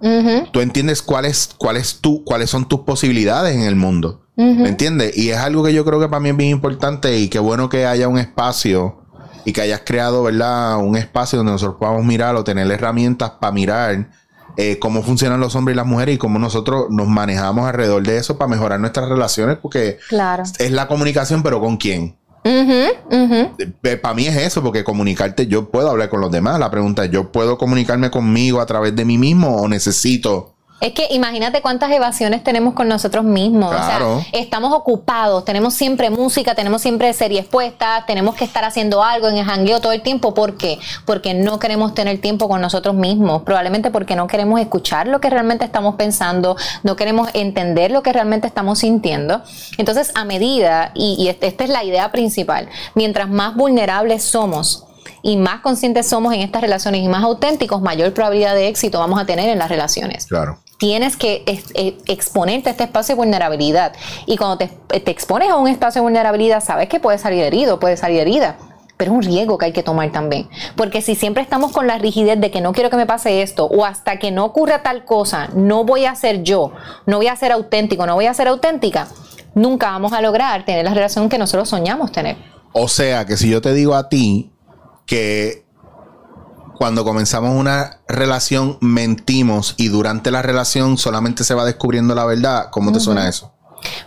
Tú 0.51 0.61
entiendes 0.61 1.01
cuál 1.01 1.25
es, 1.25 1.51
cuál 1.57 1.81
cuáles 2.25 2.49
son 2.49 2.67
tus 2.67 2.81
posibilidades 2.81 3.55
en 3.55 3.61
el 3.61 3.75
mundo. 3.75 4.25
¿Me 4.35 4.69
entiendes? 4.69 5.17
Y 5.17 5.31
es 5.31 5.37
algo 5.37 5.63
que 5.63 5.73
yo 5.73 5.83
creo 5.83 5.99
que 5.99 6.07
para 6.07 6.21
mí 6.21 6.29
es 6.29 6.37
bien 6.37 6.51
importante 6.51 7.17
y 7.17 7.27
qué 7.27 7.39
bueno 7.39 7.67
que 7.67 7.85
haya 7.85 8.07
un 8.07 8.17
espacio 8.17 9.01
y 9.43 9.51
que 9.51 9.61
hayas 9.61 9.81
creado, 9.85 10.23
¿verdad? 10.23 10.77
Un 10.77 10.95
espacio 10.95 11.37
donde 11.37 11.51
nosotros 11.51 11.77
podamos 11.79 12.05
mirar 12.05 12.35
o 12.35 12.43
tener 12.43 12.69
herramientas 12.71 13.31
para 13.39 13.51
mirar 13.51 14.09
eh, 14.57 14.77
cómo 14.79 15.01
funcionan 15.03 15.39
los 15.39 15.55
hombres 15.55 15.75
y 15.75 15.77
las 15.77 15.85
mujeres 15.85 16.15
y 16.15 16.17
cómo 16.17 16.39
nosotros 16.39 16.87
nos 16.89 17.07
manejamos 17.07 17.65
alrededor 17.67 18.03
de 18.03 18.17
eso 18.17 18.37
para 18.37 18.49
mejorar 18.49 18.79
nuestras 18.79 19.07
relaciones, 19.09 19.57
porque 19.61 19.97
Claro. 20.09 20.43
es 20.43 20.71
la 20.71 20.87
comunicación, 20.87 21.43
pero 21.43 21.59
¿con 21.61 21.77
quién? 21.77 22.17
Para 24.01 24.13
mí 24.13 24.27
es 24.27 24.37
eso, 24.37 24.61
porque 24.63 24.83
comunicarte, 24.83 25.47
yo 25.47 25.69
puedo 25.69 25.89
hablar 25.89 26.09
con 26.09 26.21
los 26.21 26.31
demás. 26.31 26.59
La 26.59 26.71
pregunta 26.71 27.05
es, 27.05 27.11
¿yo 27.11 27.31
puedo 27.31 27.57
comunicarme 27.57 28.09
conmigo 28.11 28.61
a 28.61 28.65
través 28.65 28.95
de 28.95 29.05
mí 29.05 29.17
mismo 29.17 29.57
o 29.57 29.67
necesito? 29.67 30.55
Es 30.81 30.93
que 30.93 31.07
imagínate 31.11 31.61
cuántas 31.61 31.91
evasiones 31.91 32.43
tenemos 32.43 32.73
con 32.73 32.87
nosotros 32.87 33.25
mismos. 33.25 33.75
Claro. 33.75 34.17
O 34.17 34.21
sea, 34.21 34.29
estamos 34.39 34.71
ocupados, 34.73 35.43
tenemos 35.43 35.73
siempre 35.73 36.09
música, 36.09 36.55
tenemos 36.55 36.81
siempre 36.81 37.11
series 37.13 37.45
puestas, 37.45 38.05
tenemos 38.05 38.35
que 38.35 38.45
estar 38.45 38.63
haciendo 38.63 39.03
algo 39.03 39.27
en 39.27 39.37
el 39.37 39.45
jangueo 39.45 39.81
todo 39.81 39.91
el 39.91 40.01
tiempo. 40.01 40.33
¿Por 40.33 40.55
qué? 40.55 40.79
Porque 41.05 41.33
no 41.33 41.59
queremos 41.59 41.93
tener 41.93 42.21
tiempo 42.21 42.47
con 42.47 42.61
nosotros 42.61 42.95
mismos. 42.95 43.41
Probablemente 43.43 43.91
porque 43.91 44.15
no 44.15 44.27
queremos 44.27 44.59
escuchar 44.61 45.07
lo 45.07 45.19
que 45.19 45.29
realmente 45.29 45.65
estamos 45.65 45.95
pensando, 45.95 46.55
no 46.83 46.95
queremos 46.95 47.29
entender 47.33 47.91
lo 47.91 48.01
que 48.01 48.13
realmente 48.13 48.47
estamos 48.47 48.79
sintiendo. 48.79 49.41
Entonces, 49.77 50.11
a 50.15 50.23
medida, 50.23 50.91
y, 50.95 51.15
y 51.19 51.27
este- 51.27 51.47
esta 51.47 51.63
es 51.65 51.69
la 51.69 51.83
idea 51.83 52.11
principal, 52.11 52.69
mientras 52.95 53.29
más 53.29 53.55
vulnerables 53.55 54.23
somos, 54.23 54.85
y 55.21 55.35
más 55.35 55.59
conscientes 55.61 56.07
somos 56.07 56.33
en 56.33 56.39
estas 56.41 56.61
relaciones 56.61 57.01
y 57.03 57.07
más 57.09 57.23
auténticos, 57.23 57.81
mayor 57.81 58.13
probabilidad 58.13 58.55
de 58.55 58.69
éxito 58.69 58.99
vamos 58.99 59.19
a 59.21 59.25
tener 59.25 59.49
en 59.49 59.59
las 59.59 59.67
relaciones 59.69 60.25
Claro. 60.27 60.59
Tienes 60.79 61.17
que 61.17 61.43
eh, 61.45 61.97
exponerte 62.07 62.69
a 62.69 62.71
este 62.71 62.85
espacio 62.85 63.13
de 63.13 63.17
vulnerabilidad. 63.17 63.93
Y 64.25 64.37
cuando 64.37 64.57
te, 64.57 64.67
te 64.99 65.11
expones 65.11 65.49
a 65.49 65.57
un 65.57 65.67
espacio 65.67 66.01
de 66.01 66.03
vulnerabilidad, 66.03 66.63
sabes 66.63 66.87
que 66.89 66.99
puedes 66.99 67.21
salir 67.21 67.43
herido, 67.43 67.79
puedes 67.79 67.99
salir 67.99 68.21
herida. 68.21 68.57
Pero 68.97 69.11
es 69.11 69.17
un 69.17 69.23
riesgo 69.23 69.57
que 69.57 69.65
hay 69.65 69.73
que 69.73 69.83
tomar 69.83 70.11
también. 70.11 70.49
Porque 70.75 71.01
si 71.01 71.15
siempre 71.15 71.43
estamos 71.43 71.73
con 71.73 71.85
la 71.85 71.97
rigidez 71.97 72.39
de 72.39 72.49
que 72.49 72.61
no 72.61 72.73
quiero 72.73 72.89
que 72.89 72.95
me 72.95 73.05
pase 73.05 73.41
esto, 73.41 73.65
o 73.65 73.85
hasta 73.85 74.19
que 74.19 74.31
no 74.31 74.45
ocurra 74.45 74.81
tal 74.81 75.05
cosa, 75.05 75.49
no 75.53 75.83
voy 75.83 76.05
a 76.05 76.15
ser 76.15 76.43
yo, 76.43 76.71
no 77.05 77.17
voy 77.17 77.27
a 77.27 77.35
ser 77.35 77.51
auténtico, 77.51 78.05
no 78.05 78.15
voy 78.15 78.25
a 78.25 78.33
ser 78.33 78.47
auténtica, 78.47 79.07
nunca 79.55 79.91
vamos 79.91 80.13
a 80.13 80.21
lograr 80.21 80.65
tener 80.65 80.85
la 80.85 80.93
relación 80.93 81.29
que 81.29 81.37
nosotros 81.37 81.69
soñamos 81.69 82.11
tener. 82.11 82.37
O 82.71 82.87
sea, 82.87 83.25
que 83.25 83.37
si 83.37 83.49
yo 83.49 83.61
te 83.61 83.73
digo 83.73 83.95
a 83.95 84.09
ti 84.09 84.51
que 85.05 85.65
cuando 86.79 87.03
comenzamos 87.03 87.53
una 87.57 87.99
relación 88.07 88.77
mentimos 88.79 89.75
y 89.75 89.89
durante 89.89 90.31
la 90.31 90.41
relación 90.41 90.97
solamente 90.97 91.43
se 91.43 91.53
va 91.53 91.65
descubriendo 91.65 92.15
la 92.15 92.23
verdad, 92.23 92.69
¿cómo 92.71 92.93
te 92.93 93.01
suena 93.01 93.27
eso? 93.27 93.51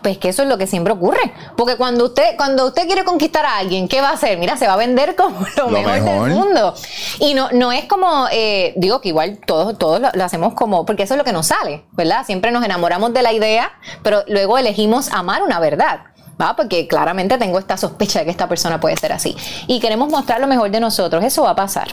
Pues 0.00 0.16
que 0.16 0.30
eso 0.30 0.42
es 0.42 0.48
lo 0.48 0.56
que 0.56 0.66
siempre 0.66 0.94
ocurre. 0.94 1.34
Porque 1.54 1.76
cuando 1.76 2.06
usted, 2.06 2.34
cuando 2.38 2.68
usted 2.68 2.86
quiere 2.86 3.04
conquistar 3.04 3.44
a 3.44 3.58
alguien, 3.58 3.88
¿qué 3.88 4.00
va 4.00 4.08
a 4.08 4.12
hacer? 4.14 4.38
Mira, 4.38 4.56
se 4.56 4.66
va 4.66 4.72
a 4.72 4.76
vender 4.78 5.14
como 5.16 5.46
lo, 5.54 5.64
Lo 5.64 5.70
mejor, 5.70 6.00
mejor. 6.00 6.28
del 6.28 6.38
mundo. 6.38 6.74
Y 7.18 7.34
no, 7.34 7.50
no 7.52 7.72
es 7.72 7.84
como, 7.84 8.26
eh, 8.32 8.72
digo 8.76 9.02
que 9.02 9.08
igual 9.08 9.38
todos, 9.46 9.76
todos 9.76 10.00
lo, 10.00 10.08
lo 10.10 10.24
hacemos 10.24 10.54
como, 10.54 10.86
porque 10.86 11.02
eso 11.02 11.12
es 11.12 11.18
lo 11.18 11.24
que 11.24 11.32
nos 11.34 11.48
sale, 11.48 11.84
¿verdad? 11.92 12.24
Siempre 12.24 12.52
nos 12.52 12.64
enamoramos 12.64 13.12
de 13.12 13.20
la 13.20 13.34
idea, 13.34 13.70
pero 14.02 14.24
luego 14.28 14.56
elegimos 14.56 15.12
amar 15.12 15.42
una 15.42 15.60
verdad. 15.60 16.04
¿va? 16.40 16.56
Porque 16.56 16.88
claramente 16.88 17.36
tengo 17.36 17.58
esta 17.58 17.76
sospecha 17.76 18.20
de 18.20 18.24
que 18.24 18.30
esta 18.30 18.48
persona 18.48 18.80
puede 18.80 18.96
ser 18.96 19.12
así. 19.12 19.36
Y 19.66 19.78
queremos 19.78 20.08
mostrar 20.08 20.40
lo 20.40 20.46
mejor 20.46 20.70
de 20.70 20.80
nosotros, 20.80 21.22
eso 21.22 21.42
va 21.42 21.50
a 21.50 21.56
pasar. 21.56 21.88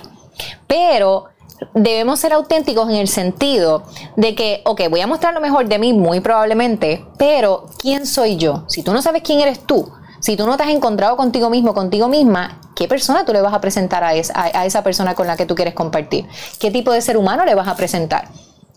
Pero 0.67 1.25
debemos 1.73 2.19
ser 2.19 2.33
auténticos 2.33 2.89
en 2.89 2.95
el 2.95 3.07
sentido 3.07 3.83
de 4.15 4.35
que, 4.35 4.61
ok, 4.65 4.81
voy 4.89 5.01
a 5.01 5.07
mostrar 5.07 5.33
lo 5.33 5.41
mejor 5.41 5.67
de 5.67 5.79
mí 5.79 5.93
muy 5.93 6.19
probablemente, 6.21 7.05
pero 7.17 7.65
¿quién 7.79 8.05
soy 8.05 8.37
yo? 8.37 8.63
Si 8.67 8.81
tú 8.83 8.93
no 8.93 9.01
sabes 9.01 9.23
quién 9.23 9.41
eres 9.41 9.65
tú, 9.65 9.91
si 10.21 10.35
tú 10.37 10.45
no 10.45 10.57
te 10.57 10.63
has 10.63 10.69
encontrado 10.69 11.17
contigo 11.17 11.49
mismo, 11.49 11.73
contigo 11.73 12.07
misma, 12.07 12.61
¿qué 12.75 12.87
persona 12.87 13.25
tú 13.25 13.33
le 13.33 13.41
vas 13.41 13.53
a 13.53 13.61
presentar 13.61 14.03
a, 14.03 14.13
es- 14.13 14.31
a- 14.31 14.57
a 14.59 14.65
esa 14.65 14.83
persona 14.83 15.15
con 15.15 15.27
la 15.27 15.35
que 15.37 15.45
tú 15.45 15.55
quieres 15.55 15.73
compartir? 15.73 16.27
¿Qué 16.59 16.71
tipo 16.71 16.91
de 16.91 17.01
ser 17.01 17.17
humano 17.17 17.45
le 17.45 17.55
vas 17.55 17.67
a 17.67 17.75
presentar? 17.75 18.29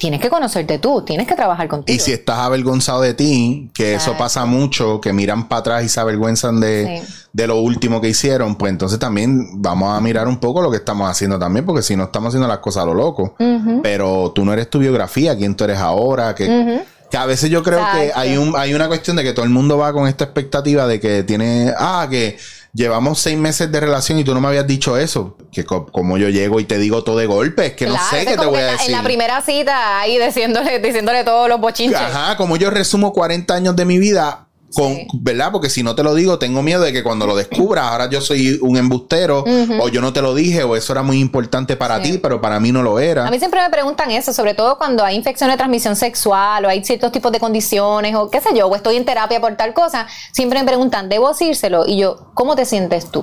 Tienes 0.03 0.21
que 0.21 0.31
conocerte 0.31 0.81
tú, 0.81 1.03
tienes 1.03 1.29
que 1.29 1.37
trabajar 1.37 1.69
contigo. 1.69 1.95
Y 1.95 2.01
si 2.01 2.11
estás 2.11 2.39
avergonzado 2.39 3.03
de 3.03 3.15
ti, 3.15 3.71
que 3.73 3.95
eso 3.95 4.17
pasa 4.19 4.45
mucho, 4.47 5.01
que 5.01 5.13
miran 5.13 5.47
para 5.47 5.61
atrás 5.61 5.85
y 5.85 5.89
se 5.89 6.01
avergüenzan 6.01 6.59
de, 6.59 7.01
Sí. 7.07 7.13
de 7.33 7.47
lo 7.47 7.61
último 7.61 8.01
que 8.01 8.09
hicieron, 8.09 8.57
pues 8.57 8.71
entonces 8.71 8.99
también 8.99 9.63
vamos 9.63 9.97
a 9.97 10.01
mirar 10.01 10.27
un 10.27 10.39
poco 10.41 10.61
lo 10.61 10.73
que 10.73 10.79
estamos 10.79 11.09
haciendo 11.09 11.39
también, 11.39 11.65
porque 11.65 11.83
si 11.83 11.95
no 11.95 12.03
estamos 12.03 12.31
haciendo 12.31 12.49
las 12.49 12.59
cosas 12.59 12.83
a 12.83 12.87
lo 12.87 12.95
loco. 12.95 13.37
Pero 13.85 14.33
tú 14.35 14.45
no 14.45 14.53
eres 14.53 14.69
tu 14.69 14.81
biografía, 14.81 15.37
quién 15.37 15.55
tú 15.55 15.63
eres 15.63 15.79
ahora, 15.79 16.35
que, 16.35 16.83
que 17.09 17.17
a 17.17 17.25
veces 17.25 17.49
yo 17.49 17.63
creo 17.63 17.79
que 17.93 18.11
hay, 18.13 18.37
un, 18.37 18.55
hay 18.57 18.75
una 18.75 18.89
cuestión 18.89 19.15
de 19.15 19.23
que 19.23 19.33
todo 19.33 19.45
el 19.45 19.53
mundo 19.53 19.79
va 19.79 19.93
con 19.93 20.09
esta 20.09 20.25
expectativa 20.25 20.89
de 20.89 20.99
que 20.99 21.23
tiene, 21.23 21.73
ah, 21.79 22.09
que 22.11 22.37
llevamos 22.75 23.19
seis 23.21 23.37
meses 23.37 23.71
de 23.71 23.81
relación 23.81 24.19
y 24.19 24.25
tú 24.25 24.33
no 24.35 24.41
me 24.41 24.49
habías 24.49 24.67
dicho 24.67 24.97
eso, 24.97 25.37
que 25.53 25.65
co- 25.65 25.87
como 25.87 26.17
yo 26.19 26.29
llego 26.29 26.59
y 26.61 26.65
te 26.65 26.79
digo 26.79 27.05
todo 27.05 27.19
de 27.19 27.27
golpe, 27.27 27.67
es 27.67 27.73
que 27.75 27.87
no 27.87 27.97
sé 28.11 28.25
qué 28.25 28.37
te 28.37 28.47
voy 28.47 28.61
a 28.61 28.73
decir. 28.73 28.91
En 28.91 28.93
la 28.97 29.03
primera 29.03 29.41
cita, 29.43 30.01
ahí 30.01 30.19
diciéndole, 30.19 30.79
diciéndole 30.79 31.25
todos 31.25 31.49
los 31.49 31.61
bochinches. 31.61 32.01
Ajá, 32.01 32.37
como 32.37 32.57
yo 32.57 32.71
resumo 32.71 33.13
40 33.13 33.55
años 33.55 33.77
de 33.77 33.85
mi 33.85 33.99
vida 33.99 34.49
con, 34.75 34.95
Sí. 34.95 35.07
¿verdad? 35.15 35.51
Porque 35.53 35.71
si 35.71 35.83
no 35.83 35.95
te 35.95 36.03
lo 36.03 36.15
digo, 36.15 36.39
tengo 36.39 36.63
miedo 36.63 36.83
de 36.83 36.93
que 36.93 37.03
cuando 37.03 37.27
lo 37.27 37.37
descubras, 37.37 37.85
ahora 37.85 38.09
yo 38.11 38.21
soy 38.21 38.59
un 38.63 38.77
embustero, 38.77 39.45
o 39.81 39.89
yo 39.89 40.01
no 40.01 40.13
te 40.13 40.23
lo 40.23 40.35
dije, 40.35 40.63
o 40.65 40.77
eso 40.77 40.93
era 40.93 41.03
muy 41.03 41.19
importante 41.21 41.77
para 41.77 42.03
Sí. 42.03 42.13
ti, 42.13 42.19
pero 42.19 42.41
para 42.41 42.59
mí 42.61 42.73
no 42.73 42.83
lo 42.83 42.99
era. 42.99 43.27
A 43.27 43.31
mí 43.31 43.39
siempre 43.39 43.61
me 43.63 43.71
preguntan 43.71 44.11
eso, 44.11 44.33
sobre 44.33 44.55
todo 44.55 44.79
cuando 44.79 45.05
hay 45.05 45.17
infecciones 45.17 45.55
de 45.55 45.59
transmisión 45.59 45.97
sexual 45.97 46.65
o 46.65 46.69
hay 46.69 46.85
ciertos 46.85 47.13
tipos 47.13 47.31
de 47.33 47.41
condiciones 47.41 48.15
o 48.15 48.31
qué 48.31 48.41
sé 48.41 48.51
yo, 48.55 48.67
o 48.67 48.75
estoy 48.77 48.97
en 48.97 49.05
terapia 49.05 49.41
por 49.41 49.55
tal 49.57 49.75
cosa, 49.75 50.07
siempre 50.33 50.59
me 50.59 50.65
preguntan, 50.67 51.09
¿debo 51.09 51.29
decírselo? 51.29 51.85
Y 51.87 51.97
yo, 51.99 52.31
¿cómo 52.35 52.57
te 52.57 52.65
sientes 52.65 53.11
tú? 53.11 53.23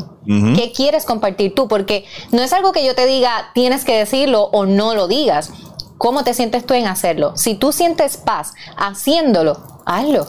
¿Qué 0.55 0.71
quieres 0.75 1.05
compartir 1.05 1.55
tú? 1.55 1.67
Porque 1.67 2.05
no 2.31 2.41
es 2.43 2.53
algo 2.53 2.71
que 2.71 2.85
yo 2.85 2.93
te 2.93 3.07
diga, 3.07 3.49
tienes 3.55 3.83
que 3.83 3.97
decirlo 3.97 4.43
o 4.51 4.65
no 4.65 4.93
lo 4.93 5.07
digas. 5.07 5.51
¿Cómo 5.97 6.23
te 6.23 6.33
sientes 6.33 6.65
tú 6.65 6.73
en 6.75 6.87
hacerlo? 6.87 7.33
Si 7.35 7.55
tú 7.55 7.71
sientes 7.73 8.15
paz 8.17 8.53
haciéndolo, 8.77 9.81
hazlo. 9.85 10.27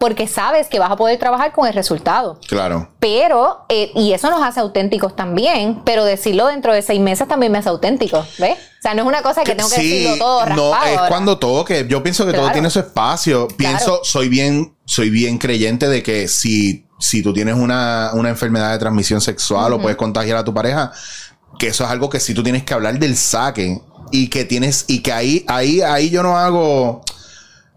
Porque 0.00 0.26
sabes 0.26 0.66
que 0.68 0.78
vas 0.78 0.90
a 0.90 0.96
poder 0.96 1.18
trabajar 1.18 1.52
con 1.52 1.68
el 1.68 1.74
resultado. 1.74 2.40
Claro. 2.48 2.88
Pero, 2.98 3.66
eh, 3.68 3.92
y 3.94 4.12
eso 4.14 4.30
nos 4.30 4.42
hace 4.42 4.58
auténticos 4.58 5.14
también, 5.14 5.82
pero 5.84 6.04
decirlo 6.04 6.46
dentro 6.46 6.72
de 6.72 6.80
seis 6.82 7.00
meses 7.00 7.28
también 7.28 7.52
me 7.52 7.58
hace 7.58 7.68
auténtico, 7.68 8.26
¿ves? 8.38 8.56
O 8.58 8.82
sea, 8.82 8.94
no 8.94 9.02
es 9.02 9.08
una 9.08 9.20
cosa 9.20 9.44
que 9.44 9.54
tengo 9.54 9.68
que 9.68 9.76
decirlo 9.76 10.16
todo 10.16 10.44
raspado. 10.46 10.74
no, 10.74 10.84
es 10.86 10.96
ahora. 10.96 11.08
cuando 11.08 11.38
toque. 11.38 11.86
Yo 11.88 12.02
pienso 12.02 12.24
que 12.26 12.32
todo 12.32 12.50
tiene 12.50 12.70
su 12.70 12.80
espacio. 12.80 13.46
Pienso, 13.56 13.84
Claro. 13.84 14.00
soy 14.04 14.28
bien, 14.30 14.74
soy 14.86 15.10
bien 15.10 15.36
creyente 15.36 15.86
de 15.86 16.02
que 16.02 16.28
si, 16.28 16.86
si 16.98 17.22
tú 17.22 17.34
tienes 17.34 17.54
una, 17.56 18.12
una 18.14 18.30
enfermedad 18.30 18.72
de 18.72 18.78
transmisión 18.78 19.20
sexual 19.20 19.74
o 19.74 19.80
puedes 19.80 19.98
contagiar 19.98 20.38
a 20.38 20.44
tu 20.44 20.54
pareja, 20.54 20.92
que 21.58 21.66
eso 21.68 21.84
es 21.84 21.90
algo 21.90 22.08
que 22.08 22.20
si 22.20 22.32
tú 22.32 22.42
tienes 22.42 22.62
que 22.62 22.72
hablar 22.72 22.98
del 22.98 23.18
saque 23.18 23.82
y 24.12 24.28
que 24.28 24.46
tienes, 24.46 24.86
y 24.88 25.00
que 25.02 25.12
ahí, 25.12 25.44
ahí, 25.46 25.82
ahí 25.82 26.08
yo 26.08 26.22
no 26.22 26.38
hago. 26.38 27.02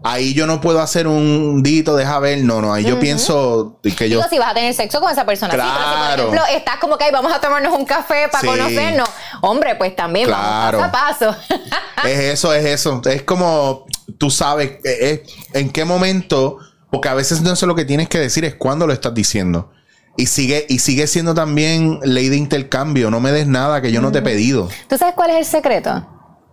Ahí 0.06 0.34
yo 0.34 0.46
no 0.46 0.60
puedo 0.60 0.80
hacer 0.82 1.06
un 1.06 1.62
dito, 1.62 1.96
deja 1.96 2.18
ver, 2.18 2.44
no, 2.44 2.60
no, 2.60 2.74
ahí 2.74 2.84
yo 2.84 3.00
pienso 3.00 3.80
que 3.82 4.10
yo... 4.10 4.18
Digo, 4.18 4.28
si 4.28 4.38
vas 4.38 4.50
a 4.50 4.54
tener 4.54 4.74
sexo 4.74 5.00
con 5.00 5.10
esa 5.10 5.24
persona. 5.24 5.52
Sí, 5.52 5.58
pero 5.58 5.68
si, 5.70 5.74
Claro. 5.76 6.26
por 6.26 6.34
ejemplo, 6.34 6.56
estás 6.58 6.76
como 6.76 6.98
que 6.98 7.04
"Ay, 7.04 7.10
vamos 7.10 7.32
a 7.32 7.40
tomarnos 7.40 7.72
un 7.72 7.86
café 7.86 8.28
para 8.30 8.40
Sí. 8.42 8.46
conocernos. 8.46 9.08
Hombre, 9.40 9.76
pues 9.76 9.96
también 9.96 10.26
Claro. 10.26 10.78
vamos 10.78 10.92
paso 10.92 11.30
a 11.30 11.32
paso. 11.32 11.54
Es 12.04 12.18
eso, 12.20 12.52
es 12.52 12.66
eso. 12.66 13.00
Es 13.06 13.22
como 13.22 13.86
tú 14.18 14.30
sabes 14.30 14.72
es 14.84 15.22
en 15.54 15.70
qué 15.70 15.86
momento, 15.86 16.58
porque 16.90 17.08
a 17.08 17.14
veces 17.14 17.40
no 17.40 17.52
es 17.54 17.62
lo 17.62 17.74
que 17.74 17.86
tienes 17.86 18.10
que 18.10 18.18
decir, 18.18 18.44
es 18.44 18.54
cuándo 18.56 18.86
lo 18.86 18.92
estás 18.92 19.14
diciendo. 19.14 19.72
Y 20.18 20.26
sigue, 20.26 20.66
y 20.68 20.80
sigue 20.80 21.06
siendo 21.06 21.32
también 21.34 21.98
ley 22.02 22.28
de 22.28 22.36
intercambio. 22.36 23.10
No 23.10 23.20
me 23.20 23.32
des 23.32 23.46
nada 23.46 23.80
que 23.80 23.90
yo 23.90 24.02
no 24.02 24.12
te 24.12 24.18
he 24.18 24.22
pedido. 24.22 24.68
¿Tú 24.86 24.98
sabes 24.98 25.14
cuál 25.14 25.30
es 25.30 25.36
el 25.38 25.44
secreto? 25.46 26.06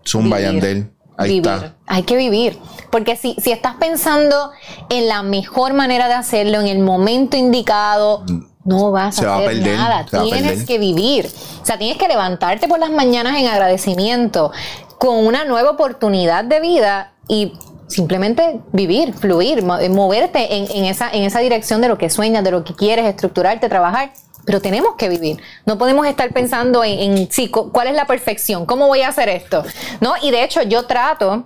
Zumba. 0.07 0.39
Yandel. 0.39 0.93
Ahí 1.21 1.39
vivir. 1.39 1.51
está. 1.51 1.75
Hay 1.87 2.03
que 2.03 2.15
vivir. 2.15 2.57
Porque 2.89 3.15
si, 3.15 3.35
si 3.41 3.51
estás 3.51 3.75
pensando 3.75 4.51
en 4.89 5.07
la 5.07 5.23
mejor 5.23 5.73
manera 5.73 6.07
de 6.07 6.13
hacerlo, 6.13 6.59
en 6.59 6.67
el 6.67 6.79
momento 6.79 7.37
indicado, 7.37 8.25
no 8.63 8.91
vas 8.91 9.19
a 9.19 9.25
va 9.25 9.33
a 9.33 9.37
hacer 9.37 9.49
perder, 9.49 9.77
nada. 9.77 10.05
Tienes 10.05 10.65
que 10.65 10.77
vivir. 10.77 11.29
O 11.61 11.65
sea, 11.65 11.77
tienes 11.77 11.97
que 11.97 12.07
levantarte 12.07 12.67
por 12.67 12.79
las 12.79 12.91
mañanas 12.91 13.39
en 13.39 13.47
agradecimiento, 13.47 14.51
con 14.97 15.25
una 15.25 15.45
nueva 15.45 15.71
oportunidad 15.71 16.43
de 16.43 16.59
vida 16.59 17.13
y 17.27 17.53
simplemente 17.87 18.61
vivir, 18.71 19.13
fluir, 19.13 19.63
eh, 19.79 19.89
moverte 19.89 20.55
en, 20.57 20.71
en 20.71 20.85
esa, 20.85 21.09
en 21.11 21.23
esa 21.23 21.39
dirección 21.39 21.81
de 21.81 21.87
lo 21.87 21.97
que 21.97 22.09
sueñas, 22.09 22.43
de 22.43 22.51
lo 22.51 22.63
que 22.63 22.73
quieres, 22.73 23.05
estructurarte, 23.05 23.67
trabajar. 23.69 24.13
Pero 24.45 24.61
tenemos 24.61 24.95
que 24.95 25.07
vivir. 25.09 25.41
No 25.65 25.77
podemos 25.77 26.07
estar 26.07 26.31
pensando 26.31 26.83
en, 26.83 26.99
en 27.17 27.31
sí, 27.31 27.49
cuál 27.49 27.87
es 27.87 27.95
la 27.95 28.05
perfección, 28.05 28.65
cómo 28.65 28.87
voy 28.87 29.01
a 29.01 29.09
hacer 29.09 29.29
esto. 29.29 29.63
¿No? 29.99 30.13
Y 30.21 30.31
de 30.31 30.43
hecho, 30.43 30.61
yo 30.63 30.85
trato 30.87 31.43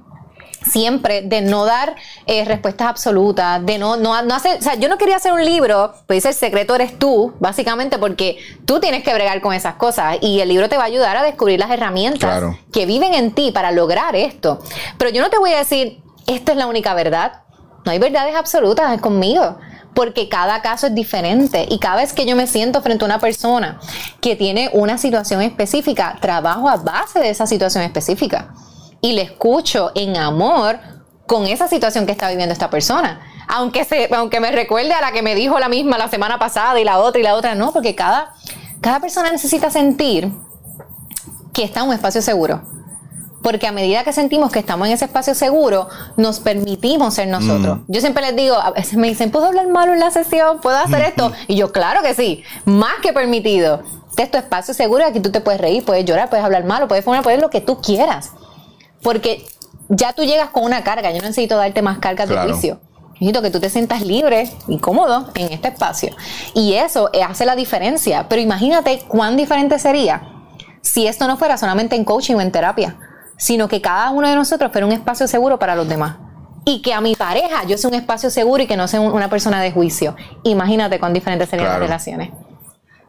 siempre 0.71 1.21
de 1.21 1.41
no 1.41 1.65
dar 1.65 1.95
eh, 2.25 2.43
respuestas 2.45 2.87
absolutas, 2.87 3.63
de 3.65 3.77
no, 3.77 3.97
no, 3.97 4.19
no 4.23 4.33
hacer, 4.35 4.57
o 4.57 4.61
sea, 4.61 4.75
yo 4.75 4.89
no 4.89 4.97
quería 4.97 5.17
hacer 5.17 5.31
un 5.31 5.45
libro, 5.45 5.93
pues 6.07 6.17
dice 6.17 6.29
el 6.29 6.33
secreto 6.35 6.73
eres 6.73 6.97
tú, 6.97 7.33
básicamente 7.39 7.99
porque 7.99 8.37
tú 8.65 8.79
tienes 8.79 9.03
que 9.03 9.13
bregar 9.13 9.41
con 9.41 9.53
esas 9.53 9.75
cosas 9.75 10.17
y 10.21 10.39
el 10.39 10.49
libro 10.49 10.67
te 10.67 10.77
va 10.77 10.83
a 10.83 10.87
ayudar 10.87 11.17
a 11.17 11.23
descubrir 11.23 11.59
las 11.59 11.69
herramientas 11.69 12.19
Claro. 12.31 12.57
que 12.73 12.85
viven 12.87 13.13
en 13.13 13.31
ti 13.33 13.51
para 13.51 13.71
lograr 13.71 14.15
esto. 14.15 14.59
Pero 14.97 15.11
yo 15.11 15.21
no 15.21 15.29
te 15.29 15.37
voy 15.37 15.53
a 15.53 15.57
decir, 15.59 16.01
esta 16.25 16.53
es 16.53 16.57
la 16.57 16.65
única 16.65 16.93
verdad. 16.95 17.43
No 17.85 17.91
hay 17.91 17.99
verdades 17.99 18.35
absolutas 18.35 18.99
conmigo. 18.99 19.57
Porque 19.95 20.29
cada 20.29 20.61
caso 20.61 20.87
es 20.87 20.93
diferente 20.93 21.65
y 21.67 21.79
cada 21.79 21.95
vez 21.95 22.13
que 22.13 22.27
yo 22.27 22.35
me 22.35 22.45
siento 22.45 22.83
frente 22.83 23.03
a 23.03 23.07
una 23.07 23.19
persona 23.19 23.79
que 24.21 24.35
tiene 24.35 24.69
una 24.73 24.99
situación 24.99 25.41
específica, 25.41 26.17
trabajo 26.21 26.69
a 26.69 26.75
base 26.75 27.19
de 27.19 27.29
esa 27.29 27.47
situación 27.47 27.83
específica 27.83 28.53
y 29.01 29.13
le 29.13 29.23
escucho 29.23 29.91
en 29.95 30.17
amor 30.17 30.79
con 31.25 31.47
esa 31.47 31.67
situación 31.67 32.05
que 32.05 32.11
está 32.11 32.29
viviendo 32.29 32.53
esta 32.53 32.69
persona. 32.69 33.21
Aunque, 33.47 33.83
se, 33.83 34.09
aunque 34.13 34.39
me 34.39 34.51
recuerde 34.51 34.93
a 34.93 35.01
la 35.01 35.11
que 35.11 35.21
me 35.21 35.35
dijo 35.35 35.59
la 35.59 35.69
misma 35.69 35.97
la 35.97 36.09
semana 36.09 36.39
pasada 36.39 36.79
y 36.79 36.83
la 36.83 36.99
otra 36.99 37.19
y 37.19 37.23
la 37.23 37.35
otra, 37.35 37.55
no, 37.55 37.71
porque 37.71 37.95
cada, 37.95 38.33
cada 38.81 38.99
persona 38.99 39.31
necesita 39.31 39.69
sentir 39.69 40.31
que 41.53 41.63
está 41.63 41.81
en 41.81 41.87
un 41.87 41.93
espacio 41.93 42.21
seguro. 42.21 42.61
Porque 43.45 43.67
a 43.67 43.71
medida 43.71 44.03
que 44.03 44.11
sentimos 44.11 44.51
que 44.51 44.57
estamos 44.57 44.87
en 44.87 44.95
ese 44.95 45.05
espacio 45.05 45.35
seguro, 45.35 45.87
nos 46.17 46.39
permitimos 46.39 47.13
ser 47.13 47.27
nosotros. 47.27 47.77
Yo 47.87 48.01
siempre 48.01 48.23
les 48.25 48.35
digo, 48.35 48.55
a 48.55 48.71
veces 48.71 48.95
me 48.97 49.07
dicen, 49.07 49.29
¿puedo 49.29 49.45
hablar 49.45 49.67
malo 49.67 49.93
en 49.93 49.99
la 49.99 50.09
sesión? 50.09 50.61
¿Puedo 50.61 50.75
hacer 50.75 51.03
esto? 51.03 51.31
Y 51.47 51.55
yo, 51.55 51.71
claro 51.71 52.01
que 52.01 52.15
sí, 52.15 52.41
más 52.65 52.93
que 53.03 53.13
permitido. 53.13 53.83
Este 54.09 54.23
es 54.23 54.31
tu 54.31 54.39
espacio 54.39 54.73
seguro, 54.73 55.05
aquí 55.05 55.19
tú 55.19 55.29
te 55.29 55.41
puedes 55.41 55.61
reír, 55.61 55.85
puedes 55.85 56.05
llorar, 56.05 56.27
puedes 56.31 56.43
hablar 56.43 56.63
malo, 56.63 56.87
puedes 56.87 57.05
fumar, 57.05 57.21
puedes 57.21 57.39
lo 57.39 57.51
que 57.51 57.61
tú 57.61 57.79
quieras. 57.81 58.31
Porque 59.03 59.45
ya 59.89 60.13
tú 60.13 60.23
llegas 60.23 60.49
con 60.49 60.63
una 60.63 60.83
carga, 60.83 61.11
yo 61.11 61.17
no 61.17 61.27
necesito 61.27 61.55
darte 61.55 61.83
más 61.83 61.99
cargas 61.99 62.27
Claro. 62.27 62.47
de 62.47 62.51
juicio. 62.51 62.79
Necesito 63.19 63.43
que 63.43 63.51
tú 63.51 63.59
te 63.59 63.69
sientas 63.69 64.01
libre 64.01 64.49
y 64.67 64.79
cómodo 64.79 65.29
en 65.35 65.53
este 65.53 65.67
espacio. 65.67 66.15
Y 66.55 66.73
eso 66.73 67.11
eh, 67.13 67.21
hace 67.21 67.45
la 67.45 67.55
diferencia. 67.55 68.25
Pero 68.27 68.41
imagínate 68.41 69.03
cuán 69.07 69.37
diferente 69.37 69.77
sería 69.77 70.31
si 70.81 71.05
esto 71.05 71.27
no 71.27 71.37
fuera 71.37 71.59
solamente 71.59 71.95
en 71.95 72.05
coaching 72.05 72.33
o 72.33 72.41
en 72.41 72.51
terapia, 72.51 72.97
sino 73.37 73.67
que 73.67 73.81
cada 73.81 74.11
uno 74.11 74.27
de 74.29 74.35
nosotros 74.35 74.71
fuera 74.71 74.85
un 74.87 74.93
espacio 74.93 75.27
seguro 75.27 75.59
para 75.59 75.75
los 75.75 75.87
demás. 75.87 76.15
Y 76.65 76.81
que 76.81 76.93
a 76.93 77.01
mi 77.01 77.15
pareja 77.15 77.63
yo 77.67 77.77
sea 77.77 77.89
un 77.89 77.95
espacio 77.95 78.29
seguro 78.29 78.63
y 78.63 78.67
que 78.67 78.75
no 78.77 78.87
sea 78.87 78.99
un- 79.01 79.11
una 79.13 79.29
persona 79.29 79.61
de 79.61 79.71
juicio. 79.71 80.15
Imagínate 80.43 80.99
cuán 80.99 81.13
diferentes 81.13 81.47
serían 81.49 81.67
Claro. 81.67 81.79
las 81.81 81.89
relaciones. 81.89 82.31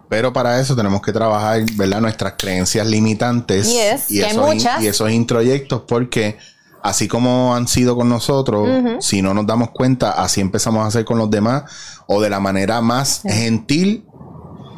Pero 0.09 0.33
para 0.33 0.61
eso 0.61 0.77
tenemos 0.77 1.01
que 1.03 1.13
trabajar, 1.13 1.63
¿verdad? 1.75 2.01
Nuestras 2.01 2.35
creencias 2.39 2.87
limitantes 2.87 3.67
Yes, 3.73 4.11
y, 4.11 4.21
que 4.21 4.27
esos 4.29 4.47
muchas. 4.47 4.83
y 4.83 4.87
esos 4.87 5.11
introyectos, 5.11 5.83
porque 5.89 6.39
así 6.83 7.09
como 7.09 7.57
han 7.57 7.67
sido 7.67 7.97
con 7.97 8.09
nosotros, 8.09 8.69
si 9.01 9.21
no 9.23 9.35
nos 9.35 9.47
damos 9.47 9.71
cuenta, 9.71 10.13
así 10.13 10.41
empezamos 10.41 10.85
a 10.85 10.87
hacer 10.89 11.05
con 11.05 11.19
los 11.19 11.29
demás, 11.31 11.65
o 12.07 12.21
de 12.21 12.31
la 12.31 12.39
manera 12.39 12.81
más 12.81 13.23
gentil, 13.25 14.07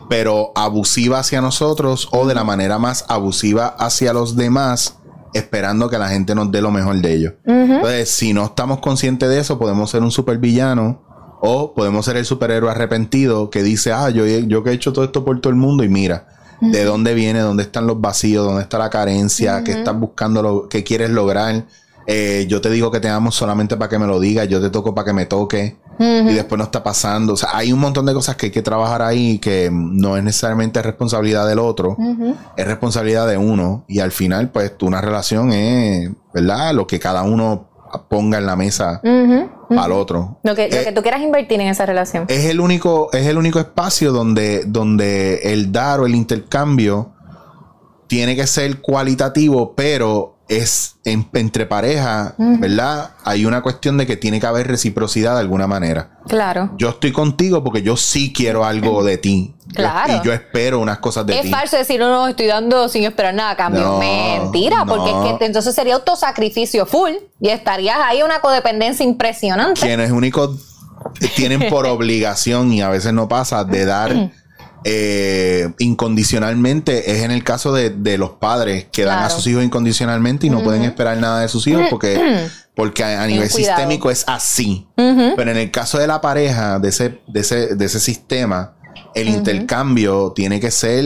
pero 0.09 0.53
abusiva 0.55 1.19
hacia 1.19 1.43
nosotros, 1.43 2.09
o 2.13 2.27
de 2.27 2.35
la 2.35 2.45
manera 2.45 2.79
más 2.79 3.05
abusiva 3.09 3.67
hacia 3.79 4.15
los 4.15 4.37
demás, 4.37 4.95
esperando 5.35 5.89
que 5.89 5.99
la 5.99 6.09
gente 6.09 6.35
nos 6.35 6.51
dé 6.51 6.61
lo 6.61 6.71
mejor 6.71 6.97
de 6.97 7.13
ellos. 7.13 7.33
Entonces, 7.45 8.11
si 8.11 8.33
no 8.33 8.47
estamos 8.47 8.81
conscientes 8.81 9.29
de 9.29 9.39
eso, 9.39 9.59
podemos 9.59 9.91
ser 9.91 10.03
un 10.03 10.11
supervillano. 10.11 11.07
O 11.41 11.73
podemos 11.73 12.05
ser 12.05 12.17
el 12.17 12.25
superhéroe 12.25 12.69
arrepentido 12.69 13.49
que 13.49 13.63
dice, 13.63 13.93
ah, 13.93 14.11
yo, 14.11 14.27
yo 14.27 14.65
que 14.65 14.71
he 14.71 14.73
hecho 14.73 14.93
todo 14.93 15.05
esto 15.05 15.25
por 15.25 15.41
todo 15.41 15.51
el 15.51 15.57
mundo 15.57 15.85
y 15.85 15.89
mira, 15.89 16.27
¿de 16.61 16.85
dónde 16.85 17.15
viene? 17.15 17.39
¿Dónde 17.39 17.63
están 17.63 17.87
los 17.87 18.01
vacíos? 18.01 18.45
¿Dónde 18.45 18.63
está 18.63 18.77
la 18.77 18.91
carencia? 18.91 19.63
¿Qué 19.63 19.71
estás 19.71 19.97
buscando? 19.97 20.43
Lo, 20.43 20.69
¿Qué 20.69 20.83
quieres 20.83 21.11
lograr? 21.11 21.65
Eh, 22.09 22.47
yo 22.49 22.61
te 22.61 22.71
digo 22.71 22.91
que 22.91 22.99
te 22.99 23.09
amo 23.09 23.31
solamente 23.31 23.77
para 23.77 23.89
que 23.89 23.99
me 23.99 24.07
lo 24.07 24.19
digas, 24.19 24.49
yo 24.49 24.61
te 24.61 24.71
toco 24.71 24.95
para 24.95 25.05
que 25.05 25.13
me 25.13 25.27
toque 25.27 25.77
y 25.99 26.35
después 26.35 26.59
no 26.59 26.65
está 26.65 26.83
pasando. 26.83 27.33
O 27.35 27.37
sea, 27.37 27.51
hay 27.53 27.73
un 27.73 27.81
montón 27.81 28.07
de 28.07 28.15
cosas 28.15 28.37
que 28.37 28.47
hay 28.47 28.53
que 28.53 28.63
trabajar 28.63 29.03
ahí 29.03 29.39
que 29.39 29.71
no 29.73 30.17
es 30.17 30.23
necesariamente 30.23 30.81
responsabilidad 30.83 31.47
del 31.49 31.59
otro, 31.59 31.97
es 32.57 32.67
responsabilidad 32.67 33.27
de 33.29 33.37
uno 33.37 33.85
y 33.89 34.01
al 34.01 34.13
final 34.13 34.51
pues 34.51 34.73
una 34.81 35.01
relación 35.01 35.53
es, 35.53 36.11
¿verdad? 36.33 36.73
Lo 36.75 36.87
que 36.87 36.99
cada 36.99 37.23
uno 37.23 37.69
ponga 38.09 38.39
en 38.39 38.47
la 38.47 38.55
mesa 38.57 39.01
al 39.71 39.93
otro. 39.93 40.39
Lo 40.43 40.55
que, 40.55 40.69
lo 40.69 40.77
Eh, 40.77 40.85
que 40.85 40.93
tú 40.93 41.03
quieras 41.03 41.23
invertir 41.23 41.61
en 41.61 41.69
esa 41.69 41.87
relación. 41.87 42.27
es 42.29 42.45
el 42.47 42.61
único, 42.61 43.11
es 43.13 43.27
el 43.27 43.39
único 43.39 43.59
espacio 43.59 44.13
donde, 44.13 44.65
donde 44.67 45.41
el 45.53 45.73
dar 45.73 46.01
o 46.01 46.07
el 46.07 46.15
intercambio 46.15 47.13
tiene 48.07 48.37
que 48.37 48.47
ser 48.47 48.81
cualitativo, 48.81 49.75
pero 49.75 50.38
es 50.49 50.97
en- 51.05 51.29
entre 51.35 51.67
pareja, 51.67 52.35
¿verdad? 52.39 53.11
Hay 53.25 53.45
una 53.45 53.61
cuestión 53.63 53.99
de 53.99 54.07
que 54.07 54.17
tiene 54.17 54.41
que 54.41 54.47
haber 54.47 54.67
reciprocidad 54.67 55.35
de 55.35 55.41
alguna 55.41 55.67
manera. 55.67 56.19
Claro. 56.27 56.71
Yo 56.79 56.89
estoy 56.89 57.13
contigo 57.13 57.63
porque 57.63 57.83
yo 57.83 57.97
sí 57.99 58.33
quiero 58.33 58.65
algo 58.65 59.05
de 59.05 59.19
ti. 59.19 59.55
Yo- 59.67 59.75
Claro. 59.75 60.15
y 60.23 60.27
yo 60.27 60.33
espero 60.33 60.81
unas 60.81 60.99
cosas 61.01 61.27
de 61.27 61.37
es 61.37 61.43
ti. 61.43 61.51
falso 61.51 61.77
decir, 61.77 62.01
no, 62.01 62.09
no, 62.11 62.29
estoy 62.29 62.47
dando 62.47 62.89
sin 62.89 63.05
esperar 63.05 63.35
nada 63.35 63.51
a 63.51 63.57
cambio. 63.57 63.83
No, 63.83 63.99
Mentira, 63.99 64.85
porque 64.87 65.11
es 65.11 65.39
que 65.39 65.45
entonces 65.45 65.75
sería 65.75 65.97
autosacrificio 65.97 66.87
full 66.87 67.13
y 67.41 67.49
estarías 67.51 67.99
ahí 68.03 68.23
una 68.23 68.41
codependencia 68.41 69.05
impresionante. 69.05 69.81
quienes 69.83 70.11
únicos 70.11 70.59
tienen 71.37 71.69
por 71.69 71.85
obligación 71.87 72.73
y 72.73 72.81
a 72.81 72.89
veces 72.89 73.13
no 73.13 73.29
pasa 73.29 73.65
de 73.65 73.85
dar 73.85 74.31
eh, 74.85 75.73
incondicionalmente 75.79 77.13
es 77.13 77.23
en 77.23 77.31
el 77.31 77.45
caso 77.45 77.73
de, 77.73 77.91
de 77.91 78.19
los 78.19 78.31
padres 78.31 78.87
que 78.93 79.05
dan 79.05 79.23
a 79.23 79.31
sus 79.31 79.47
hijos 79.47 79.65
incondicionalmente 79.65 80.47
y 80.47 80.51
no 80.51 80.63
pueden 80.63 80.85
esperar 80.85 81.19
nada 81.19 81.41
de 81.41 81.49
sus 81.49 81.67
hijos 81.67 81.87
porque, 81.91 82.49
porque 82.75 83.05
a, 83.05 83.23
a 83.23 83.27
nivel 83.27 83.51
cuidado. 83.51 83.77
sistémico 83.77 84.11
es 84.11 84.25
así. 84.27 84.87
Pero 84.95 85.51
en 85.51 85.57
el 85.57 85.71
caso 85.71 85.99
de 85.99 86.07
la 86.07 86.21
pareja, 86.21 86.79
de 86.79 86.89
ese, 86.89 87.21
de 87.27 87.41
ese, 87.41 87.75
de 87.77 87.85
ese 87.85 88.01
sistema, 88.01 88.75
el 89.15 89.29
intercambio 89.29 90.33
tiene 90.35 90.61
que 90.61 90.71
ser 90.71 91.05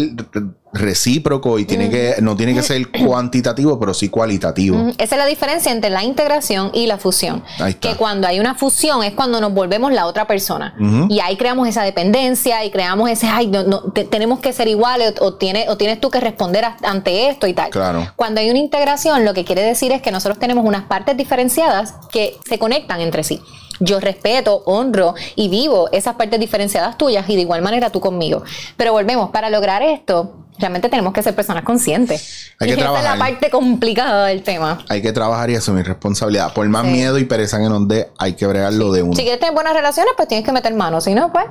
recíproco 0.72 1.58
y 1.58 1.64
tiene 1.64 1.90
que, 1.90 2.16
no 2.22 2.36
tiene 2.36 2.54
que 2.54 2.62
ser 2.62 2.90
cuantitativo, 3.04 3.78
pero 3.78 3.94
sí 3.94 4.08
cualitativo. 4.08 4.88
Esa 4.98 5.14
es 5.14 5.18
la 5.18 5.26
diferencia 5.26 5.70
entre 5.72 5.90
la 5.90 6.02
integración 6.02 6.70
y 6.74 6.86
la 6.86 6.98
fusión. 6.98 7.42
Que 7.80 7.94
cuando 7.96 8.26
hay 8.26 8.40
una 8.40 8.54
fusión 8.54 9.02
es 9.02 9.12
cuando 9.14 9.40
nos 9.40 9.52
volvemos 9.52 9.92
la 9.92 10.06
otra 10.06 10.26
persona. 10.26 10.74
Y 11.08 11.20
ahí 11.20 11.36
creamos 11.36 11.68
esa 11.68 11.82
dependencia 11.82 12.64
y 12.64 12.70
creamos 12.70 13.10
ese, 13.10 13.26
ay, 13.26 13.46
no, 13.48 13.62
no, 13.64 13.82
te- 13.92 14.04
tenemos 14.04 14.40
que 14.40 14.52
ser 14.52 14.68
iguales 14.68 15.14
o, 15.20 15.34
tiene, 15.34 15.66
o 15.68 15.76
tienes 15.76 16.00
tú 16.00 16.10
que 16.10 16.20
responder 16.20 16.64
a- 16.64 16.76
ante 16.84 17.28
esto 17.28 17.46
y 17.46 17.54
tal. 17.54 17.70
Claro. 17.70 18.06
Cuando 18.16 18.40
hay 18.40 18.50
una 18.50 18.58
integración, 18.58 19.24
lo 19.24 19.34
que 19.34 19.44
quiere 19.44 19.62
decir 19.62 19.92
es 19.92 20.02
que 20.02 20.10
nosotros 20.10 20.38
tenemos 20.38 20.64
unas 20.64 20.84
partes 20.84 21.16
diferenciadas 21.16 21.94
que 22.10 22.36
se 22.48 22.58
conectan 22.58 23.00
entre 23.00 23.24
sí. 23.24 23.40
Yo 23.80 24.00
respeto, 24.00 24.62
honro 24.66 25.14
y 25.34 25.48
vivo 25.48 25.88
esas 25.92 26.14
partes 26.16 26.38
diferenciadas 26.38 26.96
tuyas 26.98 27.28
y 27.28 27.36
de 27.36 27.42
igual 27.42 27.62
manera 27.62 27.90
tú 27.90 28.00
conmigo. 28.00 28.42
Pero 28.76 28.92
volvemos, 28.92 29.30
para 29.30 29.50
lograr 29.50 29.82
esto, 29.82 30.34
realmente 30.58 30.88
tenemos 30.88 31.12
que 31.12 31.22
ser 31.22 31.34
personas 31.34 31.64
conscientes. 31.64 32.52
Hay 32.60 32.70
y 32.70 32.74
que 32.74 32.80
esa 32.80 32.90
es 32.90 32.92
trabajar. 32.92 33.18
la 33.18 33.24
parte 33.24 33.50
complicada 33.50 34.26
del 34.26 34.42
tema. 34.42 34.84
Hay 34.88 35.02
que 35.02 35.12
trabajar 35.12 35.50
y 35.50 35.56
asumir 35.56 35.86
responsabilidad. 35.86 36.52
Por 36.52 36.68
más 36.68 36.84
Sí. 36.84 36.92
miedo 36.92 37.18
y 37.18 37.24
pereza 37.24 37.58
que 37.58 37.68
nos 37.68 37.88
dé, 37.88 38.10
hay 38.18 38.34
que 38.34 38.46
bregarlo 38.46 38.92
de 38.92 39.02
uno. 39.02 39.14
Si 39.14 39.22
quieres 39.22 39.40
tener 39.40 39.54
buenas 39.54 39.72
relaciones, 39.74 40.12
pues 40.16 40.28
tienes 40.28 40.44
que 40.44 40.52
meter 40.52 40.74
manos. 40.74 41.04
Si 41.04 41.14
no, 41.14 41.32
pues 41.32 41.46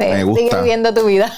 eh, 0.00 0.12
Me 0.14 0.24
gusta. 0.24 0.40
sigue 0.44 0.56
viviendo 0.56 0.92
tu 0.92 1.04
vida. 1.06 1.32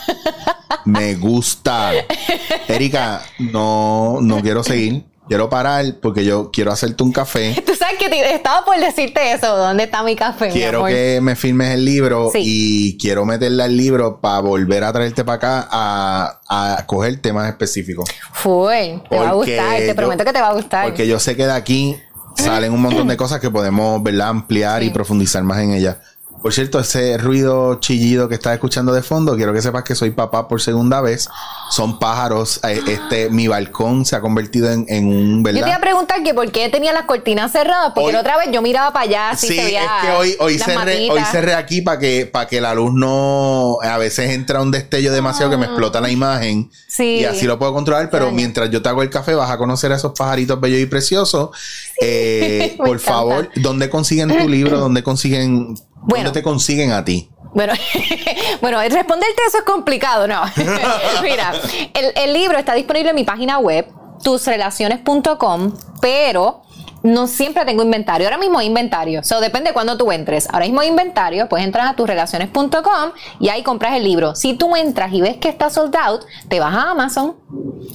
Me 0.85 1.15
gusta. 1.17 1.91
Erika, 2.69 3.23
no, 3.39 4.19
no 4.23 4.41
quiero 4.41 4.63
seguir. 4.65 5.05
Quiero 5.29 5.49
parar 5.51 5.85
porque 6.01 6.25
yo 6.25 6.51
quiero 6.51 6.73
hacerte 6.73 7.03
un 7.03 7.13
café. 7.13 7.63
Tú 7.67 7.75
sabes 7.75 7.99
que 7.99 8.09
te- 8.09 8.35
estaba 8.35 8.65
por 8.65 8.79
decirte 8.81 9.33
eso. 9.33 9.57
¿Dónde 9.57 9.85
está 9.85 10.03
mi 10.03 10.17
café, 10.17 10.47
mi 10.47 10.53
Quiero 10.53 10.79
amor? 10.79 10.91
que 10.91 11.21
me 11.23 11.37
firmes 11.37 11.75
el 11.75 11.85
libro 11.85 12.31
Sí. 12.33 12.41
y 12.45 12.99
quiero 12.99 13.25
meterle 13.27 13.63
al 13.63 13.77
libro 13.77 14.21
para 14.21 14.41
volver 14.41 14.85
a 14.85 14.93
traerte 14.93 15.25
para 15.25 15.37
acá 15.37 15.69
a, 15.71 16.41
a 16.79 16.87
coger 16.87 17.21
temas 17.21 17.49
específicos. 17.49 18.09
Fue. 18.33 19.01
Te 19.11 19.19
va 19.19 19.29
a 19.31 19.33
gustar. 19.35 19.77
Te 19.77 19.87
yo- 19.89 19.95
prometo 19.95 20.25
que 20.25 20.33
te 20.33 20.41
va 20.41 20.49
a 20.49 20.55
gustar. 20.55 20.85
Porque 20.87 21.07
yo 21.07 21.19
sé 21.21 21.37
que 21.37 21.45
de 21.47 21.53
aquí 21.53 21.97
salen 22.37 22.73
un 22.73 22.81
montón 22.81 23.09
de 23.09 23.17
cosas 23.17 23.41
que 23.41 23.51
podemos 23.51 24.03
¿verdad? 24.03 24.29
ampliar 24.29 24.83
y 24.83 24.91
profundizar 24.91 25.43
más 25.43 25.59
en 25.59 25.73
ellas. 25.75 25.97
Por 26.43 26.53
cierto, 26.53 26.79
ese 26.79 27.19
ruido 27.19 27.81
chillido 27.81 28.29
que 28.29 28.35
estás 28.37 28.55
escuchando 28.55 28.93
de 28.93 29.03
fondo, 29.03 29.37
quiero 29.37 29.53
que 29.53 29.61
sepas 29.61 29.83
que 29.85 29.95
soy 29.95 30.11
papá 30.13 30.47
por 30.49 30.61
segunda 30.61 31.01
vez. 31.01 31.29
Son 31.71 31.99
pájaros. 31.99 32.61
eh, 32.65 32.81
Este, 32.87 33.29
mi 33.31 33.49
balcón 33.49 34.05
se 34.07 34.17
ha 34.17 34.21
convertido 34.21 34.71
en, 34.71 34.87
en 34.89 35.07
un, 35.09 35.39
Yo 35.45 35.51
te 35.53 35.59
iba 35.59 35.67
a 35.67 35.71
¿verdad? 35.71 35.81
preguntar 35.81 36.23
que 36.23 36.33
por 36.35 36.51
qué 36.53 36.69
tenía 36.69 36.93
las 36.93 37.05
cortinas 37.05 37.53
cerradas, 37.53 37.93
porque 37.95 38.07
Hoy- 38.09 38.13
la 38.13 38.21
otra 38.21 38.37
vez 38.39 38.49
yo 38.53 38.63
miraba 38.63 38.93
para 38.93 39.05
allá, 39.05 39.31
así 39.31 39.49
Sí, 39.49 39.57
se 39.57 39.65
veía 39.65 39.83
es 39.85 39.91
que 40.03 40.11
hoy, 40.13 40.37
hoy, 40.39 40.59
cerré, 40.59 41.11
hoy 41.11 41.21
cerré 41.31 41.55
aquí 41.55 41.83
para 41.83 41.99
que, 41.99 42.27
para 42.27 42.47
que 42.47 42.61
la 42.61 42.75
luz 42.75 42.93
no. 42.95 43.79
A 43.83 43.99
veces 43.99 44.31
entra 44.31 44.63
un 44.63 44.71
destello 44.71 45.13
demasiado 45.13 45.51
que 45.51 45.57
me 45.57 45.67
explota 45.67 46.01
la 46.01 46.11
imagen. 46.11 46.71
Ah. 46.73 46.77
Sí. 46.89 47.05
Y 47.21 47.25
así 47.25 47.47
lo 47.47 47.59
puedo 47.59 47.73
controlar, 47.75 48.09
pero 48.11 48.31
mientras 48.33 48.71
yo 48.71 48.81
te 48.83 48.89
hago 48.89 49.03
el 49.03 49.11
café, 49.11 49.35
vas 49.35 49.51
a 49.51 49.59
conocer 49.59 49.93
a 49.93 49.97
esos 49.97 50.13
pajaritos 50.19 50.61
bellos 50.61 50.81
y 50.81 50.87
preciosos. 50.87 51.51
Eh, 52.01 52.77
me 52.79 52.85
por 52.87 52.89
encanta. 52.97 53.13
favor, 53.13 53.51
¿dónde 53.57 53.91
consiguen 53.91 54.29
tu 54.29 54.49
libro? 54.49 54.79
¿Dónde 54.79 55.03
consiguen? 55.03 55.75
Bueno. 56.03 56.25
¿Dónde 56.27 56.41
te 56.41 56.43
consiguen 56.43 56.93
a 56.93 57.05
ti? 57.05 57.31
Bueno, 57.55 57.73
bueno, 58.61 58.81
responderte 58.81 59.43
eso 59.47 59.59
es 59.59 59.65
complicado, 59.65 60.27
¿no? 60.27 60.43
Mira, 61.23 61.53
el, 61.95 62.13
el 62.15 62.33
libro 62.33 62.59
está 62.59 62.75
disponible 62.75 63.11
en 63.11 63.17
mi 63.17 63.25
página 63.25 63.59
web, 63.59 63.87
tusrelaciones.com, 64.23 65.73
pero 66.01 66.63
no 67.03 67.27
siempre 67.27 67.65
tengo 67.65 67.83
inventario. 67.83 68.27
Ahora 68.27 68.39
mismo 68.39 68.59
hay 68.59 68.67
inventario. 68.67 69.23
So, 69.23 69.41
depende 69.41 69.71
de 69.71 69.75
cuándo 69.75 69.97
tú 69.97 70.11
entres. 70.13 70.49
Ahora 70.53 70.67
mismo 70.67 70.81
hay 70.81 70.89
inventario, 70.89 71.49
pues 71.49 71.65
entras 71.65 71.91
a 71.91 71.97
tusrelaciones.com 71.97 73.13
y 73.41 73.49
ahí 73.49 73.63
compras 73.63 73.95
el 73.97 74.05
libro. 74.05 74.35
Si 74.35 74.55
tú 74.55 74.77
entras 74.77 75.13
y 75.13 75.21
ves 75.21 75.37
que 75.37 75.49
está 75.49 75.71
sold 75.71 75.95
out, 75.97 76.23
te 76.49 76.61
vas 76.61 76.75
a 76.75 76.91
Amazon 76.91 77.37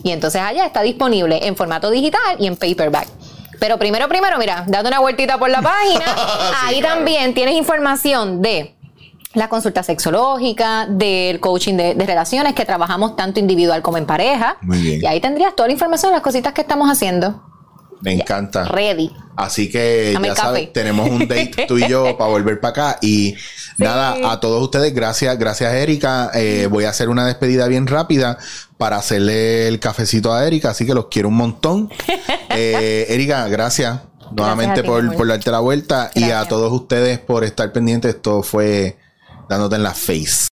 y 0.04 0.12
entonces 0.12 0.42
allá 0.42 0.66
está 0.66 0.82
disponible 0.82 1.48
en 1.48 1.56
formato 1.56 1.90
digital 1.90 2.38
y 2.40 2.48
en 2.48 2.56
paperback. 2.56 3.08
Pero 3.64 3.80
primero, 3.80 4.10
primero, 4.10 4.38
mira, 4.38 4.66
date 4.68 4.90
una 4.90 5.00
vueltita 5.00 5.38
por 5.38 5.50
la 5.50 5.62
página. 5.74 6.04
ahí 6.66 6.82
claro. 6.82 6.96
también 6.98 7.34
tienes 7.34 7.56
información 7.56 8.42
de 8.42 8.76
la 9.36 9.48
consulta 9.48 9.84
sexológica, 9.84 10.86
del 10.90 11.40
coaching 11.40 11.76
de, 11.76 11.96
de 11.96 12.06
relaciones 12.06 12.56
que 12.56 12.66
trabajamos 12.66 13.16
tanto 13.16 13.40
individual 13.40 13.82
como 13.82 13.98
en 13.98 14.06
pareja. 14.06 14.58
Muy 14.64 14.80
bien. 14.80 15.00
Y 15.02 15.06
ahí 15.06 15.22
tendrías 15.22 15.56
toda 15.56 15.68
la 15.68 15.74
información 15.76 16.12
de 16.12 16.18
las 16.18 16.22
cositas 16.24 16.52
que 16.52 16.60
estamos 16.60 16.90
haciendo. 16.92 17.42
Me 18.04 18.12
encanta. 18.12 18.66
Ready. 18.66 19.12
Así 19.38 19.72
que 19.72 20.12
Dame 20.14 20.28
ya 20.28 20.36
sabes, 20.36 20.74
tenemos 20.74 21.10
un 21.10 21.20
date 21.20 21.66
tú 21.68 21.78
y 21.78 21.88
yo 21.88 22.18
para 22.18 22.30
volver 22.30 22.60
para 22.60 22.72
acá. 22.72 23.00
Y 23.02 23.36
nada, 23.78 24.32
a 24.32 24.40
todos 24.42 24.62
ustedes, 24.62 24.94
gracias, 24.94 25.40
gracias 25.40 25.74
Erika. 25.74 26.30
Eh, 26.34 26.68
voy 26.70 26.84
a 26.84 26.90
hacer 26.90 27.08
una 27.08 27.26
despedida 27.26 27.68
bien 27.68 27.88
rápida 27.88 28.38
para 28.78 28.98
hacerle 28.98 29.70
el 29.70 29.80
cafecito 29.80 30.34
a 30.34 30.46
Erika, 30.46 30.72
así 30.72 30.86
que 30.86 30.94
los 30.94 31.08
quiero 31.08 31.30
un 31.30 31.36
montón. 31.36 31.90
Eh, 32.56 33.08
Erika, 33.10 33.48
gracias 33.48 34.02
nuevamente 34.30 34.84
ti, 34.84 34.88
por, 34.88 35.16
por 35.16 35.28
darte 35.28 35.50
la 35.50 35.60
vuelta 35.60 36.12
y 36.14 36.26
a 36.26 36.46
todos 36.46 36.72
ustedes 36.72 37.18
por 37.18 37.44
estar 37.44 37.72
pendientes. 37.72 38.14
Esto 38.14 38.44
fue 38.44 39.00
dándote 39.50 39.76
en 39.78 39.82
la 39.82 39.96
face. 39.96 40.50